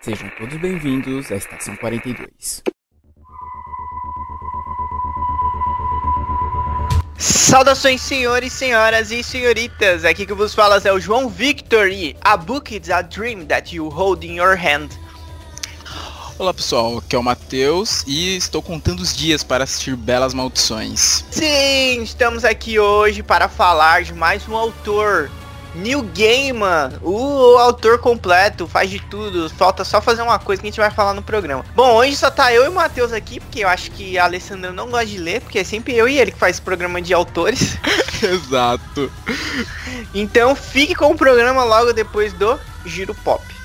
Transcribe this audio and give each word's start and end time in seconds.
Sejam 0.00 0.30
todos 0.38 0.56
bem-vindos 0.60 1.30
à 1.32 1.36
Estação 1.36 1.74
42. 1.76 2.62
Saudações, 7.16 8.00
senhores, 8.00 8.52
senhoras 8.52 9.10
e 9.10 9.24
senhoritas. 9.24 10.04
Aqui 10.04 10.24
que 10.24 10.32
vos 10.32 10.54
fala 10.54 10.80
é 10.84 10.92
o 10.92 11.00
João 11.00 11.28
Victor 11.28 11.88
e 11.88 12.16
A 12.20 12.36
Book 12.36 12.76
is 12.76 12.90
a 12.90 13.02
Dream 13.02 13.44
That 13.46 13.74
You 13.74 13.88
Hold 13.88 14.22
in 14.22 14.36
Your 14.36 14.56
Hand. 14.56 14.90
Olá 16.38 16.54
pessoal, 16.54 16.98
aqui 16.98 17.16
é 17.16 17.18
o 17.18 17.22
Matheus 17.22 18.04
e 18.06 18.36
estou 18.36 18.62
contando 18.62 19.00
os 19.00 19.16
dias 19.16 19.42
para 19.42 19.64
assistir 19.64 19.96
Belas 19.96 20.32
Maldições. 20.32 21.24
Sim, 21.28 22.02
estamos 22.02 22.44
aqui 22.44 22.78
hoje 22.78 23.24
para 23.24 23.48
falar 23.48 24.04
de 24.04 24.14
mais 24.14 24.46
um 24.48 24.56
autor 24.56 25.28
New 25.74 26.02
Gaiman, 26.16 26.98
o 27.02 27.56
autor 27.58 27.98
completo, 27.98 28.66
faz 28.66 28.90
de 28.90 29.00
tudo. 29.00 29.48
Falta 29.50 29.84
só 29.84 30.00
fazer 30.00 30.22
uma 30.22 30.38
coisa 30.38 30.60
que 30.60 30.68
a 30.68 30.70
gente 30.70 30.80
vai 30.80 30.90
falar 30.90 31.14
no 31.14 31.22
programa. 31.22 31.64
Bom, 31.74 31.94
hoje 31.94 32.16
só 32.16 32.30
tá 32.30 32.52
eu 32.52 32.64
e 32.64 32.68
o 32.68 32.72
Matheus 32.72 33.12
aqui, 33.12 33.40
porque 33.40 33.60
eu 33.60 33.68
acho 33.68 33.90
que 33.90 34.18
a 34.18 34.24
Alessandra 34.24 34.72
não 34.72 34.90
gosta 34.90 35.06
de 35.06 35.18
ler, 35.18 35.40
porque 35.40 35.58
é 35.58 35.64
sempre 35.64 35.94
eu 35.94 36.08
e 36.08 36.18
ele 36.18 36.32
que 36.32 36.38
faz 36.38 36.58
programa 36.58 37.00
de 37.00 37.12
autores. 37.14 37.76
Exato. 38.22 39.10
Então 40.14 40.54
fique 40.54 40.94
com 40.94 41.12
o 41.12 41.16
programa 41.16 41.64
logo 41.64 41.92
depois 41.92 42.32
do 42.32 42.58
Giro 42.84 43.14
Pop. 43.14 43.57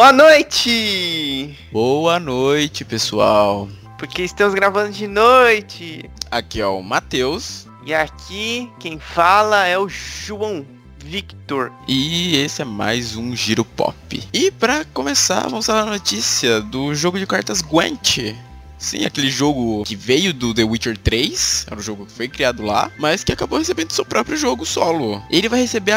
Boa 0.00 0.14
noite! 0.14 1.54
Boa 1.70 2.18
noite, 2.18 2.86
pessoal. 2.86 3.68
Porque 3.98 4.22
estamos 4.22 4.54
gravando 4.54 4.92
de 4.92 5.06
noite. 5.06 6.10
Aqui 6.30 6.58
é 6.58 6.66
o 6.66 6.80
Matheus. 6.80 7.66
E 7.84 7.92
aqui 7.92 8.72
quem 8.80 8.98
fala 8.98 9.66
é 9.66 9.78
o 9.78 9.90
João 9.90 10.64
Victor. 11.04 11.70
E 11.86 12.34
esse 12.36 12.62
é 12.62 12.64
mais 12.64 13.14
um 13.14 13.36
Giro 13.36 13.62
Pop. 13.62 14.22
E 14.32 14.50
para 14.50 14.86
começar, 14.86 15.42
vamos 15.42 15.66
falar 15.66 15.82
a 15.82 15.92
notícia 15.92 16.62
do 16.62 16.94
jogo 16.94 17.18
de 17.18 17.26
cartas 17.26 17.60
Gwent. 17.60 18.34
Sim, 18.78 19.04
aquele 19.04 19.30
jogo 19.30 19.84
que 19.84 19.94
veio 19.94 20.32
do 20.32 20.54
The 20.54 20.64
Witcher 20.64 20.96
3, 20.96 21.66
era 21.66 21.78
um 21.78 21.82
jogo 21.82 22.06
que 22.06 22.12
foi 22.12 22.26
criado 22.26 22.62
lá, 22.62 22.90
mas 22.98 23.22
que 23.22 23.32
acabou 23.32 23.58
recebendo 23.58 23.92
seu 23.92 24.06
próprio 24.06 24.38
jogo 24.38 24.64
solo. 24.64 25.22
Ele 25.30 25.50
vai 25.50 25.60
receber 25.60 25.92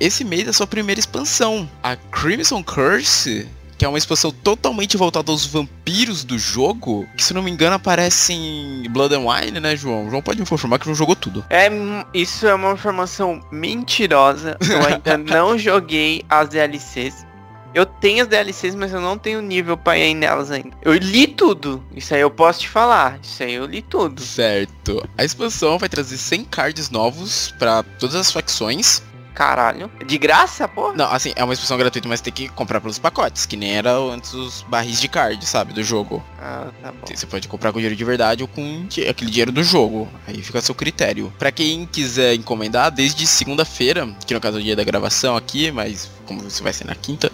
esse 0.00 0.24
mês 0.24 0.48
a 0.48 0.52
sua 0.52 0.66
primeira 0.66 0.98
expansão, 0.98 1.68
a 1.82 1.94
Crimson 1.94 2.64
Curse, 2.64 3.46
que 3.76 3.84
é 3.84 3.88
uma 3.88 3.98
expansão 3.98 4.30
totalmente 4.30 4.96
voltada 4.96 5.30
aos 5.30 5.44
vampiros 5.44 6.24
do 6.24 6.38
jogo, 6.38 7.06
que 7.16 7.22
se 7.22 7.34
não 7.34 7.42
me 7.42 7.50
engano 7.50 7.76
aparece 7.76 8.32
em 8.32 8.88
Blood 8.90 9.14
and 9.14 9.20
Wine, 9.20 9.60
né, 9.60 9.76
João? 9.76 10.08
João 10.08 10.22
pode 10.22 10.38
me 10.38 10.42
informar 10.42 10.78
que 10.78 10.88
não 10.88 10.94
jogou 10.94 11.14
tudo. 11.14 11.44
É, 11.50 11.68
isso 12.14 12.46
é 12.46 12.54
uma 12.54 12.72
informação 12.72 13.40
mentirosa. 13.52 14.56
Eu 14.68 14.86
ainda 14.86 15.16
não 15.32 15.58
joguei 15.58 16.22
as 16.28 16.48
DLCs. 16.48 17.26
Eu 17.72 17.86
tenho 17.86 18.22
as 18.22 18.28
DLCs, 18.28 18.74
mas 18.74 18.92
eu 18.92 19.00
não 19.00 19.16
tenho 19.16 19.40
nível 19.40 19.76
pra 19.76 19.96
ir 19.96 20.14
nelas 20.14 20.50
ainda. 20.50 20.76
Eu 20.82 20.92
li 20.94 21.28
tudo. 21.28 21.84
Isso 21.94 22.12
aí 22.14 22.20
eu 22.20 22.30
posso 22.30 22.60
te 22.60 22.68
falar. 22.68 23.18
Isso 23.22 23.42
aí 23.42 23.54
eu 23.54 23.64
li 23.64 23.80
tudo. 23.80 24.20
Certo. 24.20 25.08
A 25.16 25.24
expansão 25.24 25.78
vai 25.78 25.88
trazer 25.88 26.16
100 26.16 26.44
cards 26.46 26.90
novos 26.90 27.54
para 27.58 27.82
todas 27.98 28.16
as 28.16 28.32
facções 28.32 29.02
Caralho. 29.34 29.90
De 30.06 30.18
graça, 30.18 30.66
pô? 30.66 30.92
Não, 30.92 31.10
assim, 31.10 31.32
é 31.36 31.44
uma 31.44 31.52
expansão 31.52 31.78
gratuita, 31.78 32.08
mas 32.08 32.20
tem 32.20 32.32
que 32.32 32.48
comprar 32.48 32.80
pelos 32.80 32.98
pacotes, 32.98 33.46
que 33.46 33.56
nem 33.56 33.76
era 33.76 33.92
antes 33.92 34.32
os 34.34 34.62
barris 34.62 35.00
de 35.00 35.08
card, 35.08 35.44
sabe, 35.46 35.72
do 35.72 35.82
jogo. 35.82 36.22
Ah, 36.38 36.68
tá 36.82 36.92
bom. 36.92 37.06
Você 37.06 37.26
pode 37.26 37.48
comprar 37.48 37.72
com 37.72 37.78
dinheiro 37.78 37.96
de 37.96 38.04
verdade 38.04 38.42
ou 38.42 38.48
com 38.48 38.86
aquele 39.08 39.30
dinheiro 39.30 39.52
do 39.52 39.62
jogo. 39.62 40.08
Aí 40.26 40.42
fica 40.42 40.58
a 40.58 40.62
seu 40.62 40.74
critério. 40.74 41.32
Para 41.38 41.52
quem 41.52 41.86
quiser 41.86 42.34
encomendar, 42.34 42.90
desde 42.90 43.26
segunda-feira, 43.26 44.08
que 44.26 44.34
no 44.34 44.40
caso 44.40 44.58
é 44.58 44.60
o 44.60 44.62
dia 44.62 44.76
da 44.76 44.84
gravação 44.84 45.36
aqui, 45.36 45.70
mas 45.70 46.10
como 46.26 46.42
você 46.42 46.62
vai 46.62 46.72
ser 46.72 46.86
na 46.86 46.94
quinta, 46.94 47.30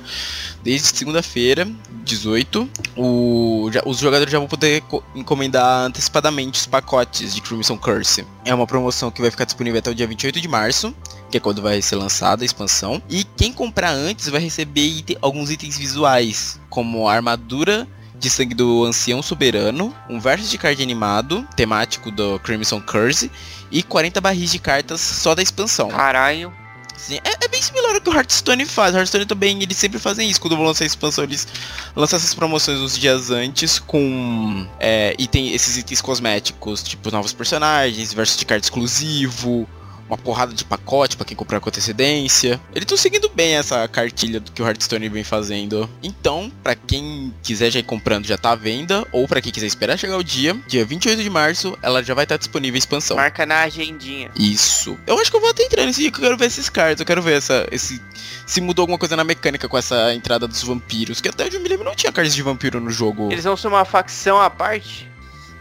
desde 0.67 0.89
segunda-feira, 0.99 1.65
18, 2.03 2.69
o, 2.97 3.71
já, 3.73 3.83
os 3.87 3.99
jogadores 3.99 4.33
já 4.33 4.41
vão 4.41 4.49
poder 4.49 4.83
encomendar 5.15 5.87
antecipadamente 5.87 6.59
os 6.59 6.67
pacotes 6.67 7.33
de 7.33 7.41
Crimson 7.41 7.79
Curse. 7.79 8.27
É 8.45 8.53
uma 8.53 8.67
promoção 8.67 9.09
que 9.09 9.21
vai 9.21 9.31
ficar 9.31 9.45
disponível 9.45 9.79
até 9.79 9.93
o 9.93 9.95
dia 9.95 10.09
28 10.09 10.41
de 10.41 10.49
março, 10.49 10.93
que 11.31 11.37
é 11.37 11.41
quando 11.41 11.63
vai 11.63 11.81
ser 11.81 11.95
lançada 11.95 12.43
a 12.43 12.45
expansão. 12.45 13.01
E 13.09 13.23
quem 13.23 13.53
comprar 13.53 13.93
antes 13.93 14.29
vai 14.29 14.41
receber 14.41 15.05
alguns 15.23 15.53
itens 15.53 15.79
visuais, 15.79 16.61
como 16.69 17.09
a 17.09 17.15
armadura 17.15 17.87
de 18.19 18.29
sangue 18.29 18.55
do 18.55 18.85
ancião 18.85 19.23
soberano, 19.23 19.95
um 20.11 20.19
verso 20.19 20.51
de 20.51 20.59
card 20.59 20.83
animado, 20.83 21.47
temático 21.55 22.11
do 22.11 22.41
Crimson 22.41 22.81
Curse, 22.81 23.31
e 23.71 23.85
40 23.85 24.21
barris 24.21 24.51
de 24.51 24.59
cartas 24.59 25.01
só 25.01 25.33
da 25.33 25.43
expansão. 25.43 25.91
Caralho. 25.91 26.53
Sim, 26.97 27.19
é, 27.23 27.45
é, 27.45 27.49
bem 27.49 27.61
similar 27.61 27.95
ao 27.95 28.01
que 28.01 28.09
o 28.09 28.13
Hearthstone 28.13 28.65
faz. 28.65 28.95
O 28.95 28.99
Hearthstone 28.99 29.27
também, 29.27 29.63
eles 29.63 29.77
sempre 29.77 29.99
fazem 29.99 30.29
isso. 30.29 30.41
Quando 30.41 30.57
vão 30.57 30.65
lançar 30.67 30.85
a 30.85 30.87
expansão, 30.87 31.25
eles 31.25 31.47
lançam 31.95 32.17
essas 32.17 32.35
promoções 32.35 32.79
uns 32.81 32.99
dias 32.99 33.31
antes 33.31 33.79
com 33.79 34.67
é, 34.81 35.15
item, 35.19 35.53
esses 35.53 35.77
itens 35.77 36.01
cosméticos, 36.01 36.83
tipo 36.83 37.11
novos 37.11 37.33
personagens, 37.33 38.13
versos 38.13 38.37
de 38.37 38.47
carta 38.47 38.65
exclusivo, 38.65 39.69
uma 40.09 40.17
porrada 40.17 40.53
de 40.55 40.65
pacote 40.65 41.17
para 41.17 41.27
quem 41.27 41.37
comprar 41.37 41.61
com 41.61 41.69
antecedência. 41.69 42.61
Eles 42.71 42.83
estão 42.83 42.97
seguindo 42.97 43.29
bem 43.29 43.57
essa 43.57 43.87
cartilha 43.89 44.41
do 44.41 44.53
que 44.53 44.63
o 44.63 44.67
Hearthstone 44.67 45.09
vem 45.09 45.25
fazendo. 45.25 45.89
Então, 46.03 46.51
para 46.63 46.75
quem 46.75 47.35
quiser 47.43 47.71
já 47.71 47.81
ir 47.81 47.85
comprando, 47.85 48.27
já 48.27 48.37
tá 48.37 48.53
à 48.53 48.55
venda. 48.55 49.07
Ou 49.13 49.27
para 49.27 49.41
quem 49.41 49.53
quiser 49.53 49.67
esperar 49.67 49.99
chegar 49.99 50.17
o 50.17 50.25
dia, 50.25 50.55
dia 50.67 50.85
28 50.85 51.23
de 51.23 51.31
março, 51.31 51.77
ela 51.83 52.03
já 52.03 52.15
vai 52.15 52.25
estar 52.25 52.35
tá 52.35 52.39
disponível 52.39 52.77
a 52.77 52.79
expansão. 52.79 53.17
Marca 53.17 53.45
na 53.45 53.63
agendinha. 53.63 54.31
Isso. 54.39 54.97
Eu 55.07 55.19
acho 55.19 55.31
que 55.31 55.37
eu 55.37 55.41
vou 55.41 55.51
até 55.51 55.65
entrar 55.65 55.85
nesse 55.85 56.01
dia 56.01 56.11
que 56.11 56.19
eu 56.19 56.23
quero 56.23 56.37
ver 56.37 56.47
esses 56.47 56.69
cards. 56.69 57.01
Eu 57.01 57.07
quero 57.07 57.23
ver 57.23 57.39
essa, 57.39 57.67
esse, 57.71 58.01
se 58.47 58.61
mudou 58.61 58.85
alguma 58.85 58.99
coisa 58.99 59.17
na 59.17 59.25
mecânica 59.25 59.69
com 59.69 59.77
essa 59.77 60.15
entrada 60.15 60.47
dos 60.47 60.63
vampiros. 60.63 61.21
Que 61.21 61.29
até 61.29 61.45
onde 61.45 61.57
eu 61.57 61.61
me 61.61 61.69
lembro 61.69 61.85
não 61.85 61.95
tinha 61.95 62.13
cards 62.13 62.35
de 62.35 62.43
vampiro 62.43 62.81
no 62.81 62.91
jogo. 62.91 63.31
Eles 63.33 63.45
vão 63.45 63.57
ser 63.57 63.69
uma 63.69 63.85
facção 63.85 64.41
à 64.41 64.49
parte? 64.49 65.16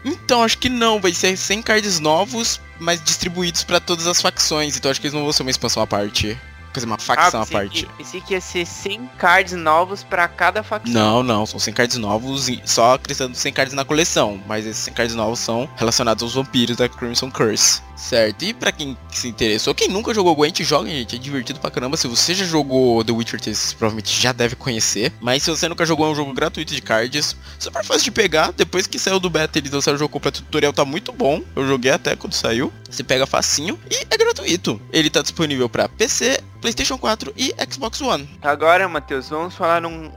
Então, 0.06 0.42
acho 0.42 0.56
que 0.56 0.68
não. 0.68 1.00
Vai 1.00 1.12
ser 1.12 1.36
100 1.36 1.62
cards 1.62 2.00
novos 2.00 2.60
mas 2.78 3.02
distribuídos 3.02 3.64
para 3.64 3.80
todas 3.80 4.06
as 4.06 4.20
facções. 4.20 4.76
Então 4.76 4.90
acho 4.90 5.00
que 5.00 5.06
eles 5.06 5.14
não 5.14 5.22
vão 5.22 5.32
ser 5.32 5.42
uma 5.42 5.50
expansão 5.50 5.82
à 5.82 5.86
parte. 5.86 6.38
Quer 6.72 6.80
dizer, 6.80 6.86
uma 6.86 6.98
facção 6.98 7.40
ah, 7.40 7.44
à 7.44 7.46
parte. 7.46 7.86
Que, 7.86 7.92
pensei 7.94 8.20
que 8.20 8.34
ia 8.34 8.40
ser 8.40 8.66
100 8.66 9.10
cards 9.18 9.54
novos 9.54 10.04
para 10.04 10.28
cada 10.28 10.62
facção. 10.62 10.92
Não, 10.92 11.22
não, 11.22 11.46
são 11.46 11.58
100 11.58 11.72
cards 11.72 11.96
novos, 11.96 12.48
só 12.66 12.94
acrescentando 12.94 13.34
100 13.36 13.52
cards 13.52 13.74
na 13.74 13.84
coleção. 13.84 14.42
Mas 14.46 14.66
esses 14.66 14.84
100 14.84 14.94
cards 14.94 15.14
novos 15.14 15.38
são 15.38 15.68
relacionados 15.76 16.22
aos 16.22 16.34
vampiros 16.34 16.76
da 16.76 16.88
Crimson 16.88 17.30
Curse. 17.30 17.80
Certo, 17.96 18.44
e 18.44 18.52
pra 18.52 18.70
quem 18.70 18.96
se 19.10 19.26
interessou, 19.26 19.74
quem 19.74 19.88
nunca 19.88 20.12
jogou 20.12 20.36
Gwent, 20.36 20.60
joga, 20.62 20.88
gente, 20.88 21.16
é 21.16 21.18
divertido 21.18 21.58
pra 21.58 21.70
caramba. 21.70 21.96
Se 21.96 22.06
você 22.06 22.34
já 22.34 22.44
jogou 22.44 23.02
The 23.02 23.12
Witcher 23.12 23.40
3, 23.40 23.72
provavelmente 23.72 24.20
já 24.20 24.32
deve 24.32 24.54
conhecer. 24.54 25.12
Mas 25.20 25.42
se 25.42 25.50
você 25.50 25.68
nunca 25.68 25.86
jogou, 25.86 26.06
é 26.06 26.10
um 26.10 26.14
jogo 26.14 26.32
gratuito 26.32 26.74
de 26.74 26.82
cards. 26.82 27.34
Super 27.58 27.84
fácil 27.84 28.04
de 28.04 28.10
pegar, 28.10 28.52
depois 28.52 28.86
que 28.86 28.98
saiu 28.98 29.18
do 29.18 29.30
beta, 29.30 29.58
eles 29.58 29.70
lançaram 29.70 29.96
o 29.96 29.98
jogo 29.98 30.12
completo, 30.12 30.40
o 30.40 30.44
tutorial 30.44 30.72
tá 30.72 30.84
muito 30.84 31.12
bom. 31.12 31.42
Eu 31.54 31.66
joguei 31.66 31.90
até 31.90 32.14
quando 32.14 32.34
saiu. 32.34 32.72
Você 32.88 33.02
pega 33.02 33.26
facinho 33.26 33.78
e 33.90 34.06
é 34.10 34.16
gratuito. 34.16 34.80
Ele 34.92 35.08
tá 35.08 35.22
disponível 35.22 35.68
pra 35.68 35.88
PC, 35.88 36.40
Playstation 36.60 36.98
4 36.98 37.32
e 37.36 37.54
Xbox 37.70 38.00
One. 38.00 38.28
Agora, 38.42 38.88
Matheus, 38.88 39.30
vamos 39.30 39.54
falar 39.54 39.84
um, 39.86 40.10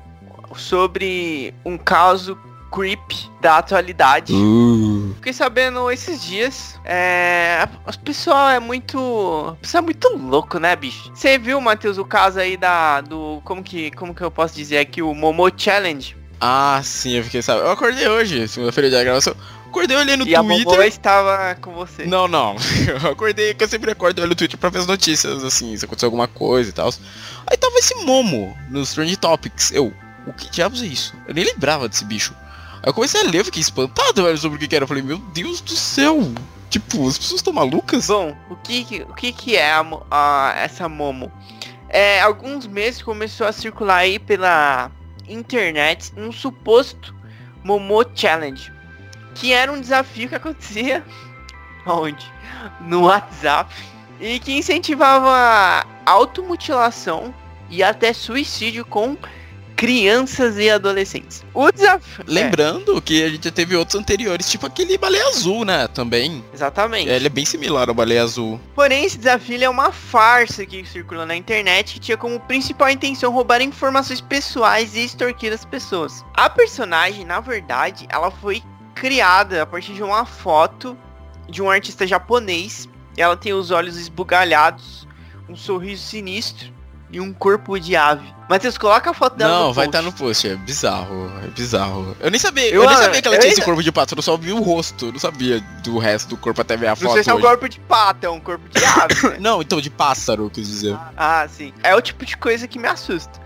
sobre 0.55 1.53
um 1.63 1.77
caso 1.77 2.37
creep 2.71 3.29
da 3.41 3.57
atualidade. 3.57 4.33
Uh. 4.33 5.13
Fiquei 5.15 5.33
sabendo 5.33 5.89
esses 5.91 6.23
dias. 6.23 6.79
É. 6.85 7.67
O 7.85 7.99
pessoal 7.99 8.49
é 8.49 8.59
muito. 8.59 8.97
O 8.97 9.57
pessoal 9.61 9.83
é 9.83 9.85
muito 9.85 10.09
louco, 10.15 10.59
né, 10.59 10.75
bicho? 10.75 11.11
Você 11.13 11.37
viu, 11.37 11.59
Matheus, 11.59 11.97
o 11.97 12.05
caso 12.05 12.39
aí 12.39 12.55
da. 12.55 13.01
Do. 13.01 13.41
Como 13.43 13.63
que. 13.63 13.91
Como 13.91 14.13
que 14.13 14.21
eu 14.21 14.31
posso 14.31 14.55
dizer 14.55 14.77
aqui? 14.77 15.01
O 15.01 15.13
Momo 15.13 15.49
Challenge. 15.55 16.15
Ah, 16.39 16.79
sim, 16.83 17.17
eu 17.17 17.23
fiquei 17.23 17.41
sabendo. 17.41 17.65
Eu 17.65 17.71
acordei 17.71 18.07
hoje, 18.07 18.47
segunda-feira 18.47 18.89
de 18.89 19.03
gravação. 19.03 19.35
Acordei 19.67 19.95
olhando 19.95 20.25
no 20.25 20.27
e 20.27 20.33
Twitter. 20.33 20.33
E 20.33 20.35
a 20.35 20.43
Momo 20.43 20.83
estava 20.83 21.55
com 21.55 21.73
você. 21.73 22.05
Não, 22.05 22.27
não. 22.27 22.55
Eu 22.87 23.11
acordei, 23.11 23.53
que 23.53 23.63
eu 23.63 23.67
sempre 23.67 23.91
acordo 23.91 24.17
olhando 24.17 24.31
no 24.31 24.35
Twitter 24.35 24.57
pra 24.57 24.69
ver 24.69 24.79
as 24.79 24.87
notícias, 24.87 25.43
assim, 25.43 25.77
se 25.77 25.85
aconteceu 25.85 26.07
alguma 26.07 26.27
coisa 26.27 26.69
e 26.69 26.73
tal. 26.73 26.91
Aí 27.45 27.55
tava 27.55 27.77
esse 27.77 27.93
Momo 28.03 28.57
nos 28.69 28.93
Trend 28.93 29.15
Topics. 29.17 29.71
Eu, 29.71 29.93
o 30.25 30.33
que 30.33 30.49
diabos 30.49 30.81
é 30.81 30.87
isso? 30.87 31.13
Eu 31.27 31.35
nem 31.35 31.45
lembrava 31.45 31.87
desse 31.87 32.03
bicho. 32.03 32.33
Aí 32.81 32.89
eu 32.89 32.93
comecei 32.93 33.21
a 33.21 33.23
ler, 33.23 33.43
fiquei 33.43 33.61
espantado, 33.61 34.23
velho, 34.23 34.37
sobre 34.37 34.63
o 34.63 34.67
que 34.67 34.75
era. 34.75 34.83
Eu 34.83 34.87
falei, 34.87 35.03
meu 35.03 35.17
Deus 35.17 35.61
do 35.61 35.75
céu! 35.75 36.19
Tipo, 36.69 37.07
as 37.07 37.17
pessoas 37.17 37.39
estão 37.39 37.51
malucas? 37.51 38.07
Bom, 38.07 38.35
o 38.49 38.55
que, 38.55 39.03
o 39.09 39.13
que, 39.13 39.33
que 39.33 39.55
é 39.55 39.71
a, 39.71 39.85
a, 40.11 40.53
essa 40.55 40.87
Momo? 40.87 41.31
É, 41.89 42.21
alguns 42.21 42.67
meses 42.67 43.01
começou 43.01 43.47
a 43.47 43.51
circular 43.51 43.97
aí 43.97 44.19
pela 44.19 44.91
internet 45.27 46.13
um 46.15 46.31
suposto 46.31 47.15
Momo 47.63 48.05
Challenge. 48.15 48.71
Que 49.33 49.51
era 49.51 49.71
um 49.71 49.81
desafio 49.81 50.29
que 50.29 50.35
acontecia 50.35 51.03
onde? 51.85 52.31
No 52.81 53.05
WhatsApp. 53.05 53.73
e 54.19 54.39
que 54.39 54.53
incentivava 54.53 55.85
automutilação 56.05 57.33
e 57.69 57.81
até 57.83 58.13
suicídio 58.13 58.85
com 58.85 59.17
crianças 59.79 60.57
e 60.57 60.69
adolescentes. 60.69 61.41
O 61.53 61.71
desafio. 61.71 62.25
Lembrando 62.27 62.97
é. 62.97 63.01
que 63.01 63.23
a 63.23 63.29
gente 63.29 63.45
já 63.45 63.51
teve 63.51 63.77
outros 63.77 63.95
anteriores, 63.95 64.51
tipo 64.51 64.65
aquele 64.65 64.97
baleia 64.97 65.25
azul, 65.29 65.63
né? 65.63 65.87
Também. 65.87 66.43
Exatamente. 66.53 67.07
Ele 67.07 67.27
é 67.27 67.29
bem 67.29 67.45
similar 67.45 67.87
ao 67.87 67.95
baleia 67.95 68.23
azul. 68.23 68.59
Porém, 68.75 69.05
esse 69.05 69.17
desafio 69.17 69.63
é 69.63 69.69
uma 69.69 69.93
farsa 69.93 70.65
que 70.65 70.85
circula 70.85 71.25
na 71.25 71.33
internet 71.33 71.93
que 71.93 71.99
tinha 72.01 72.17
como 72.17 72.37
principal 72.41 72.89
intenção 72.89 73.31
roubar 73.31 73.61
informações 73.61 74.19
pessoais 74.19 74.97
e 74.97 75.05
extorquir 75.05 75.53
as 75.53 75.63
pessoas. 75.63 76.25
A 76.33 76.49
personagem, 76.49 77.23
na 77.23 77.39
verdade, 77.39 78.05
ela 78.09 78.29
foi 78.29 78.61
criada 78.93 79.63
a 79.63 79.65
partir 79.65 79.93
de 79.93 80.03
uma 80.03 80.25
foto 80.25 80.97
de 81.47 81.61
um 81.61 81.69
artista 81.69 82.05
japonês. 82.05 82.89
Ela 83.15 83.37
tem 83.37 83.53
os 83.53 83.71
olhos 83.71 83.95
esbugalhados, 83.95 85.07
um 85.47 85.55
sorriso 85.55 86.03
sinistro 86.03 86.78
e 87.11 87.19
um 87.19 87.33
corpo 87.33 87.79
de 87.79 87.95
ave. 87.95 88.27
Matheus, 88.49 88.77
coloca 88.77 89.11
a 89.11 89.13
foto 89.13 89.35
dela 89.35 89.59
Não, 89.59 89.67
no 89.67 89.73
vai 89.73 89.85
estar 89.85 89.99
tá 89.99 90.03
no 90.03 90.11
post, 90.11 90.47
é 90.47 90.55
bizarro, 90.55 91.31
é 91.43 91.47
bizarro. 91.47 92.15
Eu 92.19 92.31
nem 92.31 92.39
sabia, 92.39 92.69
eu, 92.69 92.83
eu 92.83 92.89
nem 92.89 92.97
sabia 92.97 93.21
que 93.21 93.27
ela 93.27 93.37
tinha 93.37 93.49
ainda... 93.49 93.61
esse 93.61 93.61
corpo 93.61 93.83
de 93.83 93.91
pato, 93.91 94.15
eu 94.15 94.21
só 94.21 94.37
vi 94.37 94.51
o 94.51 94.61
rosto, 94.61 95.07
eu 95.07 95.11
não 95.11 95.19
sabia 95.19 95.59
do 95.83 95.97
resto 95.97 96.29
do 96.29 96.37
corpo 96.37 96.61
até 96.61 96.75
ver 96.75 96.87
a 96.87 96.89
não 96.89 96.95
foto. 96.95 97.05
Não 97.05 97.13
sei 97.13 97.23
se 97.23 97.29
é 97.29 97.33
um 97.33 97.41
corpo 97.41 97.69
de 97.69 97.79
pato, 97.79 98.25
é 98.25 98.29
um 98.29 98.39
corpo 98.39 98.67
de 98.69 98.83
ave. 98.83 99.09
Né? 99.29 99.37
não, 99.39 99.61
então 99.61 99.81
de 99.81 99.89
pássaro, 99.89 100.49
quis 100.49 100.67
dizer. 100.67 100.97
Ah, 101.15 101.47
sim. 101.47 101.73
É 101.83 101.95
o 101.95 102.01
tipo 102.01 102.25
de 102.25 102.37
coisa 102.37 102.67
que 102.67 102.79
me 102.79 102.87
assusta. 102.87 103.39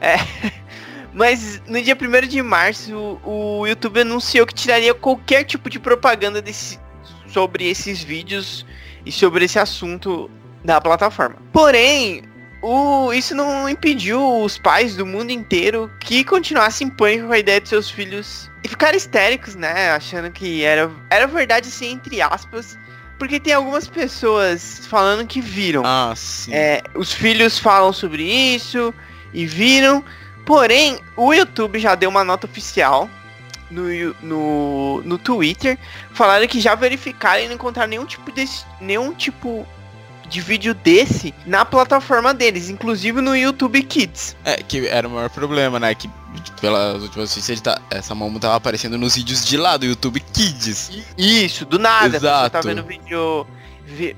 É. 0.00 0.16
Mas 1.12 1.60
no 1.66 1.80
dia 1.82 1.96
1 1.96 2.28
de 2.28 2.42
março, 2.42 2.94
o, 3.24 3.60
o 3.60 3.66
YouTube 3.66 4.00
anunciou 4.00 4.46
que 4.46 4.54
tiraria 4.54 4.94
qualquer 4.94 5.44
tipo 5.44 5.68
de 5.68 5.78
propaganda 5.78 6.40
desse, 6.40 6.78
sobre 7.26 7.68
esses 7.68 8.02
vídeos 8.02 8.64
e 9.04 9.12
sobre 9.12 9.44
esse 9.44 9.58
assunto 9.58 10.30
da 10.64 10.80
plataforma. 10.80 11.36
Porém, 11.52 12.22
o, 12.60 13.12
isso 13.12 13.34
não 13.34 13.68
impediu 13.68 14.42
os 14.42 14.58
pais 14.58 14.96
do 14.96 15.06
mundo 15.06 15.30
inteiro 15.30 15.90
que 16.00 16.24
continuassem 16.24 16.88
em 16.88 16.90
pânico 16.90 17.26
com 17.26 17.32
a 17.32 17.38
ideia 17.38 17.60
de 17.60 17.68
seus 17.68 17.90
filhos 17.90 18.50
e 18.62 18.68
ficaram 18.68 18.96
histéricos, 18.96 19.54
né? 19.54 19.90
Achando 19.92 20.30
que 20.30 20.64
era, 20.64 20.90
era 21.08 21.26
verdade, 21.26 21.68
assim, 21.68 21.92
entre 21.92 22.20
aspas. 22.20 22.76
Porque 23.18 23.40
tem 23.40 23.52
algumas 23.52 23.88
pessoas 23.88 24.86
falando 24.86 25.26
que 25.26 25.40
viram. 25.40 25.82
Ah, 25.84 26.12
sim. 26.16 26.52
É, 26.52 26.82
os 26.94 27.12
filhos 27.12 27.58
falam 27.58 27.92
sobre 27.92 28.22
isso 28.22 28.94
e 29.32 29.46
viram. 29.46 30.04
Porém, 30.44 30.98
o 31.16 31.32
YouTube 31.32 31.78
já 31.78 31.94
deu 31.94 32.10
uma 32.10 32.24
nota 32.24 32.46
oficial 32.46 33.10
no, 33.70 33.84
no, 34.22 35.02
no 35.02 35.18
Twitter. 35.18 35.78
Falaram 36.12 36.46
que 36.46 36.60
já 36.60 36.74
verificaram 36.74 37.42
e 37.42 37.48
não 37.48 37.54
encontraram 37.54 37.90
nenhum 37.90 38.06
tipo 38.06 38.30
de 38.32 38.48
nenhum 38.80 39.12
tipo 39.14 39.66
de 40.28 40.40
vídeo 40.40 40.74
desse 40.74 41.34
na 41.46 41.64
plataforma 41.64 42.34
deles, 42.34 42.68
inclusive 42.68 43.20
no 43.20 43.36
YouTube 43.36 43.82
Kids. 43.82 44.36
É, 44.44 44.56
que 44.56 44.86
era 44.86 45.08
o 45.08 45.10
maior 45.10 45.30
problema, 45.30 45.80
né? 45.80 45.94
Que 45.94 46.08
pelas 46.60 47.02
últimas 47.02 47.30
notícias, 47.30 47.60
tá, 47.60 47.80
essa 47.90 48.14
Momo 48.14 48.38
tava 48.38 48.56
aparecendo 48.56 48.98
nos 48.98 49.16
vídeos 49.16 49.44
de 49.44 49.56
lá 49.56 49.76
do 49.76 49.86
YouTube 49.86 50.20
Kids. 50.20 50.90
Isso, 51.16 51.64
do 51.64 51.78
nada. 51.78 52.16
Exato. 52.16 52.44
Você 52.44 52.50
tá 52.50 52.60
vendo 52.60 52.84
vídeo 52.84 53.46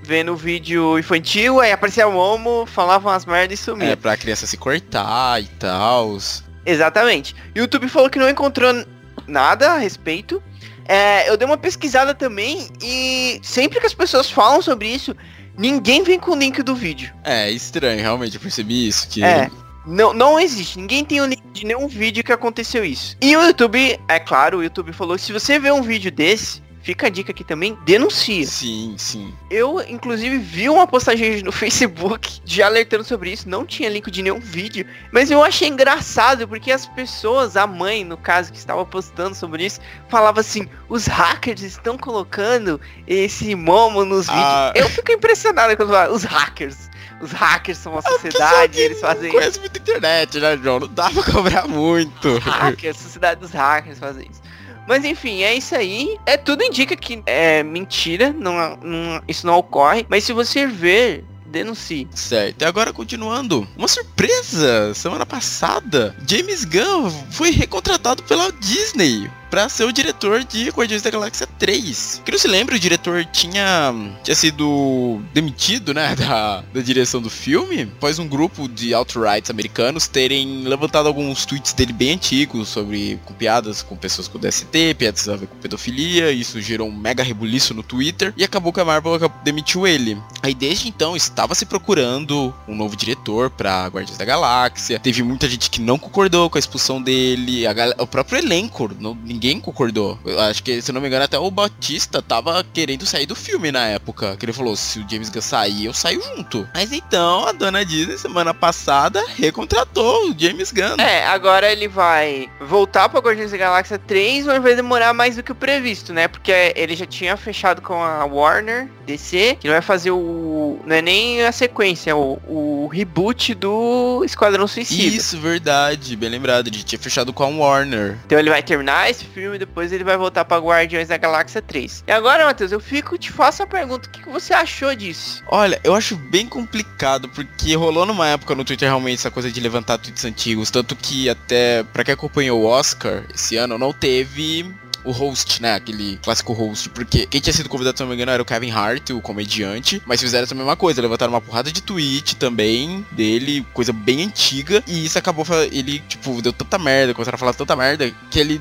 vendo 0.03 0.35
vídeo 0.35 0.99
infantil, 0.99 1.61
aí 1.61 1.71
aparecia 1.71 2.07
o 2.09 2.13
Momo, 2.13 2.67
falava 2.67 3.09
umas 3.09 3.25
merdas 3.25 3.61
e 3.61 3.63
sumia. 3.63 3.91
É, 3.91 3.97
pra 3.97 4.17
criança 4.17 4.47
se 4.47 4.57
cortar 4.57 5.41
e 5.41 5.47
tal. 5.47 6.19
Exatamente. 6.67 7.37
YouTube 7.55 7.89
falou 7.89 8.11
que 8.11 8.19
não 8.19 8.29
encontrou 8.29 8.85
nada 9.29 9.73
a 9.73 9.79
respeito. 9.79 10.43
É, 10.87 11.31
eu 11.31 11.37
dei 11.37 11.47
uma 11.47 11.57
pesquisada 11.57 12.13
também 12.15 12.69
e 12.83 13.39
sempre 13.45 13.79
que 13.79 13.87
as 13.87 13.95
pessoas 13.95 14.29
falam 14.29 14.61
sobre 14.61 14.89
isso, 14.89 15.15
Ninguém 15.61 16.03
vem 16.03 16.19
com 16.19 16.31
o 16.31 16.35
link 16.35 16.63
do 16.63 16.75
vídeo. 16.75 17.13
É, 17.23 17.51
estranho, 17.51 18.01
realmente, 18.01 18.37
eu 18.37 18.41
percebi 18.41 18.89
isso. 18.89 19.07
Que... 19.07 19.23
É. 19.23 19.51
Não, 19.87 20.15
não 20.15 20.41
existe. 20.41 20.79
Ninguém 20.79 21.05
tem 21.05 21.21
o 21.21 21.27
link 21.27 21.43
de 21.53 21.67
nenhum 21.67 21.87
vídeo 21.87 22.25
que 22.25 22.33
aconteceu 22.33 22.83
isso. 22.83 23.15
E 23.21 23.37
o 23.37 23.43
YouTube, 23.43 24.01
é 24.09 24.19
claro, 24.19 24.59
o 24.59 24.63
YouTube 24.63 24.91
falou, 24.95 25.19
se 25.19 25.35
você 25.35 25.59
vê 25.59 25.71
um 25.71 25.83
vídeo 25.83 26.11
desse, 26.11 26.63
Fica 26.83 27.09
a 27.09 27.11
dica 27.11 27.31
aqui 27.31 27.45
também, 27.45 27.77
denuncia. 27.85 28.47
Sim, 28.47 28.95
sim. 28.97 29.35
Eu, 29.51 29.83
inclusive, 29.87 30.39
vi 30.39 30.69
uma 30.69 30.87
postagem 30.87 31.43
no 31.43 31.53
Facebook 31.53 32.41
já 32.45 32.67
alertando 32.67 33.05
sobre 33.05 33.31
isso, 33.31 33.49
não 33.49 33.67
tinha 33.67 33.89
link 33.89 34.11
de 34.11 34.23
nenhum 34.23 34.41
vídeo, 34.41 34.87
mas 35.13 35.31
eu 35.31 35.43
achei 35.45 35.69
engraçado 35.69 36.49
porque 36.49 36.73
as 36.73 36.87
pessoas, 36.87 37.57
a 37.57 37.67
mãe, 37.67 38.03
no 38.03 38.17
caso, 38.17 38.51
que 38.51 38.59
estava 38.59 38.85
postando 38.87 39.35
sobre 39.35 39.67
isso, 39.67 39.81
falava 40.09 40.41
assim, 40.41 40.69
os 40.89 41.07
hackers 41.07 41.63
estão 41.63 41.99
colocando 41.99 42.81
esse 43.07 43.55
momo 43.55 44.05
nos 44.05 44.29
ah. 44.31 44.73
vídeos. 44.73 44.87
Eu 44.87 44.95
fico 44.95 45.13
impressionado 45.13 45.77
quando 45.77 45.91
falo, 45.91 46.15
os 46.15 46.25
hackers. 46.25 46.89
Os 47.21 47.33
hackers 47.33 47.77
são 47.77 47.93
uma 47.93 47.99
é 47.99 48.11
sociedade, 48.13 48.81
eles 48.81 48.99
fazem 48.99 49.31
conhece 49.31 49.61
muito 49.61 49.79
internet, 49.79 50.41
né, 50.41 50.57
João? 50.57 50.81
Não 50.81 50.89
dá 50.89 51.11
pra 51.11 51.23
cobrar 51.23 51.69
muito. 51.69 52.39
Hackers, 52.39 52.97
sociedade 52.97 53.41
dos 53.41 53.51
hackers 53.51 53.99
fazem 53.99 54.27
isso. 54.31 54.41
Mas 54.87 55.05
enfim, 55.05 55.43
é 55.43 55.55
isso 55.55 55.75
aí. 55.75 56.19
É 56.27 56.37
tudo 56.37 56.63
indica 56.63 56.97
que 56.97 57.23
é 57.27 57.63
mentira, 57.63 58.33
não, 58.33 58.77
não, 58.77 59.23
isso 59.29 59.47
não 59.47 59.57
ocorre. 59.57 60.07
Mas 60.09 60.25
se 60.25 60.33
você 60.33 60.67
ver 60.67 61.25
denuncie. 61.47 62.09
Certo. 62.15 62.63
E 62.63 62.65
agora 62.65 62.93
continuando, 62.93 63.67
uma 63.77 63.89
surpresa! 63.89 64.95
Semana 64.95 65.27
passada, 65.27 66.15
James 66.27 66.65
Gunn 66.65 67.11
foi 67.31 67.51
recontratado 67.51 68.23
pela 68.23 68.53
Disney 68.53 69.29
para 69.51 69.69
ser 69.69 69.85
o 69.85 69.93
diretor 69.93 70.45
de 70.45 70.69
Guardiões 70.71 71.03
da 71.03 71.11
Galáxia 71.11 71.47
3. 71.59 72.23
Que 72.25 72.31
não 72.31 72.39
se 72.39 72.47
lembra, 72.47 72.77
o 72.77 72.79
diretor 72.79 73.25
tinha, 73.27 73.93
tinha 74.23 74.35
sido 74.35 75.21
demitido, 75.35 75.93
né, 75.93 76.15
da, 76.17 76.63
da 76.73 76.81
direção 76.81 77.21
do 77.21 77.29
filme, 77.29 77.83
após 77.83 78.19
um 78.19 78.29
grupo 78.29 78.69
de 78.69 78.95
alt-rights 78.95 79.51
americanos 79.51 80.07
terem 80.07 80.63
levantado 80.63 81.07
alguns 81.07 81.45
tweets 81.45 81.73
dele 81.73 81.93
bem 81.93 82.13
antigos 82.13 82.69
sobre 82.69 83.19
com 83.25 83.35
piadas 83.35 83.83
com 83.83 83.97
pessoas 83.97 84.29
com 84.29 84.39
DST, 84.39 84.95
piadas 84.97 85.29
a 85.29 85.37
ver 85.37 85.47
com 85.47 85.57
pedofilia, 85.57 86.31
isso 86.31 86.61
gerou 86.61 86.89
um 86.89 86.97
mega 86.97 87.23
rebuliço 87.23 87.75
no 87.75 87.83
Twitter 87.83 88.33
e 88.37 88.45
acabou 88.45 88.73
que 88.73 88.81
a 88.81 88.85
Marvel 88.85 89.19
demitiu 89.43 89.87
ele. 89.87 90.17
Aí 90.43 90.55
desde 90.55 90.89
então 90.89 91.17
estava 91.17 91.55
se 91.55 91.67
procurando 91.67 92.55
um 92.69 92.75
novo 92.75 92.97
diretor 92.97 93.51
para 93.51 93.89
Guardiões 93.89 94.19
da 94.19 94.25
Galáxia. 94.25 95.01
Teve 95.01 95.23
muita 95.23 95.49
gente 95.49 95.71
que 95.71 95.81
não 95.81 95.99
concordou 95.99 96.49
com 96.49 96.59
a 96.59 96.61
expulsão 96.61 97.03
dele, 97.03 97.67
a, 97.67 97.73
o 97.99 98.07
próprio 98.07 98.39
elenco, 98.39 98.91
não, 99.01 99.15
ninguém 99.15 99.40
concordou. 99.61 100.19
Eu 100.25 100.39
acho 100.41 100.63
que, 100.63 100.83
se 100.83 100.93
não 100.93 101.01
me 101.01 101.07
engano, 101.07 101.25
até 101.25 101.39
o 101.39 101.51
Batista 101.51 102.21
tava 102.21 102.65
querendo 102.75 103.07
sair 103.07 103.27
do 103.27 103.35
filme 103.37 103.73
na 103.73 103.87
época. 103.87 104.37
Que 104.37 104.45
ele 104.45 104.53
falou: 104.53 104.77
se 104.77 104.99
o 104.99 105.07
James 105.09 105.31
Gunn 105.31 105.41
sair, 105.41 105.87
eu 105.87 105.95
saio 105.95 106.21
junto. 106.23 106.69
Mas 106.75 106.93
então, 106.93 107.47
a 107.47 107.53
dona 107.53 107.85
Disney, 107.85 108.19
semana 108.19 108.53
passada, 108.53 109.25
recontratou 109.37 110.31
o 110.31 110.35
James 110.37 110.73
Gunn. 110.73 110.97
É, 110.99 111.25
agora 111.27 111.71
ele 111.71 111.89
vai 111.89 112.51
voltar 112.61 113.09
pra 113.09 113.21
Guardiões 113.21 113.51
da 113.51 113.57
Galáxia 113.57 113.99
3, 113.99 114.47
mas 114.47 114.63
vai 114.63 114.75
demorar 114.75 115.15
mais 115.15 115.37
do 115.37 115.43
que 115.43 115.53
o 115.53 115.55
previsto, 115.55 116.13
né? 116.13 116.29
Porque 116.29 116.73
ele 116.77 116.95
já 116.95 117.07
tinha 117.07 117.37
fechado 117.37 117.81
com 117.81 117.95
a 117.95 118.25
Warner 118.25 118.89
DC, 119.07 119.57
que 119.61 119.69
vai 119.69 119.81
fazer 119.81 120.11
o. 120.11 120.79
Não 120.85 120.97
é 120.97 121.03
nem 121.03 121.43
a 121.43 121.53
sequência, 121.53 122.11
é 122.11 122.15
o, 122.15 122.39
o 122.47 122.89
reboot 122.93 123.55
do 123.55 124.23
Esquadrão 124.25 124.67
Suicida. 124.67 125.17
Isso, 125.17 125.39
verdade, 125.39 126.17
bem 126.17 126.29
lembrado. 126.29 126.69
Ele 126.69 126.83
tinha 126.83 126.99
fechado 126.99 127.33
com 127.33 127.43
a 127.43 127.49
Warner. 127.49 128.19
Então 128.27 128.39
ele 128.39 128.51
vai 128.51 128.63
terminar 128.63 129.11
esse 129.11 129.25
filme, 129.33 129.59
depois 129.59 129.93
ele 129.93 130.05
vai 130.05 130.17
voltar 130.17 130.45
para 130.45 130.63
Guardiões 130.63 131.09
da 131.09 131.17
Galáxia 131.17 131.63
3. 131.63 132.05
E 132.07 132.13
agora, 132.13 132.47
Matheus, 132.47 132.73
eu 132.73 132.81
fico 132.81 133.17
te 133.17 133.31
faço 133.31 133.63
a 133.63 133.67
pergunta, 133.67 134.09
o 134.09 134.11
que, 134.11 134.23
que 134.23 134.29
você 134.29 134.53
achou 134.53 134.95
disso? 134.95 135.43
Olha, 135.47 135.81
eu 135.85 135.95
acho 135.95 136.17
bem 136.17 136.47
complicado, 136.47 137.29
porque 137.29 137.75
rolou 137.75 138.07
numa 138.07 138.29
época 138.29 138.55
no 138.55 138.65
Twitter 138.65 138.89
realmente 138.89 139.21
essa 139.21 139.31
coisa 139.31 139.51
de 139.51 139.61
levantar 139.61 139.99
tweets 139.99 140.25
antigos, 140.25 140.71
tanto 140.71 140.97
que 140.97 141.29
até 141.29 141.83
para 141.85 142.05
quem 142.05 142.15
acompanhou 142.15 142.61
o 142.61 142.67
Oscar 142.67 143.25
esse 143.35 143.57
ano 143.57 143.79
não 143.79 143.93
teve 143.93 144.67
o 145.05 145.13
host, 145.13 145.63
né? 145.63 145.75
Aquele 145.75 146.19
clássico 146.19 146.53
host. 146.53 146.89
Porque 146.91 147.27
quem 147.27 147.41
tinha 147.41 147.53
sido 147.53 147.69
convidado, 147.69 147.97
se 147.97 148.03
não 148.03 148.09
me 148.09 148.15
engano, 148.15 148.33
era 148.33 148.43
o 148.43 148.47
Kevin 148.47 148.71
Hart, 148.71 149.11
o 149.11 149.21
comediante. 149.21 150.03
Mas 150.07 150.21
fizeram 150.21 150.45
essa 150.45 150.55
mesma 150.55 150.77
coisa. 150.77 151.01
Levantaram 151.01 151.33
uma 151.33 151.41
porrada 151.41 151.71
de 151.73 151.83
tweet 151.83 152.37
também 152.37 153.05
dele, 153.13 153.67
coisa 153.73 153.93
bem 153.93 154.25
antiga. 154.25 154.83
E 154.87 155.05
isso 155.05 155.19
acabou. 155.19 155.47
Ele, 155.71 156.01
tipo, 156.01 156.41
deu 156.43 156.53
tanta 156.53 156.79
merda, 156.79 157.15
começaram 157.15 157.37
a 157.37 157.39
falar 157.39 157.55
tanta 157.55 157.77
merda, 157.77 158.13
que 158.31 158.39
ele 158.39 158.61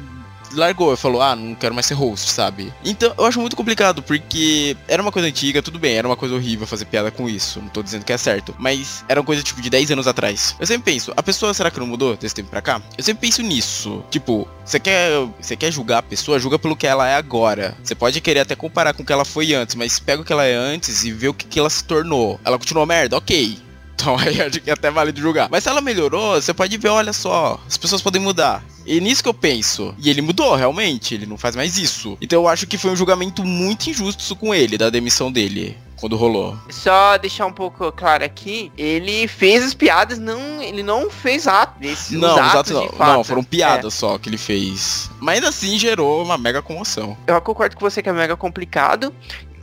largou, 0.54 0.96
falou, 0.96 1.22
ah, 1.22 1.36
não 1.36 1.56
quero 1.56 1.74
mais 1.74 1.86
ser 1.86 1.94
host, 1.94 2.32
sabe? 2.32 2.74
Então 2.84 3.14
eu 3.18 3.26
acho 3.26 3.40
muito 3.40 3.56
complicado, 3.56 4.02
porque 4.02 4.76
era 4.88 5.02
uma 5.02 5.12
coisa 5.12 5.28
antiga, 5.28 5.62
tudo 5.62 5.80
bem, 5.80 5.96
era 5.96 6.08
uma 6.08 6.18
coisa 6.18 6.36
horrível 6.36 6.68
fazer 6.68 6.86
piada 6.86 7.12
com 7.12 7.30
isso, 7.30 7.60
não 7.62 7.70
tô 7.70 7.84
dizendo 7.84 8.06
que 8.06 8.14
é 8.14 8.18
certo, 8.18 8.56
mas 8.58 9.04
era 9.08 9.20
uma 9.20 9.26
coisa 9.26 9.44
tipo 9.44 9.62
de 9.62 9.70
10 9.70 9.92
anos 9.92 10.08
atrás. 10.08 10.56
Eu 10.60 10.68
sempre 10.68 10.92
penso, 10.92 11.14
a 11.16 11.24
pessoa 11.24 11.54
será 11.54 11.72
que 11.72 11.80
não 11.80 11.88
mudou 11.88 12.16
desse 12.16 12.36
tempo 12.36 12.50
pra 12.50 12.62
cá? 12.62 12.82
Eu 12.98 13.04
sempre 13.04 13.28
penso 13.28 13.42
nisso. 13.42 14.04
Tipo, 14.10 14.48
você 14.66 14.80
quer, 14.80 15.12
você 15.40 15.56
quer 15.56 15.72
julgar 15.72 16.00
a 16.00 16.04
pessoa, 16.04 16.40
julga 16.40 16.60
pelo 16.60 16.76
que 16.76 16.88
ela 16.88 17.08
é 17.08 17.16
agora. 17.16 17.76
Você 17.84 17.96
pode 17.96 18.22
querer 18.22 18.42
até 18.42 18.56
comparar 18.56 18.94
com 18.94 19.04
o 19.04 19.06
que 19.06 19.14
ela 19.14 19.26
foi 19.26 19.54
antes, 19.54 19.76
mas 19.76 20.00
pega 20.00 20.22
o 20.22 20.26
que 20.26 20.34
ela 20.34 20.46
é 20.46 20.56
antes 20.56 21.04
e 21.04 21.12
vê 21.12 21.28
o 21.28 21.34
que, 21.34 21.46
que 21.46 21.60
ela 21.60 21.70
se 21.70 21.84
tornou. 21.84 22.40
Ela 22.44 22.58
continuou 22.58 22.86
merda, 22.86 23.18
ok. 23.18 23.69
Então 24.00 24.16
aí 24.18 24.42
acho 24.42 24.62
que 24.62 24.70
é 24.70 24.74
até 24.74 24.90
vale 24.90 25.12
de 25.12 25.20
julgar. 25.20 25.50
Mas 25.52 25.64
se 25.64 25.70
ela 25.70 25.82
melhorou, 25.82 26.42
você 26.42 26.54
pode 26.54 26.78
ver, 26.78 26.88
olha 26.88 27.12
só, 27.12 27.60
as 27.68 27.78
pessoas 27.78 28.02
podem 28.02 28.22
mudar. 28.22 28.64
E 28.86 29.02
nisso 29.02 29.22
que 29.22 29.30
eu 29.30 29.34
penso. 29.34 29.94
E 30.00 30.10
ele 30.10 30.22
mudou, 30.22 30.56
realmente. 30.56 31.14
Ele 31.14 31.26
não 31.26 31.38
faz 31.38 31.56
mais 31.56 31.78
isso. 31.78 32.18
Então 32.22 32.42
eu 32.42 32.48
acho 32.48 32.66
que 32.66 32.78
foi 32.78 32.92
um 32.92 32.96
julgamento 32.96 33.44
muito 33.44 33.90
injusto 33.90 34.36
com 34.36 34.56
ele, 34.56 34.78
da 34.78 34.90
demissão 34.90 35.32
dele 35.32 35.78
quando 36.00 36.16
rolou. 36.16 36.58
Só 36.70 37.18
deixar 37.18 37.46
um 37.46 37.52
pouco 37.52 37.92
claro 37.92 38.24
aqui, 38.24 38.72
ele 38.78 39.28
fez 39.28 39.64
as 39.64 39.74
piadas, 39.74 40.18
não, 40.18 40.62
ele 40.62 40.82
não 40.82 41.10
fez 41.10 41.46
atos. 41.46 41.76
Esse, 41.82 42.16
Não, 42.16 42.36
os 42.36 42.48
os 42.48 42.56
atos 42.56 42.72
não, 42.72 42.88
fato. 42.90 43.14
não, 43.14 43.24
foram 43.24 43.44
piadas 43.44 43.94
só 43.94 44.18
que 44.18 44.30
ele 44.30 44.38
fez. 44.38 45.10
Mas 45.20 45.36
ainda 45.36 45.50
assim 45.50 45.78
gerou 45.78 46.24
uma 46.24 46.38
mega 46.38 46.62
comoção. 46.62 47.18
É, 47.28 47.34
eu 47.34 47.42
concordo 47.42 47.76
com 47.76 47.82
você 47.82 48.02
que 48.02 48.10
é 48.10 48.14
mega 48.14 48.36
complicado. 48.38 49.14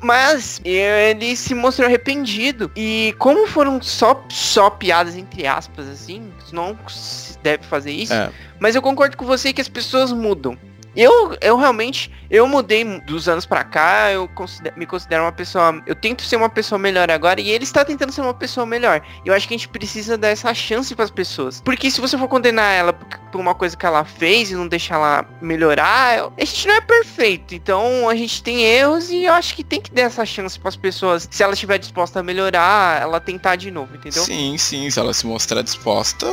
Mas 0.07 0.61
ele 0.65 1.35
se 1.35 1.53
mostrou 1.53 1.89
arrependido. 1.89 2.71
E 2.77 3.13
como 3.19 3.45
foram 3.49 3.83
só, 3.83 4.25
só 4.29 4.71
piadas, 4.71 5.17
entre 5.17 5.49
aspas, 5.49 5.89
assim, 5.89 6.33
não 6.53 6.79
se 6.89 7.37
deve 7.41 7.65
fazer 7.65 7.91
isso. 7.91 8.15
É. 8.15 8.31
Mas 8.61 8.77
eu 8.77 8.83
concordo 8.83 9.17
com 9.17 9.27
você 9.27 9.53
que 9.53 9.61
as 9.61 9.69
pessoas 9.69 10.13
mudam. 10.13 10.57
Eu, 10.97 11.37
eu 11.41 11.57
realmente, 11.57 12.11
eu 12.31 12.47
mudei 12.49 12.83
dos 13.01 13.29
anos 13.29 13.45
pra 13.45 13.63
cá, 13.63 14.11
eu 14.11 14.27
consider- 14.29 14.73
me 14.77 14.87
considero 14.87 15.25
uma 15.25 15.33
pessoa, 15.33 15.83
eu 15.87 15.95
tento 15.95 16.23
ser 16.23 16.37
uma 16.37 16.49
pessoa 16.49 16.79
melhor 16.79 17.11
agora 17.11 17.41
e 17.41 17.51
ele 17.51 17.65
está 17.65 17.85
tentando 17.85 18.13
ser 18.13 18.23
uma 18.23 18.33
pessoa 18.35 18.65
melhor. 18.65 19.03
Eu 19.25 19.35
acho 19.35 19.47
que 19.47 19.55
a 19.55 19.57
gente 19.59 19.69
precisa 19.69 20.17
dar 20.17 20.29
essa 20.29 20.53
chance 20.55 20.95
pras 20.95 21.11
pessoas. 21.11 21.61
Porque 21.61 21.91
se 21.91 22.01
você 22.01 22.17
for 22.17 22.29
condenar 22.29 22.73
ela 22.73 22.93
por 22.93 23.41
uma 23.41 23.55
coisa 23.55 23.77
que 23.77 23.85
ela 23.85 24.05
fez 24.05 24.51
e 24.51 24.55
não 24.55 24.67
deixar 24.67 24.95
ela 24.97 25.25
melhorar, 25.43 26.31
a 26.37 26.45
gente 26.45 26.67
não 26.67 26.75
é 26.75 26.81
perfeito. 26.81 27.55
Então 27.55 28.09
a 28.09 28.15
gente 28.15 28.43
tem 28.43 28.63
erros 28.63 29.11
e 29.11 29.25
eu 29.25 29.35
acho 29.35 29.55
que 29.55 29.63
tem 29.63 29.81
que 29.81 29.91
dar 29.93 30.03
essa 30.03 30.25
chance 30.25 30.59
pras 30.59 30.77
pessoas. 30.77 31.29
Se 31.31 31.43
ela 31.43 31.53
estiver 31.53 31.79
disposta 31.79 32.21
a 32.21 32.23
melhorar, 32.23 33.03
ela 33.03 33.21
tentar 33.21 33.57
de 33.57 33.71
novo, 33.71 33.95
entendeu? 33.95 34.23
Sim, 34.23 34.57
sim, 34.57 34.89
se 34.91 34.99
ela 34.99 35.13
se 35.13 35.27
mostrar 35.27 35.61
disposta, 35.63 36.27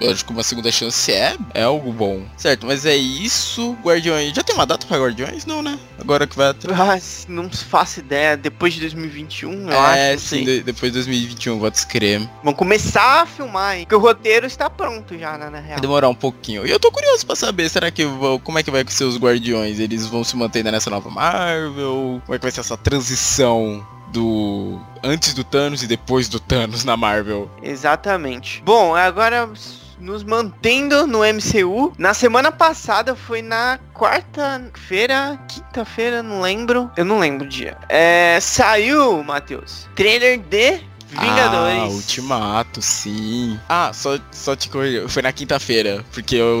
eu 0.00 0.10
acho 0.12 0.24
que 0.24 0.32
uma 0.32 0.42
segunda 0.42 0.70
chance 0.72 1.10
é, 1.12 1.36
é 1.54 1.62
algo 1.62 1.92
bom. 1.92 2.22
Certo, 2.36 2.66
mas 2.66 2.86
é 2.86 2.96
isso, 2.96 3.76
Guardiões. 3.82 4.34
Já 4.34 4.42
tem 4.42 4.54
uma 4.54 4.66
data 4.66 4.86
pra 4.86 4.98
Guardiões? 4.98 5.44
Não, 5.46 5.62
né? 5.62 5.78
Agora 5.98 6.26
que 6.26 6.36
vai 6.36 6.48
atrás. 6.48 7.26
Ah, 7.28 7.30
não 7.32 7.50
faço 7.50 8.00
ideia. 8.00 8.36
Depois 8.36 8.74
de 8.74 8.80
2021, 8.80 9.68
eu 9.70 9.72
é, 9.72 10.12
acho. 10.12 10.12
não 10.12 10.18
sim, 10.38 10.44
de- 10.44 10.62
depois 10.62 10.90
de 10.92 10.98
2021, 10.98 11.58
vou 11.58 11.70
descrever. 11.70 12.28
Vamos 12.42 12.58
começar 12.58 13.22
a 13.22 13.26
filmar, 13.26 13.76
hein? 13.76 13.82
Porque 13.84 13.94
o 13.94 13.98
roteiro 13.98 14.46
está 14.46 14.68
pronto 14.70 15.18
já, 15.18 15.36
né, 15.36 15.50
na 15.50 15.58
real. 15.58 15.72
Vai 15.72 15.80
demorar 15.80 16.08
um 16.08 16.14
pouquinho. 16.14 16.66
E 16.66 16.70
eu 16.70 16.78
tô 16.80 16.90
curioso 16.90 17.26
pra 17.26 17.36
saber, 17.36 17.68
será 17.68 17.90
que 17.90 18.04
vão- 18.04 18.38
como 18.38 18.58
é 18.58 18.62
que 18.62 18.70
vai 18.70 18.84
ser 18.88 19.04
os 19.04 19.16
Guardiões? 19.18 19.78
Eles 19.78 20.06
vão 20.06 20.24
se 20.24 20.36
manter 20.36 20.64
nessa 20.64 20.88
nova 20.90 21.10
Marvel? 21.10 22.22
Como 22.24 22.34
é 22.34 22.38
que 22.38 22.42
vai 22.42 22.50
ser 22.50 22.60
essa 22.60 22.76
transição 22.76 23.86
do 24.12 24.80
antes 25.02 25.34
do 25.34 25.44
Thanos 25.44 25.82
e 25.82 25.86
depois 25.86 26.28
do 26.28 26.40
Thanos 26.40 26.84
na 26.84 26.96
Marvel? 26.96 27.50
Exatamente. 27.62 28.62
Bom, 28.64 28.94
agora 28.94 29.48
nos 30.00 30.24
mantendo 30.24 31.06
no 31.06 31.20
MCU. 31.20 31.92
Na 31.98 32.14
semana 32.14 32.50
passada 32.50 33.14
foi 33.14 33.42
na 33.42 33.78
quarta-feira, 33.94 35.38
quinta-feira, 35.48 36.22
não 36.22 36.40
lembro. 36.40 36.90
Eu 36.96 37.04
não 37.04 37.18
lembro 37.18 37.46
o 37.46 37.48
dia. 37.48 37.76
É, 37.88 38.38
saiu, 38.40 39.22
Matheus, 39.22 39.88
trailer 39.94 40.38
de 40.38 40.80
Vingadores. 41.10 41.82
Ah, 41.82 41.86
Ultimato, 41.88 42.80
sim. 42.80 43.58
Ah, 43.68 43.90
só, 43.92 44.18
só 44.30 44.54
te 44.54 44.68
corrigir. 44.68 45.08
Foi 45.08 45.22
na 45.22 45.32
quinta-feira, 45.32 46.04
porque 46.12 46.36
eu, 46.36 46.60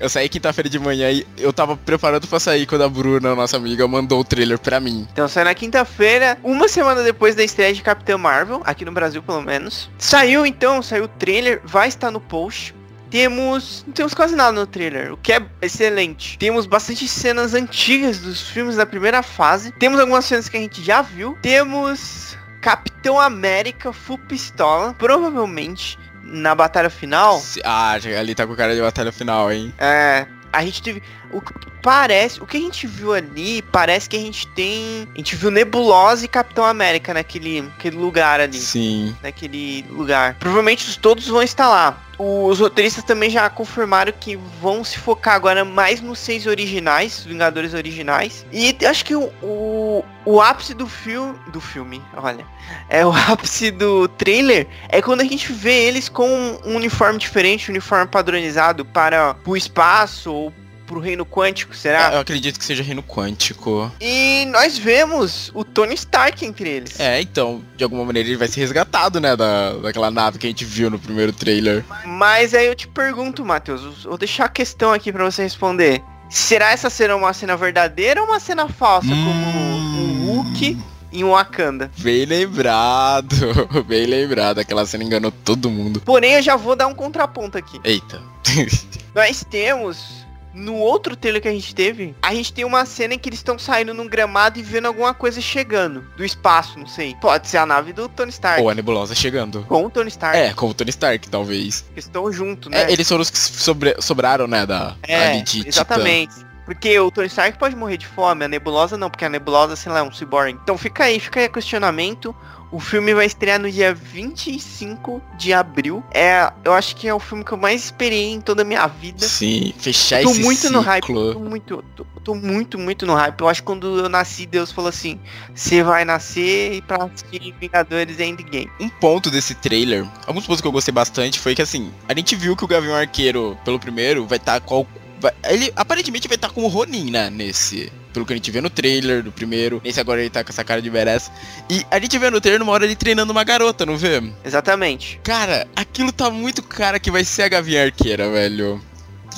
eu 0.00 0.08
saí 0.08 0.28
quinta-feira 0.28 0.68
de 0.68 0.78
manhã 0.78 1.10
e 1.12 1.26
eu 1.36 1.52
tava 1.52 1.76
preparando 1.76 2.26
pra 2.26 2.40
sair 2.40 2.66
quando 2.66 2.82
a 2.82 2.88
Bruna, 2.88 3.34
nossa 3.34 3.58
amiga, 3.58 3.86
mandou 3.86 4.20
o 4.20 4.24
trailer 4.24 4.58
pra 4.58 4.80
mim. 4.80 5.06
Então 5.12 5.28
saiu 5.28 5.44
na 5.44 5.54
quinta-feira, 5.54 6.38
uma 6.42 6.66
semana 6.66 7.02
depois 7.02 7.34
da 7.34 7.44
estreia 7.44 7.74
de 7.74 7.82
Capitão 7.82 8.18
Marvel, 8.18 8.62
aqui 8.64 8.84
no 8.84 8.92
Brasil 8.92 9.22
pelo 9.22 9.42
menos. 9.42 9.90
Saiu 9.98 10.46
então, 10.46 10.82
saiu 10.82 11.04
o 11.04 11.08
trailer, 11.08 11.60
vai 11.64 11.86
estar 11.88 12.10
no 12.10 12.20
post. 12.20 12.74
Temos. 13.10 13.84
Não 13.86 13.92
temos 13.92 14.14
quase 14.14 14.36
nada 14.36 14.52
no 14.52 14.66
trailer, 14.66 15.12
o 15.12 15.16
que 15.16 15.32
é 15.32 15.42
excelente. 15.60 16.38
Temos 16.38 16.64
bastante 16.64 17.06
cenas 17.08 17.54
antigas 17.54 18.20
dos 18.20 18.40
filmes 18.40 18.76
da 18.76 18.86
primeira 18.86 19.20
fase. 19.20 19.72
Temos 19.72 19.98
algumas 19.98 20.24
cenas 20.24 20.48
que 20.48 20.56
a 20.56 20.60
gente 20.60 20.82
já 20.82 21.02
viu. 21.02 21.36
Temos 21.42 22.38
Capitão 22.62 23.18
América 23.18 23.92
Full 23.92 24.18
Pistola, 24.18 24.94
provavelmente 24.94 25.98
na 26.30 26.54
batalha 26.54 26.88
final. 26.88 27.42
Ah, 27.64 27.92
ali 28.18 28.34
tá 28.34 28.46
com 28.46 28.54
cara 28.54 28.74
de 28.74 28.80
batalha 28.80 29.12
final, 29.12 29.52
hein? 29.52 29.74
É. 29.78 30.26
A 30.52 30.64
gente 30.64 30.82
teve. 30.82 31.02
O 31.32 31.40
que 31.40 31.52
parece. 31.82 32.40
O 32.42 32.46
que 32.46 32.56
a 32.56 32.60
gente 32.60 32.86
viu 32.86 33.12
ali. 33.14 33.62
Parece 33.62 34.08
que 34.08 34.16
a 34.16 34.20
gente 34.20 34.46
tem. 34.48 35.08
A 35.14 35.18
gente 35.18 35.34
viu 35.36 35.50
Nebulosa 35.50 36.24
e 36.24 36.28
Capitão 36.28 36.64
América 36.64 37.14
naquele, 37.14 37.62
naquele 37.62 37.96
lugar 37.96 38.40
ali. 38.40 38.58
Sim. 38.58 39.16
Naquele 39.22 39.84
lugar. 39.90 40.34
Provavelmente 40.38 40.86
os- 40.88 40.96
todos 40.96 41.26
vão 41.26 41.42
estar 41.42 41.68
lá. 41.68 41.98
Os 42.18 42.60
roteiristas 42.60 43.02
também 43.02 43.30
já 43.30 43.48
confirmaram 43.48 44.12
que 44.12 44.36
vão 44.60 44.84
se 44.84 44.98
focar 44.98 45.34
agora 45.34 45.64
mais 45.64 46.02
nos 46.02 46.18
seis 46.18 46.46
originais, 46.46 47.20
os 47.20 47.24
Vingadores 47.24 47.72
originais. 47.72 48.44
E 48.52 48.76
acho 48.84 49.02
que 49.06 49.14
o, 49.14 49.30
o, 49.42 50.04
o 50.26 50.38
ápice 50.40 50.74
do 50.74 50.86
filme. 50.86 51.38
Do 51.50 51.62
filme, 51.62 52.02
olha. 52.14 52.44
É 52.90 53.06
o 53.06 53.10
ápice 53.32 53.70
do 53.70 54.06
trailer. 54.06 54.66
É 54.90 55.00
quando 55.00 55.22
a 55.22 55.24
gente 55.24 55.50
vê 55.50 55.84
eles 55.86 56.10
com 56.10 56.28
um 56.62 56.76
uniforme 56.76 57.18
diferente, 57.18 57.70
um 57.70 57.72
uniforme 57.72 58.06
padronizado 58.06 58.84
para 58.84 59.34
o 59.46 59.56
espaço 59.56 60.30
ou 60.30 60.52
pro 60.90 60.98
reino 60.98 61.24
quântico, 61.24 61.72
será? 61.72 62.12
Eu 62.14 62.18
acredito 62.18 62.58
que 62.58 62.64
seja 62.64 62.82
reino 62.82 63.00
quântico. 63.00 63.92
E 64.00 64.44
nós 64.46 64.76
vemos 64.76 65.52
o 65.54 65.62
Tony 65.62 65.94
Stark 65.94 66.44
entre 66.44 66.68
eles. 66.68 66.98
É, 66.98 67.20
então, 67.20 67.62
de 67.76 67.84
alguma 67.84 68.04
maneira 68.04 68.28
ele 68.28 68.36
vai 68.36 68.48
ser 68.48 68.58
resgatado, 68.58 69.20
né, 69.20 69.36
da, 69.36 69.74
daquela 69.74 70.10
nave 70.10 70.38
que 70.38 70.48
a 70.48 70.50
gente 70.50 70.64
viu 70.64 70.90
no 70.90 70.98
primeiro 70.98 71.32
trailer. 71.32 71.84
Mas 72.04 72.54
aí 72.54 72.66
eu 72.66 72.74
te 72.74 72.88
pergunto, 72.88 73.44
Matheus, 73.44 74.02
vou 74.02 74.18
deixar 74.18 74.46
a 74.46 74.48
questão 74.48 74.92
aqui 74.92 75.12
pra 75.12 75.24
você 75.24 75.44
responder. 75.44 76.02
Será 76.28 76.72
essa 76.72 76.90
cena 76.90 77.14
uma 77.14 77.32
cena 77.32 77.56
verdadeira 77.56 78.20
ou 78.20 78.26
uma 78.26 78.40
cena 78.40 78.68
falsa, 78.68 79.08
como 79.08 79.30
um 79.30 80.26
Hulk 80.26 80.76
em 81.12 81.24
Wakanda? 81.24 81.88
Bem 81.98 82.24
lembrado, 82.24 83.36
bem 83.86 84.06
lembrado. 84.06 84.58
Aquela 84.58 84.84
cena 84.86 85.04
enganou 85.04 85.30
todo 85.30 85.70
mundo. 85.70 86.00
Porém, 86.00 86.34
eu 86.34 86.42
já 86.42 86.56
vou 86.56 86.74
dar 86.74 86.88
um 86.88 86.94
contraponto 86.94 87.56
aqui. 87.56 87.80
Eita. 87.84 88.20
Nós 89.14 89.44
temos, 89.48 90.19
no 90.52 90.74
outro 90.74 91.14
trailer 91.16 91.40
que 91.40 91.48
a 91.48 91.52
gente 91.52 91.74
teve, 91.74 92.14
a 92.22 92.34
gente 92.34 92.52
tem 92.52 92.64
uma 92.64 92.84
cena 92.84 93.14
em 93.14 93.18
que 93.18 93.28
eles 93.28 93.38
estão 93.38 93.58
saindo 93.58 93.94
num 93.94 94.06
gramado 94.08 94.58
e 94.58 94.62
vendo 94.62 94.86
alguma 94.86 95.14
coisa 95.14 95.40
chegando. 95.40 96.04
Do 96.16 96.24
espaço, 96.24 96.78
não 96.78 96.86
sei. 96.86 97.14
Pode 97.20 97.48
ser 97.48 97.58
a 97.58 97.66
nave 97.66 97.92
do 97.92 98.08
Tony 98.08 98.30
Stark. 98.30 98.60
Ou 98.62 98.68
a 98.70 98.74
nebulosa 98.74 99.14
chegando. 99.14 99.62
Com 99.68 99.84
o 99.84 99.90
Tony 99.90 100.08
Stark. 100.08 100.36
É, 100.36 100.52
como 100.52 100.72
o 100.72 100.74
Tony 100.74 100.90
Stark, 100.90 101.28
talvez. 101.28 101.84
Eles 101.92 102.04
estão 102.04 102.30
juntos, 102.32 102.70
né? 102.70 102.82
É, 102.84 102.92
eles 102.92 103.08
foram 103.08 103.22
os 103.22 103.30
que 103.30 103.38
sobre- 103.38 103.94
sobraram, 104.00 104.46
né, 104.46 104.66
da 104.66 104.96
É, 105.02 105.36
de 105.36 105.42
Titã. 105.44 105.68
exatamente. 105.68 106.34
Porque 106.64 106.98
o 107.00 107.10
Tony 107.10 107.26
Stark 107.26 107.58
pode 107.58 107.74
morrer 107.74 107.96
de 107.96 108.06
fome, 108.06 108.44
a 108.44 108.48
Nebulosa 108.48 108.96
não, 108.96 109.10
porque 109.10 109.24
a 109.24 109.28
Nebulosa, 109.28 109.74
sei 109.74 109.90
lá, 109.90 109.98
é 110.00 110.02
um 110.02 110.12
cyborg. 110.12 110.56
Então 110.62 110.78
fica 110.78 111.04
aí, 111.04 111.18
fica 111.18 111.40
aí 111.40 111.46
o 111.46 111.52
questionamento. 111.52 112.34
O 112.72 112.78
filme 112.78 113.12
vai 113.14 113.26
estrear 113.26 113.58
no 113.58 113.70
dia 113.70 113.92
25 113.92 115.20
de 115.36 115.52
abril. 115.52 116.04
É, 116.12 116.52
eu 116.64 116.72
acho 116.72 116.94
que 116.94 117.08
é 117.08 117.14
o 117.14 117.18
filme 117.18 117.42
que 117.44 117.52
eu 117.52 117.58
mais 117.58 117.84
esperei 117.86 118.32
em 118.32 118.40
toda 118.40 118.62
a 118.62 118.64
minha 118.64 118.86
vida. 118.86 119.26
Sim, 119.26 119.74
fechar 119.78 120.22
Tô 120.22 120.30
esse 120.30 120.40
muito 120.40 120.60
ciclo. 120.60 120.76
no 120.76 120.80
hype, 120.80 121.06
tô 121.06 121.38
muito, 121.40 121.84
tô, 121.96 122.04
tô 122.24 122.34
muito, 122.34 122.78
muito 122.78 123.06
no 123.06 123.14
hype. 123.14 123.40
Eu 123.40 123.48
acho 123.48 123.60
que 123.62 123.66
quando 123.66 123.98
eu 123.98 124.08
nasci, 124.08 124.46
Deus 124.46 124.70
falou 124.70 124.88
assim: 124.88 125.18
você 125.54 125.82
vai 125.82 126.04
nascer 126.04 126.74
e 126.74 126.82
pra 126.82 127.04
assistir 127.04 127.54
Vingadores 127.60 128.20
Endgame. 128.20 128.70
Um 128.78 128.88
ponto 128.88 129.30
desse 129.30 129.54
trailer, 129.54 130.06
alguns 130.26 130.46
pontos 130.46 130.60
que 130.60 130.66
eu 130.66 130.72
gostei 130.72 130.92
bastante 130.92 131.38
foi 131.40 131.54
que 131.54 131.62
assim, 131.62 131.90
a 132.08 132.14
gente 132.14 132.36
viu 132.36 132.54
que 132.56 132.64
o 132.64 132.68
Gavião 132.68 132.94
Arqueiro, 132.94 133.58
pelo 133.64 133.78
primeiro, 133.80 134.26
vai 134.26 134.38
estar 134.38 134.60
com. 134.60 134.86
vai- 135.20 135.34
ele 135.44 135.72
aparentemente 135.74 136.28
vai 136.28 136.36
estar 136.36 136.50
com 136.50 136.62
o 136.62 136.68
Ronin, 136.68 137.10
né? 137.10 137.30
Nesse. 137.30 137.92
Pelo 138.12 138.26
que 138.26 138.32
a 138.32 138.36
gente 138.36 138.50
vê 138.50 138.60
no 138.60 138.70
trailer 138.70 139.22
do 139.22 139.32
primeiro. 139.32 139.80
Nesse 139.84 140.00
agora 140.00 140.20
ele 140.20 140.30
tá 140.30 140.42
com 140.42 140.50
essa 140.50 140.64
cara 140.64 140.82
de 140.82 140.90
badass. 140.90 141.30
E 141.68 141.84
a 141.90 141.98
gente 141.98 142.18
vê 142.18 142.30
no 142.30 142.40
trailer 142.40 142.62
uma 142.62 142.72
hora 142.72 142.84
ele 142.84 142.96
treinando 142.96 143.32
uma 143.32 143.44
garota, 143.44 143.86
não 143.86 143.96
vê? 143.96 144.22
Exatamente. 144.44 145.20
Cara, 145.22 145.66
aquilo 145.74 146.12
tá 146.12 146.30
muito 146.30 146.62
cara 146.62 146.98
que 146.98 147.10
vai 147.10 147.24
ser 147.24 147.42
a 147.42 147.48
Gavião 147.48 147.84
Arqueira, 147.84 148.30
velho. 148.30 148.80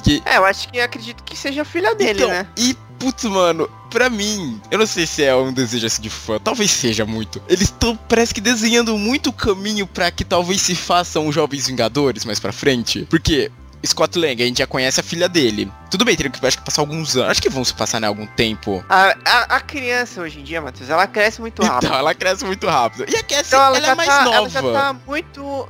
Que, 0.02 0.22
É, 0.24 0.38
eu 0.38 0.44
acho 0.44 0.68
que 0.68 0.80
acredito 0.80 1.22
que 1.22 1.36
seja 1.36 1.62
a 1.62 1.64
filha 1.64 1.94
dele, 1.94 2.20
então, 2.20 2.28
né? 2.28 2.46
E, 2.56 2.76
putz, 2.98 3.24
mano, 3.24 3.68
pra 3.90 4.08
mim, 4.08 4.60
eu 4.70 4.78
não 4.78 4.86
sei 4.86 5.06
se 5.06 5.22
é 5.22 5.34
um 5.36 5.52
desejo 5.52 5.86
assim 5.86 6.02
de 6.02 6.10
fã, 6.10 6.38
talvez 6.38 6.70
seja 6.70 7.04
muito. 7.04 7.40
Eles 7.48 7.64
estão, 7.64 7.94
parece 8.08 8.34
que 8.34 8.40
desenhando 8.40 8.96
muito 8.96 9.32
caminho 9.32 9.86
pra 9.86 10.10
que 10.10 10.24
talvez 10.24 10.62
se 10.62 10.74
façam 10.74 11.28
os 11.28 11.34
Jovens 11.34 11.66
Vingadores 11.66 12.24
mais 12.24 12.40
pra 12.40 12.52
frente. 12.52 13.06
Porque 13.10 13.50
Scott 13.86 14.18
Lang, 14.18 14.42
a 14.42 14.46
gente 14.46 14.58
já 14.58 14.66
conhece 14.66 15.00
a 15.00 15.02
filha 15.02 15.28
dele. 15.28 15.70
Tudo 15.90 16.04
bem, 16.04 16.14
teria 16.16 16.30
que 16.30 16.46
acho 16.46 16.58
que 16.58 16.64
passar 16.64 16.82
alguns 16.82 17.16
anos. 17.16 17.30
Acho 17.30 17.42
que 17.42 17.48
vão 17.48 17.64
se 17.64 17.74
passar, 17.74 18.00
né, 18.00 18.06
algum 18.06 18.26
tempo. 18.26 18.84
A, 18.88 19.16
a, 19.24 19.56
a 19.56 19.60
criança 19.60 20.20
hoje 20.20 20.40
em 20.40 20.42
dia, 20.44 20.60
Matheus, 20.60 20.88
ela 20.88 21.06
cresce 21.06 21.40
muito 21.40 21.62
rápido. 21.62 21.86
Então, 21.86 21.98
ela 21.98 22.14
cresce 22.14 22.44
muito 22.44 22.66
rápido. 22.66 23.04
E 23.08 23.16
a 23.16 23.22
Cassie, 23.22 23.46
Então 23.48 23.62
ela, 23.64 23.76
ela, 23.78 23.88
é 23.88 23.94
mais 23.94 24.08
tá, 24.08 24.24
nova. 24.24 24.36
ela 24.36 24.48
já 24.48 24.62
tá 24.62 24.96
muito. 25.06 25.68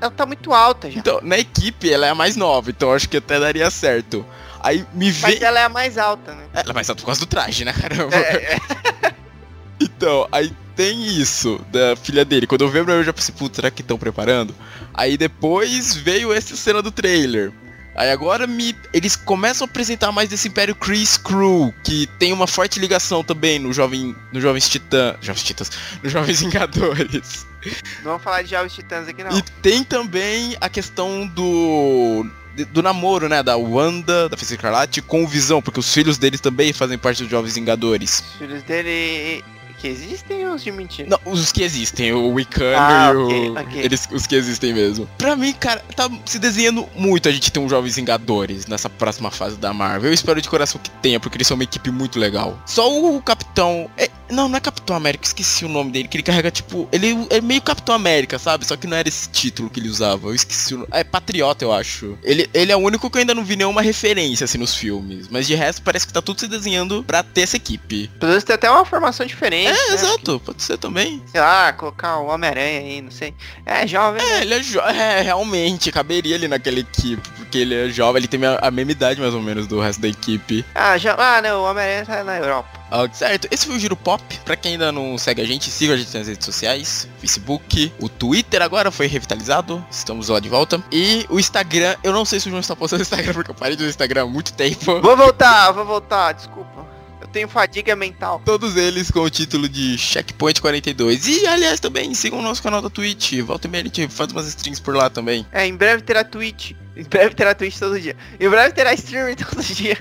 Ela 0.00 0.10
tá 0.10 0.26
muito 0.26 0.52
alta 0.52 0.90
já. 0.90 0.98
Então, 0.98 1.20
na 1.22 1.38
equipe, 1.38 1.92
ela 1.92 2.06
é 2.06 2.10
a 2.10 2.14
mais 2.14 2.36
nova, 2.36 2.70
então 2.70 2.92
acho 2.92 3.08
que 3.08 3.16
até 3.18 3.38
daria 3.38 3.70
certo. 3.70 4.24
Aí 4.60 4.86
me 4.94 5.10
vê. 5.10 5.22
Mas 5.22 5.42
ela 5.42 5.60
é 5.60 5.64
a 5.64 5.68
mais 5.68 5.98
alta, 5.98 6.32
né? 6.34 6.44
Ela 6.54 6.70
é 6.70 6.72
mais 6.72 6.88
alta 6.88 7.00
por 7.00 7.06
causa 7.06 7.20
do 7.20 7.26
traje, 7.26 7.64
né, 7.64 7.72
caramba? 7.72 8.14
É, 8.16 8.54
é, 8.54 9.12
Então, 9.80 10.28
aí 10.30 10.52
tem 10.82 11.06
isso 11.06 11.64
da 11.70 11.94
filha 11.94 12.24
dele. 12.24 12.44
Quando 12.44 12.62
eu 12.62 12.68
vi 12.68 12.78
eu 12.78 13.04
já 13.04 13.12
pensei, 13.12 13.32
putz, 13.32 13.54
será 13.54 13.70
que 13.70 13.82
estão 13.82 13.96
preparando? 13.96 14.52
Aí 14.92 15.16
depois 15.16 15.94
veio 15.94 16.32
essa 16.32 16.56
cena 16.56 16.82
do 16.82 16.90
trailer. 16.90 17.52
Aí 17.94 18.10
agora 18.10 18.48
me, 18.48 18.74
eles 18.92 19.14
começam 19.14 19.64
a 19.64 19.70
apresentar 19.70 20.10
mais 20.10 20.28
desse 20.28 20.48
Império 20.48 20.74
Chris 20.74 21.16
Crew, 21.16 21.72
que 21.84 22.08
tem 22.18 22.32
uma 22.32 22.48
forte 22.48 22.80
ligação 22.80 23.22
também 23.22 23.60
no 23.60 23.72
jovem, 23.72 24.16
no 24.32 24.40
Jovens 24.40 24.68
Titãs, 24.68 25.18
Jovens 25.20 25.44
Titãs, 25.44 25.70
no 26.02 26.10
Jovens 26.10 26.40
Vingadores. 26.40 27.46
Não 27.98 28.12
vamos 28.12 28.24
falar 28.24 28.42
de 28.42 28.50
Jovens 28.50 28.72
Titãs 28.72 29.06
aqui 29.06 29.22
não. 29.22 29.38
E 29.38 29.42
tem 29.62 29.84
também 29.84 30.56
a 30.60 30.68
questão 30.68 31.28
do 31.28 32.26
do 32.70 32.82
namoro, 32.82 33.28
né, 33.28 33.42
da 33.42 33.56
Wanda, 33.56 34.28
da 34.28 34.36
Feiticeira 34.36 34.58
Escarlate 34.58 35.00
com 35.00 35.24
o 35.24 35.28
Visão, 35.28 35.62
porque 35.62 35.80
os 35.80 35.94
filhos 35.94 36.18
deles 36.18 36.40
também 36.40 36.72
fazem 36.72 36.98
parte 36.98 37.22
dos 37.22 37.30
Jovens 37.30 37.54
Vingadores. 37.54 38.22
Os 38.32 38.38
filhos 38.38 38.62
dele 38.64 39.42
que 39.82 39.88
existem 39.88 40.46
ou 40.46 40.54
os 40.54 40.62
de 40.62 40.70
mentira? 40.70 41.08
Não, 41.08 41.18
os 41.32 41.50
que 41.50 41.62
existem, 41.62 42.12
o 42.12 42.28
Wiccan 42.34 42.72
Ah, 42.78 43.10
e 43.12 43.16
o. 43.16 43.24
ok, 43.26 43.50
ok. 43.50 43.82
Eles, 43.82 44.08
os 44.12 44.26
que 44.26 44.36
existem 44.36 44.72
mesmo. 44.72 45.08
Pra 45.18 45.34
mim, 45.34 45.52
cara, 45.52 45.84
tá 45.96 46.08
se 46.24 46.38
desenhando 46.38 46.88
muito 46.94 47.28
a 47.28 47.32
gente 47.32 47.50
ter 47.50 47.58
um 47.58 47.68
Jovens 47.68 47.96
Vingadores 47.96 48.66
nessa 48.66 48.88
próxima 48.88 49.30
fase 49.30 49.56
da 49.56 49.72
Marvel. 49.74 50.10
Eu 50.10 50.14
espero 50.14 50.40
de 50.40 50.48
coração 50.48 50.80
que 50.82 50.88
tenha, 51.02 51.18
porque 51.18 51.36
eles 51.36 51.46
são 51.48 51.56
uma 51.56 51.64
equipe 51.64 51.90
muito 51.90 52.18
legal. 52.18 52.56
Só 52.64 52.88
o 52.90 53.20
Capitão. 53.20 53.90
é- 53.98 54.08
não, 54.32 54.48
não 54.48 54.56
é 54.56 54.60
Capitão 54.60 54.96
América, 54.96 55.24
esqueci 55.24 55.64
o 55.64 55.68
nome 55.68 55.90
dele, 55.90 56.08
que 56.08 56.16
ele 56.16 56.22
carrega, 56.22 56.50
tipo. 56.50 56.88
Ele 56.90 57.26
é 57.30 57.40
meio 57.40 57.60
Capitão 57.62 57.94
América, 57.94 58.38
sabe? 58.38 58.66
Só 58.66 58.76
que 58.76 58.86
não 58.86 58.96
era 58.96 59.08
esse 59.08 59.28
título 59.28 59.70
que 59.70 59.78
ele 59.78 59.88
usava. 59.88 60.28
Eu 60.28 60.34
esqueci 60.34 60.74
o 60.74 60.78
nome. 60.78 60.88
É 60.92 61.04
Patriota, 61.04 61.64
eu 61.64 61.72
acho. 61.72 62.18
Ele, 62.22 62.48
ele 62.52 62.72
é 62.72 62.76
o 62.76 62.80
único 62.80 63.08
que 63.10 63.18
eu 63.18 63.20
ainda 63.20 63.34
não 63.34 63.44
vi 63.44 63.56
nenhuma 63.56 63.82
referência, 63.82 64.44
assim, 64.44 64.58
nos 64.58 64.74
filmes. 64.74 65.28
Mas 65.28 65.46
de 65.46 65.54
resto, 65.54 65.82
parece 65.82 66.06
que 66.06 66.12
tá 66.12 66.22
tudo 66.22 66.40
se 66.40 66.48
desenhando 66.48 67.04
pra 67.04 67.22
ter 67.22 67.42
essa 67.42 67.56
equipe. 67.56 68.08
Pelo 68.18 68.30
menos 68.30 68.44
tem 68.44 68.54
até 68.54 68.70
uma 68.70 68.84
formação 68.84 69.26
diferente. 69.26 69.68
É, 69.68 69.88
né? 69.88 69.94
exato, 69.94 70.40
pode 70.40 70.62
ser 70.62 70.78
também. 70.78 71.22
Sei 71.26 71.40
lá, 71.40 71.72
colocar 71.72 72.18
o 72.18 72.26
Homem-Aranha 72.26 72.80
aí, 72.80 73.02
não 73.02 73.10
sei. 73.10 73.34
É, 73.66 73.86
jovem. 73.86 74.22
É, 74.22 74.26
né? 74.26 74.40
ele 74.42 74.54
é 74.54 74.62
jovem. 74.62 74.96
É, 74.96 75.20
realmente, 75.20 75.92
caberia 75.92 76.36
ali 76.36 76.48
naquela 76.48 76.78
equipe, 76.78 77.28
porque 77.36 77.58
ele 77.58 77.74
é 77.74 77.88
jovem, 77.88 78.20
ele 78.20 78.28
tem 78.28 78.44
a, 78.44 78.58
a 78.62 78.70
mesma 78.70 78.92
idade 78.92 79.20
mais 79.20 79.34
ou 79.34 79.42
menos 79.42 79.66
do 79.66 79.80
resto 79.80 80.00
da 80.00 80.08
equipe. 80.08 80.64
Ah, 80.74 80.96
já... 80.96 81.14
ah, 81.18 81.42
não, 81.42 81.62
o 81.62 81.64
Homem-Aranha 81.64 82.06
tá 82.06 82.24
na 82.24 82.38
Europa. 82.38 82.81
Certo, 83.12 83.48
esse 83.50 83.66
foi 83.66 83.76
o 83.76 83.78
Giro 83.78 83.96
Pop. 83.96 84.22
Pra 84.44 84.56
quem 84.56 84.72
ainda 84.72 84.92
não 84.92 85.16
segue 85.18 85.40
a 85.40 85.44
gente, 85.44 85.70
siga 85.70 85.94
a 85.94 85.96
gente 85.96 86.16
nas 86.16 86.28
redes 86.28 86.44
sociais, 86.44 87.08
Facebook, 87.18 87.92
o 87.98 88.08
Twitter 88.08 88.62
agora 88.62 88.90
foi 88.90 89.06
revitalizado, 89.06 89.84
estamos 89.90 90.28
lá 90.28 90.40
de 90.40 90.48
volta. 90.48 90.82
E 90.90 91.26
o 91.28 91.38
Instagram, 91.38 91.96
eu 92.02 92.12
não 92.12 92.24
sei 92.24 92.40
se 92.40 92.48
o 92.48 92.50
João 92.50 92.60
está 92.60 92.76
postando 92.76 93.00
no 93.00 93.02
Instagram, 93.02 93.32
porque 93.32 93.50
eu 93.50 93.54
parei 93.54 93.76
do 93.76 93.84
Instagram 93.84 94.22
há 94.22 94.26
muito 94.26 94.52
tempo. 94.52 95.00
Vou 95.00 95.16
voltar, 95.16 95.72
vou 95.72 95.84
voltar, 95.84 96.32
desculpa. 96.32 96.86
Eu 97.20 97.28
tenho 97.28 97.48
fadiga 97.48 97.94
mental. 97.94 98.42
Todos 98.44 98.76
eles 98.76 99.10
com 99.10 99.20
o 99.20 99.30
título 99.30 99.68
de 99.68 99.96
Checkpoint 99.96 100.60
42. 100.60 101.28
E 101.28 101.46
aliás 101.46 101.78
também 101.78 102.12
sigam 102.14 102.40
o 102.40 102.42
nosso 102.42 102.60
canal 102.60 102.82
da 102.82 102.90
Twitch. 102.90 103.40
Volta 103.40 103.68
e 103.68 103.70
meia 103.70 103.82
a 103.82 103.84
gente 103.84 104.08
faz 104.08 104.32
umas 104.32 104.48
strings 104.48 104.80
por 104.80 104.96
lá 104.96 105.08
também. 105.08 105.46
É, 105.52 105.64
em 105.64 105.74
breve 105.76 106.02
terá 106.02 106.24
Twitch. 106.24 106.72
Em 106.96 107.04
breve 107.04 107.34
terá 107.34 107.54
Twitch 107.54 107.78
todo 107.78 107.98
dia. 108.00 108.16
Em 108.38 108.48
breve 108.48 108.74
terá 108.74 108.92
streaming 108.94 109.36
todo 109.36 109.62
dia. 109.62 109.96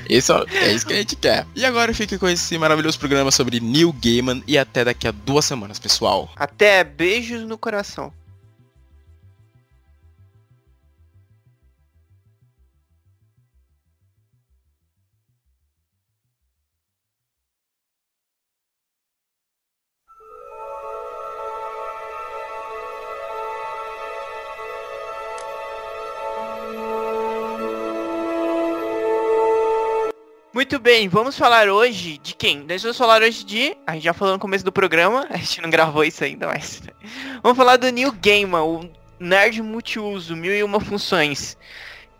É, 0.51 0.65
é 0.65 0.73
isso 0.73 0.85
que 0.85 0.93
a 0.93 0.97
gente 0.97 1.15
quer. 1.15 1.45
E 1.55 1.65
agora 1.65 1.93
fique 1.93 2.17
com 2.17 2.27
esse 2.27 2.57
maravilhoso 2.57 2.99
programa 2.99 3.31
sobre 3.31 3.59
Neil 3.59 3.93
Gaiman 3.93 4.43
e 4.47 4.57
até 4.57 4.83
daqui 4.83 5.07
a 5.07 5.11
duas 5.11 5.45
semanas, 5.45 5.79
pessoal. 5.79 6.29
Até 6.35 6.83
beijos 6.83 7.43
no 7.43 7.57
coração. 7.57 8.13
Muito 30.61 30.77
bem, 30.77 31.09
vamos 31.09 31.35
falar 31.35 31.67
hoje 31.69 32.19
de 32.19 32.35
quem? 32.35 32.59
Nós 32.59 32.83
vamos 32.83 32.95
falar 32.95 33.23
hoje 33.23 33.43
de. 33.43 33.75
A 33.87 33.93
gente 33.93 34.03
já 34.03 34.13
falou 34.13 34.35
no 34.35 34.39
começo 34.39 34.63
do 34.63 34.71
programa, 34.71 35.25
a 35.33 35.37
gente 35.37 35.59
não 35.59 35.71
gravou 35.71 36.03
isso 36.03 36.23
ainda, 36.23 36.45
mas. 36.45 36.83
Vamos 37.41 37.57
falar 37.57 37.77
do 37.77 37.91
Neil 37.91 38.11
Gaiman, 38.11 38.61
o 38.61 38.87
nerd 39.19 39.59
multiuso, 39.63 40.35
mil 40.35 40.53
e 40.53 40.61
uma 40.61 40.79
funções. 40.79 41.57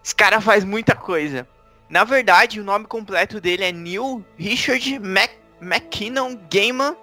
Esse 0.03 0.15
cara 0.15 0.41
faz 0.41 0.63
muita 0.63 0.95
coisa. 0.95 1.47
Na 1.87 2.03
verdade, 2.03 2.59
o 2.59 2.63
nome 2.63 2.87
completo 2.87 3.39
dele 3.39 3.63
é 3.63 3.71
Neil 3.71 4.25
Richard 4.39 4.97
Mac 4.97 5.29
McKinnon 5.61 6.35
Gaiman. 6.51 6.97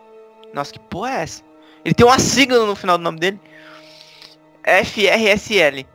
Nossa, 0.52 0.72
que 0.72 0.80
porra 0.80 1.20
é 1.20 1.22
essa? 1.22 1.44
Ele 1.84 1.94
tem 1.94 2.04
uma 2.04 2.18
sigla 2.18 2.66
no 2.66 2.74
final 2.74 2.98
do 2.98 3.04
nome 3.04 3.20
dele. 3.20 3.40
FRSL. 4.64 5.86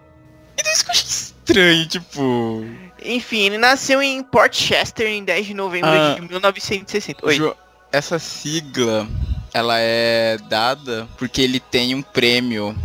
Então 0.58 0.72
isso 0.72 0.86
que 0.86 0.90
eu 0.90 0.94
achei 0.94 1.06
estranho, 1.06 1.88
tipo. 1.90 2.66
Enfim, 3.06 3.40
ele 3.46 3.58
nasceu 3.58 4.02
em 4.02 4.22
Port 4.24 4.56
Chester 4.56 5.08
em 5.08 5.24
10 5.24 5.48
de 5.48 5.54
novembro 5.54 5.90
Ah. 5.90 6.16
de 6.16 6.22
1960. 6.22 7.26
Oi. 7.26 7.36
Jo- 7.36 7.56
essa 7.92 8.18
sigla, 8.20 9.08
ela 9.54 9.76
é 9.80 10.38
dada 10.50 11.08
porque 11.18 11.42
ele 11.42 11.60
tem 11.60 11.94
um 11.96 12.02
prêmio. 12.02 12.76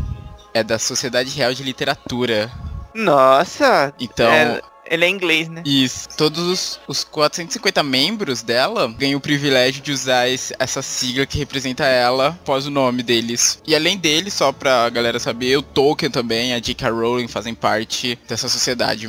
É 0.54 0.62
da 0.64 0.78
Sociedade 0.78 1.31
Real 1.31 1.52
de 1.54 1.62
Literatura. 1.62 2.50
Nossa, 2.94 3.92
Então. 4.00 4.31
É, 4.31 4.61
ele 4.90 5.04
é 5.04 5.09
inglês, 5.09 5.48
né? 5.48 5.62
Isso. 5.64 6.09
Todos 6.16 6.42
os, 6.42 6.81
os 6.88 7.04
450 7.04 7.83
membros 7.83 8.42
dela 8.42 8.92
ganham 8.98 9.18
o 9.18 9.20
privilégio 9.20 9.81
de 9.83 9.92
usar 9.92 10.28
esse- 10.28 10.54
essa 10.59 10.83
sigla 10.83 11.24
que 11.26 11.38
representa 11.38 11.85
ela 11.85 12.28
após 12.28 12.66
o 12.66 12.70
nome 12.70 13.02
deles. 13.02 13.62
E 13.66 13.74
além 13.76 13.96
dele, 13.96 14.31
só 14.31 14.50
pra 14.50 14.88
galera 14.90 15.18
saber, 15.20 15.57
o 15.59 15.62
Tolkien 15.62 16.11
também, 16.11 16.52
a 16.54 16.59
J.K. 16.59 16.90
Rowling 16.90 17.28
fazem 17.28 17.54
parte 17.54 18.18
dessa 18.26 18.48
sociedade. 18.48 19.09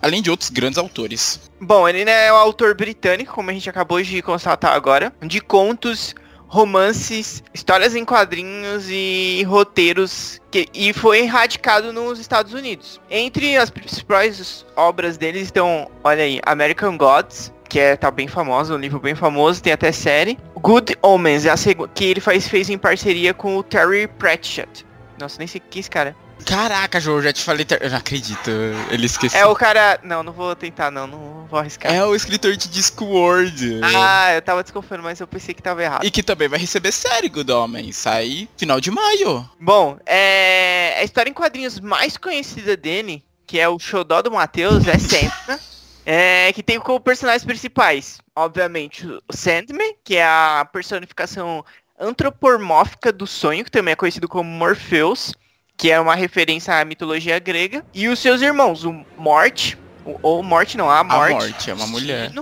Além 0.00 0.22
de 0.22 0.30
outros 0.30 0.50
grandes 0.50 0.78
autores. 0.78 1.40
Bom, 1.60 1.88
ele 1.88 2.08
é 2.08 2.32
um 2.32 2.36
autor 2.36 2.74
britânico, 2.74 3.34
como 3.34 3.50
a 3.50 3.52
gente 3.52 3.68
acabou 3.68 4.00
de 4.02 4.22
constatar 4.22 4.72
agora, 4.72 5.12
de 5.22 5.40
contos, 5.40 6.14
romances, 6.48 7.42
histórias 7.52 7.94
em 7.94 8.04
quadrinhos 8.04 8.86
e 8.88 9.44
roteiros, 9.46 10.40
que, 10.50 10.66
e 10.72 10.92
foi 10.92 11.26
radicado 11.26 11.92
nos 11.92 12.18
Estados 12.18 12.54
Unidos. 12.54 13.00
Entre 13.10 13.56
as 13.56 13.70
principais 13.70 14.64
obras 14.74 15.16
dele 15.16 15.40
estão, 15.40 15.90
olha 16.02 16.24
aí, 16.24 16.40
American 16.46 16.96
Gods, 16.96 17.52
que 17.68 17.78
é, 17.78 17.96
tá 17.96 18.10
bem 18.10 18.26
famoso, 18.26 18.74
um 18.74 18.78
livro 18.78 18.98
bem 18.98 19.14
famoso, 19.14 19.62
tem 19.62 19.72
até 19.72 19.92
série. 19.92 20.38
Good 20.56 20.96
Omens, 21.02 21.44
é 21.44 21.50
a 21.50 21.56
que 21.94 22.04
ele 22.04 22.20
faz, 22.20 22.48
fez 22.48 22.70
em 22.70 22.78
parceria 22.78 23.34
com 23.34 23.58
o 23.58 23.62
Terry 23.62 24.08
Pratchett. 24.08 24.86
Nossa, 25.20 25.38
nem 25.38 25.46
sei 25.46 25.60
quem 25.60 25.78
é 25.78 25.80
esse 25.80 25.90
cara. 25.90 26.16
Caraca, 26.44 27.00
João, 27.00 27.20
já 27.20 27.32
te 27.32 27.42
falei. 27.42 27.64
ter- 27.64 27.82
Eu 27.82 27.90
não 27.90 27.98
acredito. 27.98 28.50
Ele 28.90 29.06
esqueceu. 29.06 29.38
É 29.38 29.46
o 29.46 29.54
cara... 29.54 29.98
Não, 30.02 30.22
não 30.22 30.32
vou 30.32 30.54
tentar 30.56 30.90
não, 30.90 31.06
não 31.06 31.46
vou 31.46 31.58
arriscar. 31.58 31.92
É 31.92 32.04
o 32.04 32.14
escritor 32.14 32.56
de 32.56 32.68
Discworld. 32.68 33.80
Ah, 33.82 34.34
eu 34.34 34.42
tava 34.42 34.62
desconfiando, 34.62 35.02
mas 35.02 35.20
eu 35.20 35.26
pensei 35.26 35.54
que 35.54 35.62
tava 35.62 35.82
errado. 35.82 36.04
E 36.04 36.10
que 36.10 36.22
também 36.22 36.48
vai 36.48 36.58
receber 36.58 36.92
série, 36.92 37.28
Good 37.28 37.50
Homem. 37.52 37.92
Sai 37.92 38.48
final 38.56 38.80
de 38.80 38.90
maio. 38.90 39.48
Bom, 39.60 39.98
é... 40.06 40.96
a 40.98 41.04
história 41.04 41.30
em 41.30 41.34
quadrinhos 41.34 41.80
mais 41.80 42.16
conhecida 42.16 42.76
dele, 42.76 43.22
que 43.46 43.58
é 43.58 43.68
o 43.68 43.78
Xodó 43.78 44.22
do 44.22 44.30
Matheus, 44.30 44.86
é 44.86 44.98
Sandman, 44.98 45.58
é... 46.06 46.52
que 46.52 46.62
tem 46.62 46.78
como 46.80 47.00
personagens 47.00 47.44
principais, 47.44 48.18
obviamente, 48.34 49.06
o 49.06 49.22
Sandman, 49.34 49.94
que 50.04 50.16
é 50.16 50.24
a 50.24 50.66
personificação 50.72 51.64
antropomórfica 52.00 53.12
do 53.12 53.26
sonho, 53.26 53.64
que 53.64 53.70
também 53.70 53.92
é 53.92 53.96
conhecido 53.96 54.28
como 54.28 54.48
Morpheus, 54.48 55.32
que 55.78 55.90
é 55.90 55.98
uma 55.98 56.16
referência 56.16 56.74
à 56.74 56.84
mitologia 56.84 57.38
grega, 57.38 57.84
e 57.94 58.08
os 58.08 58.18
seus 58.18 58.42
irmãos, 58.42 58.84
o 58.84 58.92
Morte, 59.16 59.78
ou 60.22 60.42
Morte 60.42 60.76
não, 60.76 60.90
a 60.90 61.04
Morte, 61.04 61.32
Morte, 61.32 61.70
é 61.70 61.74
uma 61.74 61.86
mulher. 61.86 62.32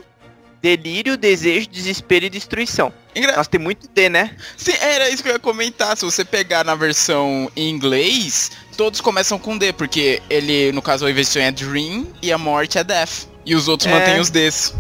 Delírio, 0.63 1.17
desejo, 1.17 1.69
desespero 1.69 2.25
e 2.25 2.31
destruição. 2.31 2.93
Engra... 3.15 3.37
Nossa, 3.37 3.49
tem 3.49 3.61
muito 3.61 3.89
D, 3.89 4.09
né? 4.09 4.35
Sim, 4.57 4.73
era 4.81 5.09
isso 5.11 5.23
que 5.23 5.29
eu 5.29 5.35
ia 5.35 5.39
comentar. 5.39 5.97
Se 5.97 6.05
você 6.05 6.25
pegar 6.25 6.65
na 6.65 6.75
versão 6.75 7.49
em 7.55 7.69
inglês, 7.71 8.51
todos 8.77 9.01
começam 9.01 9.39
com 9.39 9.57
D, 9.57 9.73
porque 9.73 10.21
ele, 10.29 10.73
no 10.73 10.83
caso, 10.83 11.07
a 11.07 11.11
invenção 11.11 11.41
é 11.43 11.53
Dream 11.53 12.07
e 12.21 12.33
a 12.33 12.39
morte 12.39 12.79
é 12.79 12.83
Death. 12.85 13.29
E 13.45 13.55
os 13.55 13.69
outros 13.69 13.89
É. 13.89 13.95
mantêm 13.95 14.19
os 14.19 14.29
Ds. 14.31 14.75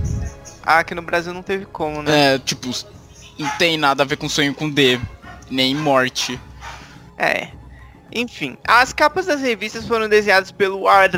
Ah, 0.64 0.81
aqui 0.81 0.95
no 0.95 1.03
Brasil 1.03 1.33
não 1.33 1.42
teve 1.42 1.66
como, 1.66 2.03
né? 2.03 2.35
É, 2.35 2.38
tipo, 2.38 2.69
não 3.38 3.49
tem 3.51 3.77
nada 3.77 4.03
a 4.03 4.07
ver 4.07 4.16
com 4.16 4.29
sonho 4.29 4.53
com 4.55 4.69
D, 4.69 4.99
nem 5.49 5.73
morte. 5.75 6.40
É. 7.16 7.49
Enfim, 8.12 8.57
as 8.66 8.92
capas 8.92 9.27
das 9.27 9.40
revistas 9.40 9.87
foram 9.87 10.09
desenhadas 10.09 10.51
pelo 10.53 10.87
ar... 10.88 11.11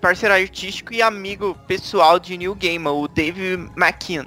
parceiro 0.00 0.34
artístico 0.34 0.92
e 0.92 1.00
amigo 1.00 1.56
pessoal 1.66 2.18
de 2.18 2.36
Neil 2.36 2.54
Gaiman, 2.54 2.90
o 2.92 3.08
Dave 3.08 3.54
McKean, 3.76 4.26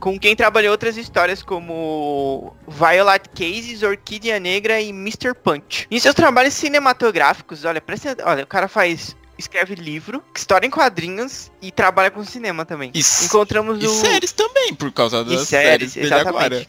com 0.00 0.18
quem 0.18 0.34
trabalhou 0.34 0.72
outras 0.72 0.96
histórias 0.96 1.42
como 1.42 2.54
Violet 2.66 3.28
Cases, 3.30 3.82
Orquídea 3.82 4.40
Negra 4.40 4.80
e 4.80 4.88
Mr. 4.90 5.32
Punch. 5.34 5.86
Em 5.90 5.98
seus 6.00 6.14
trabalhos 6.14 6.54
cinematográficos, 6.54 7.64
olha, 7.64 7.80
presta, 7.80 8.16
olha, 8.24 8.42
o 8.44 8.46
cara 8.46 8.66
faz 8.68 9.16
escreve 9.38 9.74
livro, 9.74 10.22
história 10.36 10.66
em 10.66 10.70
quadrinhos 10.70 11.50
e 11.60 11.72
trabalha 11.72 12.10
com 12.10 12.24
cinema 12.24 12.64
também. 12.64 12.90
E, 12.94 13.00
s- 13.00 13.24
Encontramos 13.24 13.82
e 13.82 13.86
o 13.86 13.90
séries 13.90 14.30
também, 14.32 14.72
por 14.74 14.92
causa 14.92 15.20
E 15.22 15.24
das 15.24 15.48
séries, 15.48 15.48
séries, 15.48 15.94
dele 15.94 16.06
exatamente. 16.06 16.44
agora. 16.44 16.66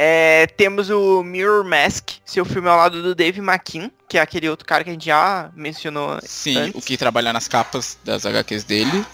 É, 0.00 0.46
temos 0.56 0.90
o 0.90 1.24
Mirror 1.24 1.64
Mask, 1.64 2.10
seu 2.24 2.44
filme 2.44 2.68
ao 2.68 2.76
lado 2.76 3.02
do 3.02 3.16
Dave 3.16 3.40
McKean, 3.40 3.90
que 4.08 4.16
é 4.16 4.20
aquele 4.20 4.48
outro 4.48 4.64
cara 4.64 4.84
que 4.84 4.90
a 4.90 4.92
gente 4.92 5.06
já 5.06 5.50
mencionou 5.56 6.20
Sim, 6.22 6.56
antes. 6.56 6.80
o 6.80 6.86
que 6.86 6.96
trabalha 6.96 7.32
nas 7.32 7.48
capas 7.48 7.98
das 8.04 8.24
HQs 8.24 8.62
dele. 8.62 9.04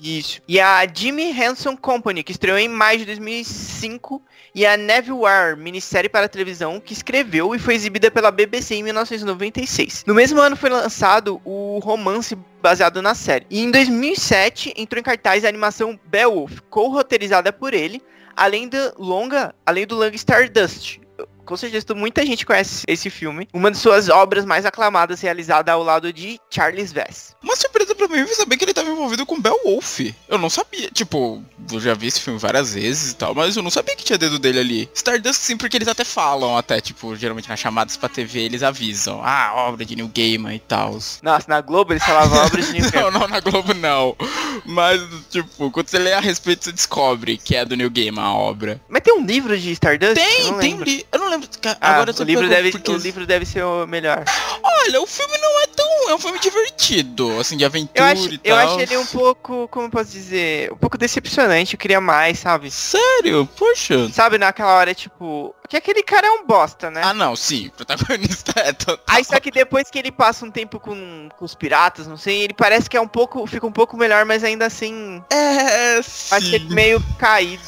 Isso. 0.00 0.40
E 0.46 0.60
a 0.60 0.86
Jimmy 0.86 1.32
Hanson 1.32 1.76
Company, 1.76 2.22
que 2.22 2.30
estreou 2.30 2.56
em 2.56 2.68
maio 2.68 3.00
de 3.00 3.06
2005, 3.06 4.22
e 4.54 4.64
a 4.64 4.76
Neverwhere, 4.76 5.56
minissérie 5.58 6.08
para 6.08 6.28
televisão, 6.28 6.78
que 6.78 6.92
escreveu 6.92 7.52
e 7.52 7.58
foi 7.58 7.74
exibida 7.74 8.08
pela 8.08 8.30
BBC 8.30 8.76
em 8.76 8.84
1996. 8.84 10.04
No 10.06 10.14
mesmo 10.14 10.40
ano 10.40 10.54
foi 10.54 10.70
lançado 10.70 11.40
o 11.44 11.80
romance 11.82 12.38
baseado 12.62 13.02
na 13.02 13.16
série. 13.16 13.44
E 13.50 13.60
em 13.60 13.72
2007 13.72 14.72
entrou 14.76 15.00
em 15.00 15.02
cartaz 15.02 15.44
a 15.44 15.48
animação 15.48 15.98
Beowulf, 16.06 16.60
co-roteirizada 16.70 17.52
por 17.52 17.74
ele, 17.74 18.00
além 18.38 18.68
do 18.68 18.78
longa, 18.96 19.54
além 19.66 19.86
do 19.86 19.96
longa 19.96 20.14
Stardust, 20.14 21.00
com 21.44 21.56
certeza 21.56 21.94
muita 21.94 22.24
gente 22.24 22.44
conhece 22.44 22.84
esse 22.86 23.08
filme. 23.08 23.48
Uma 23.54 23.70
de 23.70 23.78
suas 23.78 24.08
obras 24.08 24.44
mais 24.44 24.66
aclamadas, 24.66 25.20
realizada 25.20 25.72
ao 25.72 25.82
lado 25.82 26.12
de 26.12 26.38
Charles 26.50 26.92
Vess. 26.92 27.34
Uma 27.42 27.56
surpresa 27.56 27.94
pra 27.94 28.06
mim 28.06 28.26
foi 28.26 28.34
saber 28.34 28.56
que 28.56 28.64
ele 28.64 28.74
tava 28.74 28.90
envolvido 28.90 29.24
com 29.24 29.40
Beowulf. 29.40 30.00
Eu 30.28 30.38
não 30.38 30.50
sabia. 30.50 30.90
Tipo, 30.90 31.42
eu 31.70 31.80
já 31.80 31.94
vi 31.94 32.06
esse 32.08 32.20
filme 32.20 32.38
várias 32.38 32.74
vezes 32.74 33.12
e 33.12 33.16
tal, 33.16 33.34
mas 33.34 33.56
eu 33.56 33.62
não 33.62 33.70
sabia 33.70 33.94
que 33.96 34.04
tinha 34.04 34.18
dedo 34.18 34.38
dele 34.38 34.58
ali. 34.60 34.90
Stardust 34.94 35.40
sim, 35.40 35.56
porque 35.56 35.76
eles 35.76 35.88
até 35.88 36.04
falam, 36.04 36.56
até, 36.56 36.80
tipo, 36.80 37.14
geralmente 37.16 37.48
nas 37.48 37.58
chamadas 37.60 37.96
pra 37.96 38.08
TV 38.08 38.40
eles 38.40 38.62
avisam. 38.62 39.20
Ah, 39.24 39.52
obra 39.54 39.84
de 39.84 39.94
Neil 39.96 40.10
Gaiman 40.14 40.54
e 40.54 40.58
tal. 40.58 40.98
Nossa, 41.22 41.44
na 41.48 41.60
Globo 41.60 41.92
eles 41.92 42.02
falavam 42.04 42.38
obras 42.44 42.66
de 42.72 42.80
Não, 42.80 42.90
Gaiman. 42.90 43.10
não, 43.10 43.28
na 43.28 43.40
Globo 43.40 43.74
não. 43.74 44.16
Mas, 44.64 45.00
tipo, 45.30 45.70
quando 45.70 45.88
você 45.88 45.98
lê 45.98 46.12
a 46.12 46.20
respeito, 46.20 46.64
você 46.64 46.72
descobre 46.72 47.36
que 47.38 47.54
é 47.54 47.64
do 47.64 47.76
Neil 47.76 47.90
Gaiman 47.90 48.22
a 48.22 48.32
obra. 48.34 48.80
Mas 48.88 49.02
tem 49.02 49.14
um 49.14 49.24
livro 49.24 49.56
de 49.58 49.72
Stardust? 49.72 50.14
Tem, 50.14 50.44
não 50.50 50.58
tem 50.58 50.76
li... 50.78 51.06
Eu 51.12 51.18
não 51.18 51.28
lembro. 51.30 51.48
Ah, 51.80 51.94
Agora 51.94 52.12
o 52.18 52.22
livro, 52.24 52.48
deve, 52.48 52.70
porque- 52.72 52.90
o 52.90 52.96
livro 52.96 53.26
deve 53.26 53.44
ser 53.46 53.64
o 53.64 53.86
melhor. 53.86 54.24
Olha, 54.62 55.00
o 55.02 55.06
filme 55.06 55.36
não 55.38 55.62
é 55.62 55.66
É 56.08 56.14
um 56.14 56.18
filme 56.18 56.38
divertido, 56.38 57.38
assim, 57.38 57.56
de 57.56 57.64
aventura 57.66 58.00
Eu 58.00 58.04
acho, 58.04 58.28
e 58.30 58.40
eu 58.42 58.56
tal. 58.56 58.66
acho 58.66 58.80
ele 58.80 58.96
um 58.96 59.04
pouco, 59.06 59.68
como 59.68 59.86
eu 59.86 59.90
posso 59.90 60.10
dizer, 60.10 60.72
um 60.72 60.76
pouco 60.76 60.96
decepcionante. 60.96 61.74
Eu 61.74 61.78
queria 61.78 62.00
mais, 62.00 62.38
sabe? 62.38 62.70
Sério? 62.70 63.46
Poxa. 63.56 64.08
Sabe, 64.10 64.38
naquela 64.38 64.72
hora, 64.74 64.94
tipo, 64.94 65.54
que 65.68 65.76
aquele 65.76 66.02
cara 66.02 66.26
é 66.26 66.30
um 66.30 66.46
bosta, 66.46 66.90
né? 66.90 67.02
Ah, 67.04 67.12
não, 67.12 67.36
sim. 67.36 67.66
O 67.68 67.70
protagonista 67.72 68.52
é 68.56 68.72
total. 68.72 69.04
Aí 69.06 69.24
só 69.24 69.38
que 69.38 69.50
depois 69.50 69.90
que 69.90 69.98
ele 69.98 70.10
passa 70.10 70.44
um 70.44 70.50
tempo 70.50 70.80
com, 70.80 71.28
com 71.36 71.44
os 71.44 71.54
piratas, 71.54 72.06
não 72.06 72.16
sei, 72.16 72.42
ele 72.42 72.54
parece 72.54 72.88
que 72.88 72.96
é 72.96 73.00
um 73.00 73.08
pouco, 73.08 73.46
fica 73.46 73.66
um 73.66 73.72
pouco 73.72 73.96
melhor, 73.96 74.24
mas 74.24 74.42
ainda 74.42 74.66
assim, 74.66 75.22
É, 75.30 76.00
sim. 76.02 76.58
meio 76.70 77.02
caído. 77.18 77.62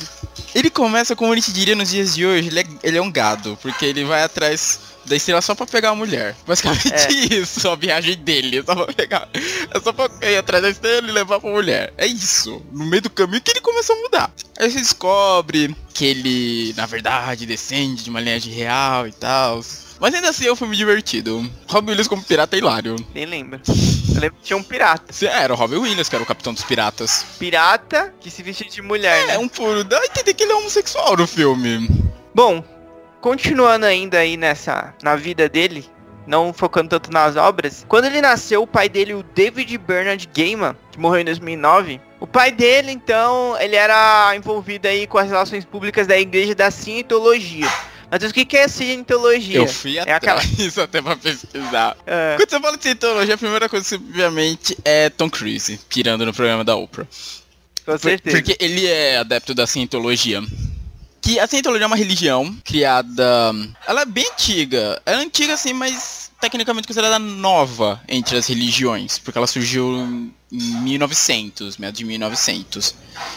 Ele 0.55 0.71
começa, 0.71 1.15
como 1.15 1.33
a 1.33 1.37
gente 1.37 1.53
diria 1.53 1.77
nos 1.77 1.91
dias 1.91 2.15
de 2.15 2.27
hoje, 2.27 2.49
ele 2.49 2.61
é, 2.61 2.65
ele 2.83 2.99
é 2.99 3.03
um 3.03 3.11
gado, 3.13 3.59
porque 3.63 3.85
ele 3.85 4.05
vai 4.05 4.23
atrás 4.23 4.81
da 5.05 5.17
estrela 5.17 5.41
só 5.41 5.55
pra 5.55 5.67
pegar 5.67 5.91
a 5.91 5.95
mulher. 5.95 6.35
Basicamente 6.47 6.93
É. 6.93 7.09
isso, 7.35 7.69
a 7.69 7.77
viagem 7.77 8.17
dele, 8.17 8.59
é 8.59 8.63
só 8.63 8.75
pra 8.75 8.93
pegar. 8.93 9.29
É 9.35 9.81
só 9.81 9.93
pra 9.93 10.09
ir 10.29 10.37
atrás 10.37 10.63
da 10.63 10.71
estrela 10.71 11.07
e 11.09 11.13
levar 11.13 11.41
pra 11.41 11.51
mulher. 11.51 11.93
É 11.97 12.07
isso. 12.07 12.63
No 12.73 12.85
meio 12.87 13.03
do 13.03 13.11
caminho 13.11 13.41
que 13.41 13.51
ele 13.51 13.61
começa 13.61 13.93
a 13.93 13.97
mudar. 13.97 14.33
Aí 14.59 14.71
você 14.71 14.79
descobre 14.79 15.75
que 15.95 16.05
ele, 16.05 16.75
na 16.77 16.87
verdade, 16.87 17.47
descende 17.47 17.90
de 17.95 18.11
uma 18.11 18.21
linhagem 18.21 18.53
real 18.53 19.07
e 19.07 19.13
tal. 19.13 19.61
Mas 20.01 20.15
ainda 20.15 20.31
assim 20.31 20.47
é 20.47 20.53
um 20.53 20.57
filme 20.57 20.75
divertido. 20.77 21.49
Robin 21.69 21.91
Williams 21.91 22.09
como 22.09 22.23
pirata 22.23 22.57
é 22.57 22.59
hilário. 22.59 22.97
Nem 23.15 23.27
lembro. 23.27 23.61
Eu 24.15 24.21
lembro 24.21 24.39
que 24.39 24.45
tinha 24.45 24.57
um 24.57 24.63
pirata. 24.63 25.13
É, 25.25 25.43
era 25.43 25.53
o 25.53 25.57
Robin 25.57 25.77
Williams, 25.77 26.09
que 26.09 26.15
era 26.15 26.25
o 26.25 26.27
capitão 26.27 26.55
dos 26.55 26.65
piratas. 26.65 27.25
Pirata 27.39 28.15
que 28.19 28.31
se 28.31 28.43
vestia 28.43 28.69
de 28.69 28.81
mulher, 28.81 29.27
né? 29.27 29.35
É, 29.35 29.39
um 29.39 29.47
puro. 29.47 29.85
Dá 29.85 29.99
a 29.99 30.05
entender 30.07 30.33
que 30.33 30.43
ele 30.43 30.53
é 30.53 30.57
homossexual 30.57 31.17
no 31.17 31.27
filme. 31.27 31.87
Bom, 32.35 32.65
continuando 33.21 33.85
ainda 33.85 34.19
aí 34.19 34.39
nessa 34.39 34.95
na 35.03 35.17
vida 35.17 35.49
dele, 35.49 35.87
não 36.27 36.53
focando 36.53 36.89
tanto 36.89 37.11
nas 37.11 37.37
obras. 37.37 37.85
Quando 37.87 38.07
ele 38.07 38.21
nasceu, 38.21 38.63
o 38.63 38.67
pai 38.67 38.89
dele, 38.89 39.15
o 39.15 39.23
David 39.23 39.77
Bernard 39.79 40.29
Gaiman, 40.35 40.77
que 40.91 40.99
morreu 40.99 41.21
em 41.21 41.25
2009, 41.25 42.01
o 42.21 42.27
pai 42.27 42.53
dele, 42.53 42.93
então, 42.93 43.57
ele 43.61 43.75
era 43.77 44.35
envolvido 44.37 44.87
aí 44.87 45.07
com 45.07 45.19
as 45.19 45.29
relações 45.29 45.65
públicas 45.65 46.07
da 46.07 46.19
igreja 46.19 46.55
da 46.55 46.71
cientologia. 46.71 47.67
Mas 48.11 48.23
o 48.25 48.33
que 48.35 48.45
que 48.45 48.57
é 48.57 48.67
cientologia? 48.69 49.57
Eu 49.59 49.67
fui 49.69 49.97
É 49.99 50.01
atrás 50.13 50.17
aquela- 50.17 50.43
isso 50.67 50.81
até 50.81 51.01
pra 51.01 51.17
pesquisar. 51.17 51.97
É, 52.07 52.35
Quando 52.37 52.51
você 52.51 52.61
fala 52.61 52.77
de 52.77 52.83
cientologia, 52.83 53.35
a 53.35 53.39
primeira 53.39 53.69
coisa, 53.69 53.95
obviamente, 53.95 54.77
é 54.85 55.09
Tom 55.11 55.31
Cruise, 55.31 55.79
pirando 55.89 56.27
no 56.27 56.35
programa 56.35 56.65
da 56.65 56.75
Oprah. 56.77 57.07
com 57.87 57.97
certeza. 57.99 58.37
Porque 58.37 58.57
ele 58.59 58.87
é 58.87 59.19
adepto 59.19 59.55
da 59.55 59.67
cientologia. 59.67 60.43
Que 61.23 61.39
a 61.39 61.47
cientologia 61.47 61.85
é 61.85 61.87
uma 61.87 61.97
religião 61.97 62.53
criada. 62.65 63.53
Ela 63.87 64.03
é 64.03 64.07
bem 64.07 64.27
antiga. 64.33 65.01
Ela 65.07 65.21
é 65.21 65.25
antiga 65.25 65.55
assim, 65.55 65.73
mas 65.73 66.20
tecnicamente 66.41 66.89
considerada 66.89 67.19
nova 67.19 68.01
entre 68.09 68.37
as 68.37 68.47
religiões. 68.47 69.19
Porque 69.19 69.39
ela 69.39 69.47
surgiu 69.47 70.33
em 70.51 70.63
1900, 70.83 71.77
meados 71.77 71.99
de 71.99 72.05
1900. 72.05 72.95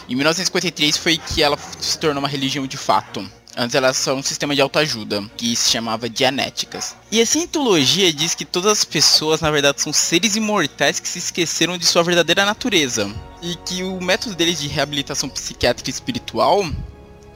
Em 0.08 0.16
1953 0.16 0.98
foi 0.98 1.18
que 1.18 1.44
ela 1.44 1.58
se 1.80 1.98
tornou 2.00 2.20
uma 2.20 2.30
religião 2.30 2.66
de 2.66 2.78
fato. 2.78 3.28
Antes 3.56 3.76
era 3.76 3.94
só 3.94 4.16
um 4.16 4.24
sistema 4.24 4.56
de 4.56 4.62
autoajuda, 4.62 5.24
que 5.38 5.56
se 5.56 5.70
chamava 5.70 6.10
Dianéticas. 6.10 6.96
E 7.12 7.22
a 7.22 7.26
cientologia 7.26 8.12
diz 8.12 8.34
que 8.34 8.46
todas 8.46 8.72
as 8.72 8.84
pessoas, 8.84 9.42
na 9.42 9.52
verdade, 9.52 9.80
são 9.80 9.94
seres 9.94 10.36
imortais 10.36 11.00
que 11.00 11.08
se 11.08 11.20
esqueceram 11.20 11.78
de 11.78 11.86
sua 11.86 12.02
verdadeira 12.02 12.46
natureza. 12.46 13.14
E 13.44 13.56
que 13.58 13.84
o 13.84 14.02
método 14.02 14.34
deles 14.34 14.60
de 14.60 14.68
reabilitação 14.68 15.30
psiquiátrica 15.30 15.90
e 15.90 15.94
espiritual 15.94 16.66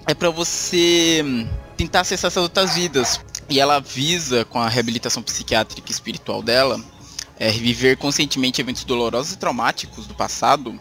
é 0.08 0.16
pra 0.16 0.32
você 0.32 1.22
hum, 1.24 1.48
tentar 1.76 2.00
acessar 2.00 2.30
essas 2.30 2.42
outras 2.42 2.74
vidas. 2.74 3.22
E 3.50 3.60
ela 3.60 3.80
visa, 3.80 4.44
com 4.46 4.60
a 4.60 4.68
reabilitação 4.68 5.24
psiquiátrica 5.24 5.90
e 5.90 5.92
espiritual 5.92 6.42
dela, 6.42 6.80
é, 7.40 7.50
reviver 7.50 7.98
conscientemente 7.98 8.60
eventos 8.60 8.84
dolorosos 8.84 9.34
e 9.34 9.38
traumáticos 9.38 10.06
do 10.06 10.14
passado 10.14 10.78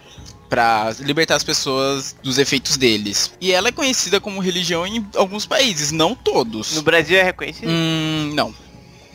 para 0.48 0.94
libertar 1.00 1.34
as 1.36 1.44
pessoas 1.44 2.14
dos 2.22 2.38
efeitos 2.38 2.76
deles. 2.76 3.32
E 3.40 3.52
ela 3.52 3.68
é 3.68 3.72
conhecida 3.72 4.20
como 4.20 4.40
religião 4.40 4.86
em 4.86 5.06
alguns 5.16 5.44
países, 5.44 5.90
não 5.90 6.14
todos. 6.14 6.74
No 6.74 6.82
Brasil 6.82 7.18
é 7.18 7.22
reconhecido? 7.22 7.68
Hum, 7.68 8.30
não. 8.34 8.54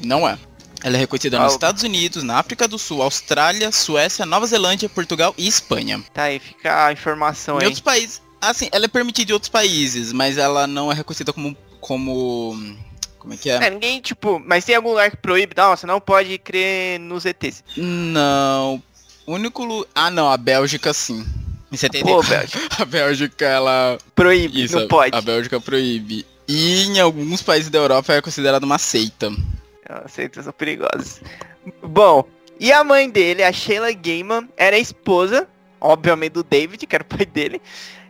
Não 0.04 0.28
é. 0.28 0.38
Ela 0.84 0.98
é 0.98 1.00
reconhecida 1.00 1.40
nos 1.40 1.54
Estados 1.54 1.84
Unidos, 1.84 2.24
na 2.24 2.40
África 2.40 2.68
do 2.68 2.78
Sul, 2.80 3.04
Austrália, 3.04 3.72
Suécia, 3.72 4.26
Nova 4.26 4.48
Zelândia, 4.48 4.90
Portugal 4.90 5.34
e 5.38 5.48
Espanha. 5.48 6.04
Tá 6.12 6.24
aí, 6.24 6.40
fica 6.40 6.88
a 6.88 6.92
informação 6.92 7.58
Em 7.58 7.62
aí. 7.62 7.66
outros 7.66 7.82
países, 7.82 8.22
assim, 8.42 8.68
ela 8.72 8.86
é 8.86 8.88
permitida 8.88 9.32
em 9.32 9.34
outros 9.34 9.50
países, 9.50 10.12
mas 10.12 10.38
ela 10.38 10.66
não 10.66 10.92
é 10.92 10.96
reconhecida 10.96 11.32
como 11.32 11.56
como 11.80 12.56
como 13.22 13.34
é 13.36 13.38
que 13.38 13.50
é? 13.50 13.54
É, 13.56 13.70
ninguém, 13.70 14.02
tipo, 14.02 14.42
mas 14.46 14.66
tem 14.66 14.76
algum 14.76 14.90
lugar 14.90 15.12
que 15.12 15.18
proíbe? 15.18 15.54
Não, 15.56 15.76
você 15.78 15.86
não 15.86 16.02
pode 16.02 16.38
crer 16.40 17.00
nos 17.00 17.24
ETs. 17.26 17.64
Não. 17.78 18.82
O 19.26 19.34
único 19.36 19.64
lu- 19.64 19.88
Ah, 19.94 20.10
não, 20.10 20.30
a 20.32 20.36
Bélgica 20.38 20.92
sim. 20.94 21.26
Em 21.72 21.78
74. 21.78 22.22
Pô, 22.24 22.28
Bélgica. 22.28 22.60
A 22.82 22.86
Bélgica 22.86 23.46
ela 23.46 23.98
Proíbe, 24.16 24.64
isso, 24.64 24.78
não 24.80 24.88
pode. 24.88 25.16
A 25.16 25.22
Bélgica 25.22 25.62
proíbe. 25.62 26.26
E 26.48 26.84
em 26.88 27.00
alguns 27.00 27.42
países 27.42 27.70
da 27.70 27.78
Europa 27.80 28.12
é 28.14 28.22
considerada 28.22 28.66
uma 28.66 28.78
seita. 28.78 29.32
As 29.88 30.12
seitas 30.12 30.44
são 30.44 30.52
perigosas. 30.52 31.22
Bom, 31.82 32.26
e 32.60 32.72
a 32.74 32.84
mãe 32.84 33.10
dele, 33.10 33.44
a 33.44 33.54
Sheila 33.54 33.92
Gaiman, 33.94 34.50
era 34.58 34.78
esposa, 34.78 35.48
obviamente, 35.80 36.34
do 36.34 36.44
David, 36.44 36.86
que 36.86 36.94
era 36.96 37.04
o 37.04 37.06
pai 37.06 37.26
dele, 37.26 37.62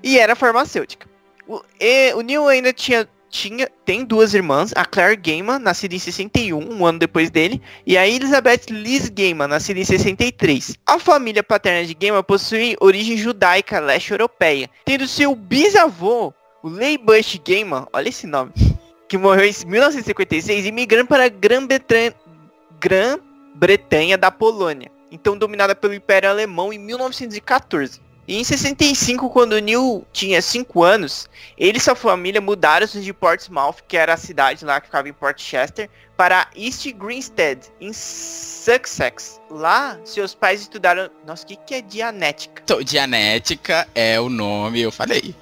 e 0.02 0.17
era 0.17 0.36
farmacêutica. 0.36 1.08
O, 1.47 1.62
e- 1.80 2.13
o 2.15 2.21
Neil 2.21 2.47
ainda 2.47 2.74
tinha, 2.74 3.08
tinha, 3.32 3.67
tem 3.86 4.04
duas 4.04 4.34
irmãs, 4.34 4.74
a 4.76 4.84
Claire 4.86 5.15
Gaiman, 5.15 5.58
nascida 5.58 5.96
em 5.96 6.00
61, 6.00 6.60
um 6.60 6.86
ano 6.86 7.00
depois 7.00 7.32
dele, 7.32 7.62
e 7.88 7.98
a 7.98 8.06
Elizabeth 8.06 8.65
Liz 8.70 9.10
Gaiman, 9.10 9.48
nascida 9.48 9.80
em 9.80 9.86
63. 9.86 10.78
A 10.86 11.00
família 11.00 11.41
paterna 11.41 11.88
de 11.88 11.94
Gaiman 11.94 12.22
possui 12.22 12.76
origem 12.82 13.17
judaica 13.17 13.80
leste-europeia, 13.80 14.70
tendo 14.86 15.08
seu 15.08 15.34
bisavô, 15.34 16.34
o 16.62 16.67
Leigh 16.67 16.98
Bush 16.98 17.39
Gaiman, 17.44 17.88
olha 17.94 18.10
esse 18.10 18.28
nome, 18.28 18.52
que 19.08 19.17
morreu 19.17 19.46
em 19.46 19.65
1956, 19.65 20.65
imigrando 20.65 21.08
para 21.08 21.26
a 21.26 21.30
Grã-Bretanha 21.30 22.13
Grã-Bretanha 22.80 24.17
da 24.17 24.30
Polônia, 24.30 24.91
então 25.12 25.38
dominada 25.38 25.76
pelo 25.76 25.94
Império 25.94 26.30
Alemão 26.30 26.74
em 26.74 26.80
1914. 26.80 28.02
E 28.32 28.38
em 28.38 28.46
65, 28.46 29.30
quando 29.30 29.60
Neil 29.60 30.08
tinha 30.13 30.41
5 30.41 30.82
anos, 30.86 31.28
ele 31.58 31.80
e 31.80 31.82
sua 31.82 31.96
família 31.96 32.39
mudaram-se 32.39 33.02
de 33.02 33.12
Portsmouth, 33.12 33.84
que 33.86 33.98
era 33.98 34.13
a 34.13 34.17
cidade 34.17 34.63
lá 34.63 34.80
que 34.80 34.88
ficava 34.88 35.10
em 35.10 35.12
Portchester, 35.12 35.89
para 36.15 36.48
East 36.56 36.89
Grinstead, 36.94 37.60
em 37.82 37.91
Sussex. 37.91 39.41
Lá, 39.50 40.00
seus 40.06 40.34
pais 40.34 40.62
estudaram... 40.62 41.10
Nossa, 41.28 41.44
o 41.44 41.48
que, 41.48 41.58
que 41.58 41.76
é 41.76 41.82
Dianética? 41.82 42.62
Então, 42.63 42.82
Dianética 42.82 43.86
é 43.94 44.17
o 44.17 44.30
nome, 44.30 44.80
eu 44.80 44.94
falei. 44.94 45.36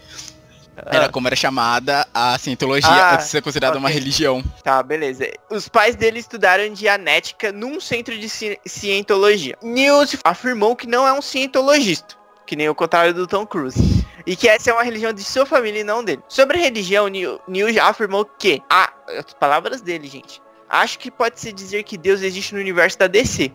Era 0.87 1.05
Ah, 1.05 1.09
como 1.09 1.27
era 1.27 1.35
chamada 1.35 2.07
a 2.11 2.39
cientologia 2.39 2.89
Ah, 2.89 3.13
antes 3.13 3.25
de 3.25 3.31
ser 3.33 3.41
considerada 3.43 3.77
uma 3.77 3.89
ok. 3.89 3.99
religião. 3.99 4.43
Tá, 4.63 4.81
beleza. 4.81 5.29
Os 5.51 5.67
pais 5.67 5.95
dele 5.95 6.19
estudaram 6.19 6.73
Dianética 6.73 7.51
num 7.51 7.79
centro 7.79 8.17
de 8.17 8.27
ci 8.27 8.57
cientologia. 8.65 9.55
Neil 9.61 10.07
se 10.07 10.17
afirmou 10.23 10.75
que 10.75 10.87
não 10.87 11.07
é 11.07 11.13
um 11.13 11.21
cientologista, 11.21 12.15
que 12.49 12.55
nem 12.55 12.67
o 12.67 12.73
contrário 12.73 13.13
do 13.13 13.27
Tom 13.27 13.45
Cruise. 13.45 14.03
E 14.25 14.35
que 14.35 14.49
essa 14.49 14.71
é 14.71 14.73
uma 14.73 14.81
religião 14.81 15.13
de 15.13 15.23
sua 15.23 15.45
família 15.45 15.81
e 15.81 15.83
não 15.83 16.03
dele. 16.03 16.23
Sobre 16.27 16.57
a 16.57 16.61
religião, 16.61 17.07
Neil, 17.07 17.71
já 17.71 17.85
afirmou 17.87 18.25
que, 18.25 18.59
ah, 18.67 18.91
as 19.19 19.35
palavras 19.35 19.81
dele, 19.81 20.07
gente. 20.07 20.41
Acho 20.67 20.97
que 20.97 21.11
pode-se 21.11 21.53
dizer 21.53 21.83
que 21.83 21.95
Deus 21.95 22.23
existe 22.23 22.55
no 22.55 22.59
universo 22.59 22.97
da 22.97 23.05
DC. 23.05 23.51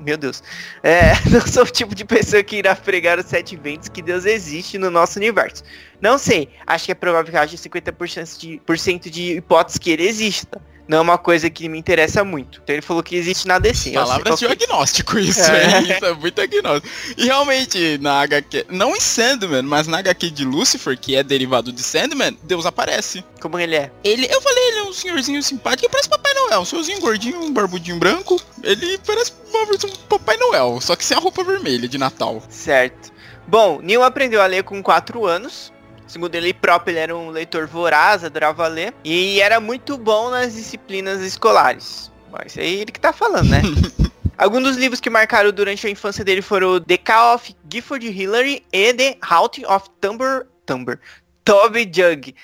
Meu 0.00 0.16
Deus. 0.16 0.42
É, 0.82 1.12
não 1.30 1.40
sou 1.46 1.62
o 1.62 1.70
tipo 1.70 1.94
de 1.94 2.04
pessoa 2.04 2.42
que 2.42 2.56
irá 2.56 2.74
pregar 2.74 3.16
os 3.16 3.26
sete 3.26 3.54
ventos 3.54 3.88
que 3.88 4.02
Deus 4.02 4.26
existe 4.26 4.76
no 4.76 4.90
nosso 4.90 5.20
universo. 5.20 5.62
Não 6.00 6.18
sei. 6.18 6.48
Acho 6.66 6.86
que 6.86 6.90
é 6.90 6.96
provável 6.96 7.30
que 7.30 7.38
haja 7.38 7.56
50% 7.56 9.04
de, 9.04 9.10
de 9.10 9.36
hipóteses 9.36 9.78
que 9.78 9.92
ele 9.92 10.04
exista 10.04 10.60
não 10.86 10.98
é 10.98 11.00
uma 11.00 11.18
coisa 11.18 11.48
que 11.48 11.68
me 11.68 11.78
interessa 11.78 12.24
muito. 12.24 12.60
Então 12.62 12.74
ele 12.74 12.82
falou 12.82 13.02
que 13.02 13.16
existe 13.16 13.46
na 13.46 13.58
DC. 13.58 13.92
Palavras 13.92 14.38
de 14.38 14.46
agnóstico, 14.46 15.18
isso 15.18 15.40
é. 15.40 15.74
é. 15.74 15.82
isso 15.82 16.04
é 16.04 16.14
muito 16.14 16.40
agnóstico. 16.40 16.88
E 17.16 17.24
realmente, 17.24 17.98
na 17.98 18.20
HQ, 18.22 18.66
não 18.68 18.94
em 18.94 19.00
Sandman, 19.00 19.62
mas 19.62 19.86
na 19.86 19.98
HQ 19.98 20.30
de 20.30 20.44
Lucifer, 20.44 20.98
que 20.98 21.14
é 21.14 21.22
derivado 21.22 21.72
de 21.72 21.82
Sandman, 21.82 22.36
Deus 22.42 22.66
aparece. 22.66 23.24
Como 23.40 23.58
ele 23.58 23.76
é? 23.76 23.90
Ele, 24.04 24.26
eu 24.30 24.40
falei, 24.40 24.68
ele 24.68 24.78
é 24.78 24.82
um 24.84 24.92
senhorzinho 24.92 25.42
simpático, 25.42 25.90
parece 25.90 26.08
Papai 26.08 26.32
Noel, 26.34 26.60
um 26.60 26.64
senhorzinho 26.64 27.00
gordinho, 27.00 27.40
um 27.40 27.52
barbudinho 27.52 27.98
branco. 27.98 28.40
Ele 28.62 28.98
parece 28.98 29.32
uma 29.52 29.66
versão 29.66 29.90
Papai 30.08 30.36
Noel, 30.36 30.80
só 30.80 30.96
que 30.96 31.04
sem 31.04 31.16
a 31.16 31.20
roupa 31.20 31.44
vermelha 31.44 31.88
de 31.88 31.98
Natal. 31.98 32.42
Certo. 32.48 33.12
Bom, 33.46 33.80
Neil 33.82 34.02
aprendeu 34.02 34.40
a 34.40 34.46
ler 34.46 34.62
com 34.62 34.82
4 34.82 35.26
anos. 35.26 35.72
Segundo 36.12 36.34
ele 36.34 36.52
próprio, 36.52 36.92
ele 36.92 36.98
era 36.98 37.16
um 37.16 37.30
leitor 37.30 37.66
voraz, 37.66 38.22
adorava 38.22 38.68
ler. 38.68 38.92
E 39.02 39.40
era 39.40 39.58
muito 39.58 39.96
bom 39.96 40.28
nas 40.28 40.52
disciplinas 40.52 41.22
escolares. 41.22 42.12
Mas 42.30 42.58
é 42.58 42.66
ele 42.66 42.92
que 42.92 43.00
tá 43.00 43.14
falando, 43.14 43.48
né? 43.48 43.62
Alguns 44.36 44.62
dos 44.62 44.76
livros 44.76 45.00
que 45.00 45.08
marcaram 45.08 45.50
durante 45.50 45.86
a 45.86 45.90
infância 45.90 46.22
dele 46.22 46.42
foram 46.42 46.78
The 46.82 46.98
Call 46.98 47.36
of 47.36 47.56
Gifford 47.72 48.06
Hillary 48.06 48.62
e 48.70 48.92
The 48.92 49.16
Haunting 49.22 49.64
of 49.64 49.88
Tumber, 50.02 50.46
Tumber, 50.66 51.00
Toby 51.46 51.90
Jug, 51.90 52.34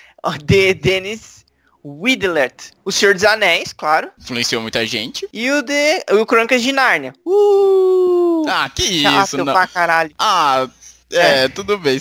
de 0.46 0.72
Dennis 0.72 1.44
Widlert. 1.85 2.70
O 2.87 2.90
Senhor 2.90 3.12
dos 3.12 3.24
Anéis, 3.24 3.74
claro. 3.74 4.11
Influenciou 4.18 4.62
muita 4.62 4.87
gente. 4.87 5.28
E 5.31 5.50
o 5.50 5.61
de 5.61 6.07
o 6.12 6.24
Crônicas 6.24 6.62
de 6.62 6.72
Nárnia. 6.72 7.12
Uh! 7.22 8.46
Ah, 8.48 8.70
que 8.74 9.04
isso, 9.04 9.37
não. 9.37 9.52
Pra 9.52 9.66
caralho. 9.66 10.14
Ah, 10.18 10.66
é, 11.12 11.44
é. 11.44 11.48
tudo 11.48 11.76
bem. 11.76 12.00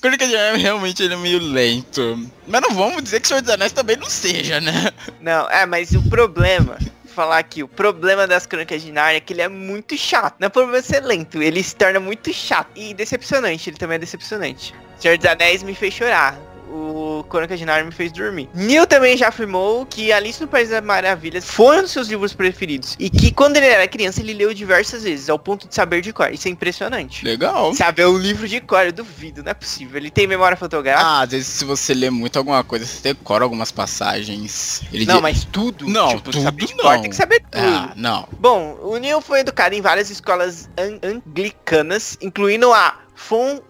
Crônica 0.00 0.26
de 0.26 0.32
Narnia 0.32 0.62
realmente 0.62 1.02
ele 1.02 1.14
é 1.14 1.16
meio 1.16 1.38
lento. 1.38 2.28
Mas 2.46 2.60
não 2.62 2.74
vamos 2.74 3.02
dizer 3.02 3.20
que 3.20 3.28
Senhor 3.28 3.42
dos 3.42 3.50
Anéis 3.50 3.72
também 3.72 3.96
não 3.96 4.08
seja, 4.08 4.60
né? 4.60 4.90
Não, 5.20 5.48
é, 5.50 5.66
mas 5.66 5.92
o 5.92 6.02
problema 6.08 6.78
falar 7.14 7.38
aqui, 7.38 7.62
o 7.62 7.68
problema 7.68 8.26
das 8.26 8.46
crônicas 8.46 8.82
de 8.82 8.92
Narnia 8.92 9.18
é 9.18 9.20
que 9.20 9.32
ele 9.32 9.42
é 9.42 9.48
muito 9.48 9.96
chato. 9.98 10.36
Não 10.38 10.46
é 10.46 10.48
problema 10.48 10.80
ser 10.80 11.00
lento, 11.00 11.42
ele 11.42 11.62
se 11.62 11.76
torna 11.76 12.00
muito 12.00 12.32
chato 12.32 12.70
e 12.74 12.94
decepcionante, 12.94 13.68
ele 13.68 13.76
também 13.76 13.96
é 13.96 13.98
decepcionante. 13.98 14.74
Senhor 14.98 15.18
dos 15.18 15.26
Anéis 15.26 15.62
me 15.62 15.74
fez 15.74 15.94
chorar 15.94 16.38
o 16.70 17.24
Crônica 17.28 17.56
de 17.56 17.64
Narnia 17.64 17.84
me 17.84 17.92
fez 17.92 18.12
dormir. 18.12 18.48
Neil 18.54 18.86
também 18.86 19.16
já 19.16 19.28
afirmou 19.28 19.84
que 19.84 20.12
Alice 20.12 20.40
no 20.40 20.48
País 20.48 20.70
das 20.70 20.82
Maravilhas 20.82 21.44
foi 21.44 21.78
um 21.78 21.82
dos 21.82 21.90
seus 21.90 22.08
livros 22.08 22.32
preferidos. 22.32 22.96
E 22.98 23.10
que 23.10 23.32
quando 23.32 23.56
ele 23.56 23.66
era 23.66 23.86
criança, 23.88 24.20
ele 24.20 24.32
leu 24.32 24.54
diversas 24.54 25.02
vezes, 25.02 25.28
ao 25.28 25.38
ponto 25.38 25.68
de 25.68 25.74
saber 25.74 26.00
de 26.00 26.12
cor. 26.12 26.32
Isso 26.32 26.48
é 26.48 26.50
impressionante. 26.50 27.24
Legal. 27.24 27.74
Saber 27.74 28.06
o 28.06 28.16
livro 28.16 28.46
de 28.46 28.60
cor, 28.60 28.86
eu 28.86 28.92
duvido, 28.92 29.42
não 29.42 29.50
é 29.50 29.54
possível. 29.54 29.96
Ele 29.98 30.10
tem 30.10 30.26
memória 30.26 30.56
fotográfica. 30.56 31.06
Ah, 31.06 31.22
às 31.22 31.30
vezes 31.30 31.48
se 31.48 31.64
você 31.64 31.92
lê 31.92 32.10
muito 32.10 32.38
alguma 32.38 32.62
coisa, 32.62 32.86
você 32.86 33.02
decora 33.02 33.44
algumas 33.44 33.70
passagens. 33.70 34.82
Ele 34.92 35.06
não, 35.06 35.20
mas 35.20 35.44
tudo? 35.44 35.88
Não, 35.88 36.08
tipo, 36.08 36.22
tudo 36.22 36.42
saber 36.42 36.66
de 36.66 36.74
não. 36.74 36.84
Cor, 36.84 37.00
tem 37.00 37.10
que 37.10 37.16
saber 37.16 37.40
tudo. 37.40 37.62
Ah, 37.62 37.92
não. 37.96 38.28
Bom, 38.38 38.78
o 38.82 38.96
Neil 38.96 39.20
foi 39.20 39.40
educado 39.40 39.74
em 39.74 39.80
várias 39.80 40.10
escolas 40.10 40.68
anglicanas, 41.02 42.16
incluindo 42.20 42.72
a 42.72 42.98
Fon 43.14 43.60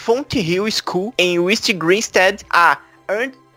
Fonthill 0.00 0.66
School 0.70 1.12
em 1.18 1.38
West 1.38 1.70
Greenstead, 1.74 2.42
a 2.48 2.78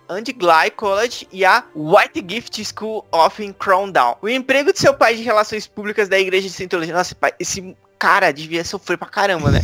Andgly 0.10 0.72
College 0.76 1.26
e 1.32 1.46
a 1.46 1.64
White 1.74 2.24
Gift 2.28 2.62
School 2.66 3.06
of 3.14 3.54
Crowndown. 3.54 4.18
O 4.22 4.28
emprego 4.28 4.74
de 4.74 4.80
seu 4.80 4.94
pai 4.94 5.16
de 5.16 5.24
relações 5.24 5.66
públicas 5.66 6.10
da 6.10 6.20
igreja 6.20 6.48
de 6.50 6.54
Scientologia. 6.54 6.94
Nossa, 6.94 7.16
pai, 7.16 7.34
esse 7.40 7.76
cara 7.98 8.32
devia 8.32 8.66
sofrer 8.66 8.98
pra 8.98 9.08
caramba, 9.08 9.52
né? 9.52 9.62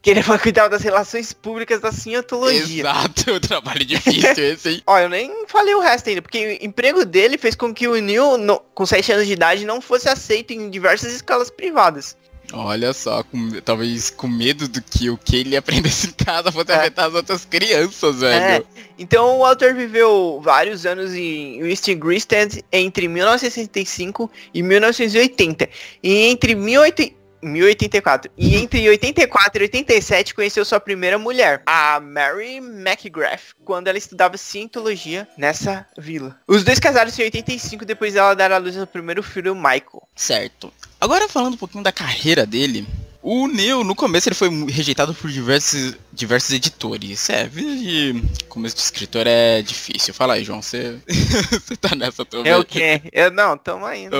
que 0.00 0.10
ele 0.10 0.22
foi 0.22 0.38
cuidar 0.38 0.68
das 0.68 0.82
relações 0.82 1.34
públicas 1.34 1.80
da 1.80 1.92
Scientologia. 1.92 2.82
Exato, 2.82 3.32
o 3.36 3.40
trabalho 3.40 3.84
difícil 3.84 4.52
esse, 4.52 4.68
hein? 4.70 4.82
Olha, 4.86 5.02
eu 5.02 5.08
nem 5.10 5.44
falei 5.46 5.74
o 5.74 5.80
resto 5.80 6.08
ainda, 6.08 6.22
porque 6.22 6.58
o 6.62 6.64
emprego 6.64 7.04
dele 7.04 7.36
fez 7.36 7.54
com 7.54 7.74
que 7.74 7.86
o 7.86 8.00
Neil, 8.00 8.38
no, 8.38 8.58
com 8.72 8.86
7 8.86 9.12
anos 9.12 9.26
de 9.26 9.34
idade, 9.34 9.66
não 9.66 9.82
fosse 9.82 10.08
aceito 10.08 10.52
em 10.52 10.70
diversas 10.70 11.12
escolas 11.12 11.50
privadas. 11.50 12.16
Olha 12.58 12.92
só, 12.92 13.22
com, 13.22 13.60
talvez 13.64 14.10
com 14.10 14.28
medo 14.28 14.68
do 14.68 14.80
que 14.82 15.10
o 15.10 15.16
que 15.16 15.36
ele 15.36 15.56
aprendesse 15.56 16.08
em 16.08 16.12
casa 16.12 16.50
fosse 16.50 16.72
é. 16.72 16.76
afetar 16.76 17.06
as 17.06 17.14
outras 17.14 17.44
crianças, 17.44 18.20
velho. 18.20 18.42
É. 18.42 18.62
Então 18.98 19.38
o 19.38 19.44
autor 19.44 19.74
viveu 19.74 20.40
vários 20.42 20.86
anos 20.86 21.14
em 21.14 21.62
West 21.62 21.88
Gristed 21.94 22.64
entre 22.72 23.08
1965 23.08 24.30
e 24.54 24.62
1980. 24.62 25.68
E 26.02 26.14
entre 26.26 26.54
1084. 26.54 28.30
E 28.36 28.56
entre 28.56 28.88
84 28.88 29.62
e 29.62 29.64
87 29.64 30.34
conheceu 30.34 30.64
sua 30.64 30.80
primeira 30.80 31.18
mulher, 31.18 31.62
a 31.66 32.00
Mary 32.00 32.56
McGrath, 32.56 33.54
quando 33.64 33.88
ela 33.88 33.98
estudava 33.98 34.36
cientologia 34.36 35.28
nessa 35.36 35.86
vila. 35.98 36.38
Os 36.46 36.64
dois 36.64 36.80
casaram-se 36.80 37.20
em 37.20 37.26
85 37.26 37.84
depois 37.84 38.14
dela 38.14 38.34
dar 38.34 38.50
à 38.50 38.58
luz 38.58 38.76
ao 38.76 38.86
primeiro 38.86 39.22
filho, 39.22 39.54
Michael. 39.54 40.08
Certo. 40.14 40.72
Agora 41.00 41.28
falando 41.28 41.54
um 41.54 41.58
pouquinho 41.58 41.84
da 41.84 41.92
carreira 41.92 42.46
dele, 42.46 42.86
o 43.28 43.48
Neo, 43.48 43.82
no 43.82 43.96
começo, 43.96 44.28
ele 44.28 44.36
foi 44.36 44.48
rejeitado 44.70 45.12
por 45.12 45.28
diversos, 45.28 45.96
diversos 46.12 46.52
editores. 46.52 47.28
É, 47.28 47.48
vida 47.48 47.74
de 47.74 48.22
começo 48.48 48.76
de 48.76 48.82
escritor 48.82 49.26
é 49.26 49.60
difícil. 49.62 50.14
Fala 50.14 50.34
aí, 50.34 50.44
João, 50.44 50.62
você, 50.62 50.96
você 51.50 51.76
tá 51.76 51.96
nessa 51.96 52.24
também. 52.24 52.52
É 52.52 52.56
o 52.56 52.64
quê? 52.64 53.02
Eu 53.12 53.32
não, 53.32 53.58
tamo 53.58 53.84
aí. 53.84 54.04
Né? 54.04 54.10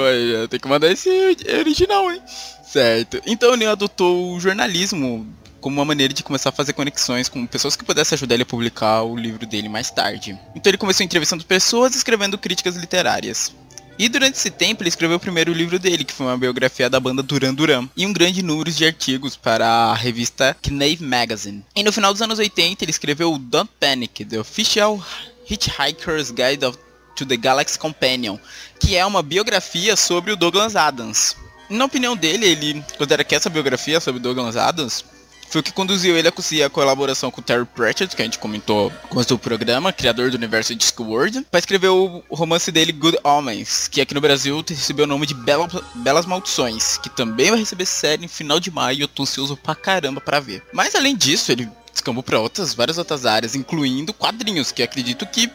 Tem 0.51 0.59
que 0.59 0.67
mandar 0.67 0.91
esse 0.91 1.09
original, 1.57 2.11
hein? 2.11 2.21
Certo. 2.67 3.23
Então 3.25 3.53
o 3.53 3.57
Neo 3.57 3.71
adotou 3.71 4.35
o 4.35 4.41
jornalismo 4.41 5.25
como 5.61 5.79
uma 5.79 5.85
maneira 5.85 6.13
de 6.13 6.25
começar 6.25 6.49
a 6.49 6.53
fazer 6.53 6.73
conexões 6.73 7.29
com 7.29 7.47
pessoas 7.47 7.77
que 7.77 7.85
pudessem 7.85 8.17
ajudar 8.17 8.35
ele 8.35 8.43
a 8.43 8.47
publicar 8.47 9.03
o 9.03 9.17
livro 9.17 9.47
dele 9.47 9.69
mais 9.69 9.89
tarde. 9.89 10.37
Então 10.53 10.69
ele 10.69 10.79
começou 10.79 11.05
entrevistando 11.07 11.45
pessoas 11.45 11.95
e 11.95 11.97
escrevendo 11.97 12.37
críticas 12.37 12.75
literárias. 12.75 13.55
E 13.99 14.09
durante 14.09 14.37
esse 14.37 14.51
tempo 14.51 14.83
ele 14.83 14.89
escreveu 14.89 15.17
o 15.17 15.21
primeiro 15.21 15.53
livro 15.53 15.79
dele, 15.79 16.05
que 16.05 16.13
foi 16.13 16.27
uma 16.27 16.37
biografia 16.37 16.91
da 16.91 17.01
banda 17.01 17.23
Duran 17.23 17.55
Duran, 17.55 17.89
e 17.97 18.05
um 18.07 18.13
grande 18.13 18.43
número 18.43 18.71
de 18.71 18.85
artigos 18.85 19.37
para 19.37 19.67
a 19.67 19.95
revista 19.95 20.57
Knave 20.63 21.03
Magazine. 21.03 21.65
E 21.75 21.83
no 21.83 21.93
final 21.93 22.13
dos 22.13 22.21
anos 22.21 22.39
80 22.39 22.85
ele 22.85 22.91
escreveu 22.91 23.39
Don't 23.39 23.71
Panic, 23.81 24.25
The 24.25 24.39
Official 24.39 25.03
Hitchhiker's 25.49 26.31
Guide 26.31 26.73
to 27.17 27.25
the 27.25 27.37
Galaxy 27.37 27.79
Companion, 27.79 28.39
que 28.79 28.97
é 28.97 29.07
uma 29.07 29.23
biografia 29.23 29.97
sobre 29.97 30.31
o 30.31 30.37
Douglas 30.37 30.77
Adams. 30.77 31.35
Na 31.71 31.87
opinião 31.87 32.15
dele, 32.15 32.47
ele 32.47 32.85
considera 32.99 33.25
que 33.25 33.35
essa 33.35 33.49
biografia 33.49 33.99
sobre 33.99 34.21
Douglas 34.21 34.57
Adams 34.57 35.05
foi 35.49 35.61
o 35.61 35.65
que 35.65 35.73
conduziu 35.73 36.17
ele 36.17 36.29
a 36.29 36.33
conseguir 36.33 36.63
a 36.63 36.71
colaboração 36.71 37.31
com 37.31 37.43
Terry 37.43 37.65
Pratchett, 37.65 38.15
que 38.15 38.23
a 38.23 38.25
gente 38.25 38.39
comentou 38.39 38.93
com 39.09 39.21
o 39.21 39.39
programa, 39.39 39.93
criador 39.93 40.31
do 40.31 40.37
universo 40.37 40.75
Discworld, 40.75 41.47
para 41.51 41.61
escrever 41.61 41.89
o 41.89 42.23
romance 42.31 42.71
dele 42.71 42.93
Good 42.93 43.19
Omens, 43.25 43.89
que 43.89 44.01
aqui 44.01 44.15
no 44.15 44.21
Brasil 44.21 44.65
recebeu 44.69 45.05
o 45.05 45.09
nome 45.09 45.27
de 45.27 45.35
Bela, 45.35 45.69
Belas 45.95 46.27
Maldições, 46.27 46.99
que 46.99 47.09
também 47.09 47.51
vai 47.51 47.59
receber 47.59 47.87
série 47.87 48.25
em 48.25 48.29
final 48.29 48.61
de 48.61 48.71
maio 48.71 48.99
e 48.99 49.03
eu 49.03 49.09
tô 49.09 49.23
ansioso 49.23 49.57
pra 49.57 49.75
caramba 49.75 50.21
pra 50.21 50.41
ver. 50.41 50.63
Mas 50.73 50.95
além 50.95 51.17
disso, 51.17 51.53
ele 51.53 51.69
descambou 51.93 52.23
para 52.23 52.41
outras, 52.41 52.75
várias 52.75 52.99
outras 52.99 53.25
áreas, 53.25 53.55
incluindo 53.55 54.13
quadrinhos, 54.13 54.73
que 54.73 54.83
acredito 54.83 55.27
que 55.27 55.51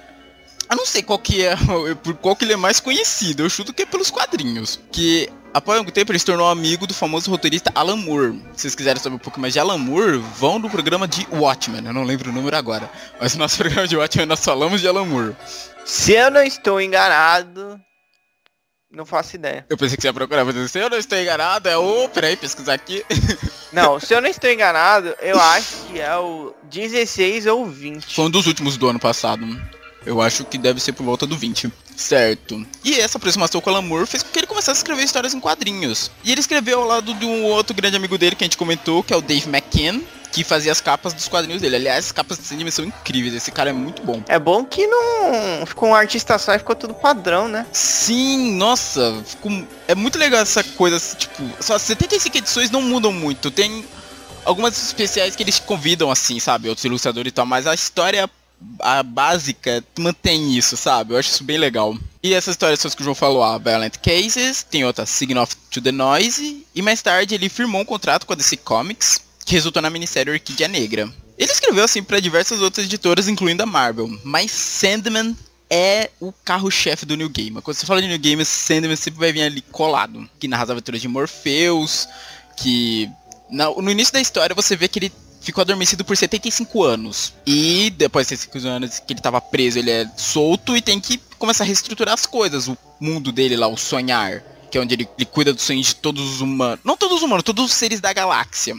eu 0.69 0.77
não 0.77 0.85
sei 0.85 1.03
qual 1.03 1.19
que 1.19 1.43
é, 1.43 1.55
por 2.01 2.15
qual 2.15 2.35
que 2.35 2.45
ele 2.45 2.53
é 2.53 2.57
mais 2.57 2.79
conhecido. 2.79 3.43
Eu 3.43 3.49
chuto 3.49 3.73
que 3.73 3.83
é 3.83 3.85
pelos 3.85 4.09
quadrinhos. 4.09 4.79
Que 4.89 5.29
após 5.53 5.77
algum 5.77 5.91
tempo 5.91 6.11
ele 6.11 6.19
se 6.19 6.25
tornou 6.25 6.49
amigo 6.49 6.87
do 6.87 6.93
famoso 6.93 7.29
roteirista 7.29 7.71
Alan 7.75 7.97
Moore. 7.97 8.41
Se 8.53 8.61
vocês 8.61 8.75
quiserem 8.75 9.01
saber 9.01 9.15
um 9.15 9.19
pouco 9.19 9.39
mais 9.39 9.53
de 9.53 9.59
Alan 9.59 9.77
Moore, 9.77 10.17
vão 10.17 10.59
no 10.59 10.69
programa 10.69 11.07
de 11.07 11.27
Watchmen. 11.31 11.85
Eu 11.85 11.93
não 11.93 12.03
lembro 12.03 12.29
o 12.29 12.33
número 12.33 12.55
agora. 12.55 12.89
Mas 13.19 13.33
no 13.33 13.39
nosso 13.39 13.57
programa 13.59 13.87
de 13.87 13.97
Watchmen 13.97 14.25
nós 14.25 14.43
falamos 14.43 14.81
de 14.81 14.87
Alan 14.87 15.05
Moore. 15.05 15.35
Se 15.85 16.13
eu 16.13 16.29
não 16.31 16.41
estou 16.43 16.79
enganado, 16.79 17.79
não 18.91 19.05
faço 19.05 19.35
ideia. 19.35 19.65
Eu 19.69 19.77
pensei 19.77 19.95
que 19.95 20.01
você 20.01 20.09
ia 20.09 20.13
procurar, 20.13 20.43
mas 20.43 20.71
se 20.71 20.79
eu 20.79 20.89
não 20.89 20.97
estou 20.97 21.17
enganado, 21.17 21.69
é 21.69 21.77
o. 21.77 22.09
Peraí, 22.09 22.35
pesquisar 22.35 22.73
aqui. 22.73 23.03
Não, 23.71 24.01
se 24.01 24.13
eu 24.13 24.19
não 24.19 24.27
estou 24.27 24.51
enganado, 24.51 25.15
eu 25.21 25.39
acho 25.39 25.85
que 25.85 25.97
é 25.97 26.13
o 26.17 26.53
16 26.63 27.45
ou 27.45 27.65
20. 27.65 28.13
Foi 28.13 28.25
um 28.25 28.29
dos 28.29 28.45
últimos 28.45 28.75
do 28.75 28.89
ano 28.89 28.99
passado. 28.99 29.47
Eu 30.05 30.21
acho 30.21 30.43
que 30.45 30.57
deve 30.57 30.79
ser 30.79 30.93
por 30.93 31.03
volta 31.03 31.27
do 31.27 31.37
20. 31.37 31.71
Certo. 31.95 32.65
E 32.83 32.99
essa 32.99 33.17
aproximação 33.17 33.61
com 33.61 33.69
o 33.69 33.73
Alan 33.73 33.83
Moore 33.83 34.07
fez 34.07 34.23
com 34.23 34.29
que 34.29 34.39
ele 34.39 34.47
começasse 34.47 34.79
a 34.79 34.81
escrever 34.81 35.03
histórias 35.03 35.33
em 35.33 35.39
quadrinhos. 35.39 36.09
E 36.23 36.31
ele 36.31 36.41
escreveu 36.41 36.81
ao 36.81 36.87
lado 36.87 37.13
de 37.13 37.25
um 37.25 37.43
outro 37.45 37.75
grande 37.75 37.97
amigo 37.97 38.17
dele 38.17 38.35
que 38.35 38.43
a 38.43 38.45
gente 38.45 38.57
comentou, 38.57 39.03
que 39.03 39.13
é 39.13 39.17
o 39.17 39.21
Dave 39.21 39.47
McKean, 39.47 40.01
que 40.31 40.43
fazia 40.43 40.71
as 40.71 40.81
capas 40.81 41.13
dos 41.13 41.27
quadrinhos 41.27 41.61
dele. 41.61 41.75
Aliás, 41.75 42.05
as 42.05 42.11
capas 42.11 42.39
de 42.39 42.53
anime 42.53 42.71
são 42.71 42.83
incríveis. 42.85 43.35
Esse 43.35 43.51
cara 43.51 43.69
é 43.69 43.73
muito 43.73 44.01
bom. 44.01 44.23
É 44.27 44.39
bom 44.39 44.65
que 44.65 44.87
não 44.87 45.65
ficou 45.67 45.89
um 45.89 45.95
artista 45.95 46.39
só 46.39 46.55
e 46.55 46.59
ficou 46.59 46.75
tudo 46.75 46.93
padrão, 46.95 47.47
né? 47.47 47.67
Sim, 47.71 48.55
nossa. 48.55 49.21
Ficou... 49.25 49.51
É 49.87 49.93
muito 49.93 50.17
legal 50.17 50.41
essa 50.41 50.63
coisa, 50.63 50.99
tipo, 51.15 51.43
só 51.59 51.77
75 51.77 52.37
edições 52.37 52.71
não 52.71 52.81
mudam 52.81 53.11
muito. 53.11 53.51
Tem 53.51 53.85
algumas 54.43 54.81
especiais 54.81 55.35
que 55.35 55.43
eles 55.43 55.59
convidam, 55.59 56.09
assim, 56.09 56.39
sabe? 56.39 56.69
Outros 56.69 56.85
ilustradores 56.85 57.29
e 57.29 57.33
tal, 57.33 57.45
mas 57.45 57.67
a 57.67 57.75
história 57.75 58.27
a 58.79 59.03
básica 59.03 59.83
mantém 59.97 60.55
isso, 60.55 60.77
sabe? 60.77 61.13
Eu 61.13 61.17
acho 61.17 61.29
isso 61.29 61.43
bem 61.43 61.57
legal. 61.57 61.97
E 62.23 62.33
essas 62.33 62.53
histórias 62.53 62.81
que 62.95 63.01
o 63.01 63.03
João 63.03 63.15
falou, 63.15 63.43
a 63.43 63.57
Violent 63.57 63.97
Cases, 63.97 64.63
tem 64.63 64.85
outra 64.85 65.05
Signal 65.05 65.47
to 65.69 65.81
the 65.81 65.91
Noise, 65.91 66.65
e 66.73 66.81
mais 66.81 67.01
tarde 67.01 67.33
ele 67.35 67.49
firmou 67.49 67.81
um 67.81 67.85
contrato 67.85 68.25
com 68.25 68.33
a 68.33 68.35
DC 68.35 68.57
Comics, 68.57 69.19
que 69.45 69.53
resultou 69.53 69.81
na 69.81 69.89
minissérie 69.89 70.31
Orquídea 70.31 70.67
Negra. 70.67 71.11
Ele 71.37 71.51
escreveu 71.51 71.83
assim 71.83 72.03
para 72.03 72.19
diversas 72.19 72.61
outras 72.61 72.85
editoras, 72.85 73.27
incluindo 73.27 73.63
a 73.63 73.65
Marvel, 73.65 74.07
mas 74.23 74.51
Sandman 74.51 75.35
é 75.67 76.11
o 76.19 76.31
carro-chefe 76.31 77.05
do 77.05 77.17
New 77.17 77.29
Game. 77.29 77.59
Quando 77.61 77.77
você 77.77 77.85
fala 77.85 78.01
de 78.01 78.07
New 78.07 78.19
Game, 78.19 78.45
Sandman 78.45 78.95
sempre 78.95 79.19
vai 79.19 79.31
vir 79.31 79.41
ali 79.41 79.61
colado, 79.61 80.29
que 80.39 80.47
narra 80.47 80.65
as 80.65 80.69
aventuras 80.69 81.01
de 81.01 81.07
Morpheus, 81.07 82.07
que 82.57 83.09
no 83.49 83.89
início 83.89 84.13
da 84.13 84.21
história 84.21 84.53
você 84.53 84.75
vê 84.75 84.87
que 84.87 84.99
ele 84.99 85.11
ficou 85.41 85.61
adormecido 85.61 86.05
por 86.05 86.15
75 86.15 86.83
anos. 86.83 87.33
E 87.45 87.89
depois 87.97 88.27
de 88.27 88.37
75 88.37 88.67
anos 88.67 88.99
que 88.99 89.11
ele 89.11 89.19
estava 89.19 89.41
preso, 89.41 89.79
ele 89.79 89.91
é 89.91 90.09
solto 90.15 90.77
e 90.77 90.81
tem 90.81 90.99
que 90.99 91.19
começar 91.37 91.63
a 91.63 91.67
reestruturar 91.67 92.13
as 92.13 92.25
coisas. 92.25 92.67
O 92.67 92.77
mundo 92.99 93.31
dele 93.31 93.57
lá, 93.57 93.67
o 93.67 93.75
sonhar, 93.75 94.43
que 94.69 94.77
é 94.77 94.81
onde 94.81 94.93
ele, 94.93 95.09
ele 95.17 95.25
cuida 95.25 95.53
dos 95.53 95.63
sonhos 95.63 95.87
de 95.87 95.95
todos 95.95 96.21
os 96.21 96.41
humanos. 96.41 96.79
Não 96.85 96.95
todos 96.95 97.17
os 97.17 97.23
humanos, 97.23 97.43
todos 97.43 97.65
os 97.65 97.73
seres 97.73 97.99
da 97.99 98.13
galáxia. 98.13 98.75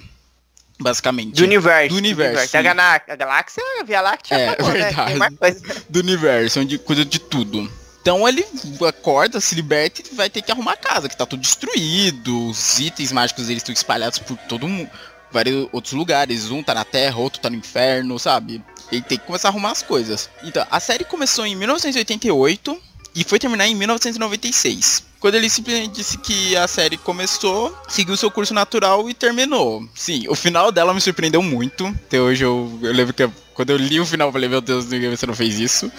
Basicamente. 0.81 1.37
Do 1.37 1.45
universo. 1.45 1.89
Do 1.91 1.97
universo. 1.97 2.57
A, 2.57 2.63
galáxia, 2.63 3.13
a 3.13 3.17
galáxia, 3.17 3.63
a 3.81 3.85
Via 3.85 4.01
Láctea, 4.01 4.35
é, 4.35 4.49
acabou, 4.49 4.73
verdade. 4.73 5.19
Né? 5.19 5.83
Do 5.89 6.01
universo, 6.01 6.61
onde 6.61 6.79
cuida 6.79 7.05
de 7.05 7.19
tudo. 7.19 7.71
Então 8.01 8.29
ele 8.29 8.45
acorda, 8.89 9.41
se 9.41 9.55
liberta 9.55 10.03
e 10.03 10.15
vai 10.15 10.29
ter 10.29 10.43
que 10.43 10.51
arrumar 10.51 10.73
a 10.73 10.77
casa, 10.77 11.09
que 11.09 11.17
tá 11.17 11.25
tudo 11.25 11.41
destruído, 11.41 12.49
os 12.49 12.81
itens 12.81 13.13
mágicos 13.13 13.47
deles 13.47 13.61
estão 13.61 13.73
espalhados 13.73 14.19
por 14.19 14.37
todo 14.37 14.67
mundo, 14.67 14.91
vários 15.33 15.69
outros 15.73 15.93
lugares. 15.93 16.51
Um 16.51 16.63
tá 16.63 16.75
na 16.75 16.85
Terra, 16.85 17.19
outro 17.19 17.41
tá 17.41 17.49
no 17.49 17.57
inferno, 17.57 18.19
sabe? 18.19 18.63
Ele 18.91 19.03
tem 19.03 19.19
que 19.19 19.27
começar 19.27 19.49
a 19.49 19.51
arrumar 19.51 19.71
as 19.71 19.83
coisas. 19.83 20.29
Então, 20.43 20.67
a 20.71 20.79
série 20.79 21.05
começou 21.05 21.47
em 21.47 21.57
1988 21.57 22.79
e 23.15 23.25
foi 23.25 23.39
terminar 23.39 23.67
em 23.67 23.75
1996. 23.75 25.05
Quando 25.19 25.37
ele 25.37 25.49
simplesmente 25.49 25.95
disse 25.95 26.19
que 26.19 26.57
a 26.57 26.67
série 26.67 26.97
começou, 26.97 27.77
seguiu 27.89 28.17
seu 28.17 28.31
curso 28.31 28.53
natural 28.53 29.09
e 29.09 29.15
terminou. 29.15 29.87
Sim, 29.95 30.27
o 30.29 30.35
final 30.35 30.73
dela 30.73 30.93
me 30.93 31.01
surpreendeu 31.01 31.43
muito. 31.43 31.87
Até 31.87 32.21
hoje 32.21 32.45
eu, 32.45 32.79
eu 32.83 32.93
lembro 32.93 33.15
que 33.15 33.29
quando 33.55 33.71
eu 33.71 33.77
li 33.77 34.01
o 34.01 34.07
final 34.07 34.29
eu 34.29 34.33
falei, 34.33 34.49
meu 34.49 34.61
Deus, 34.61 34.85
você 34.85 35.27
não 35.27 35.35
fez 35.35 35.61
isso. 35.61 35.91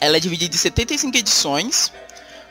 Ela 0.00 0.16
é 0.16 0.20
dividida 0.20 0.54
em 0.54 0.58
75 0.58 1.16
edições 1.16 1.92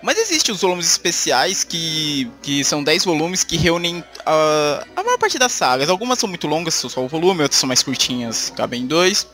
mas 0.01 0.17
existem 0.17 0.53
os 0.53 0.61
volumes 0.61 0.87
especiais 0.87 1.63
que, 1.63 2.29
que 2.41 2.63
são 2.63 2.83
10 2.83 3.05
volumes 3.05 3.43
que 3.43 3.57
reúnem 3.57 3.99
uh, 3.99 4.85
a 4.95 5.03
maior 5.03 5.17
parte 5.17 5.37
das 5.37 5.51
sagas. 5.51 5.89
Algumas 5.89 6.19
são 6.19 6.27
muito 6.27 6.47
longas, 6.47 6.73
são 6.73 6.89
só 6.89 7.03
o 7.03 7.07
volume, 7.07 7.43
outras 7.43 7.59
são 7.59 7.67
mais 7.67 7.83
curtinhas, 7.83 8.51
cabem 8.55 8.87
dois. 8.87 9.27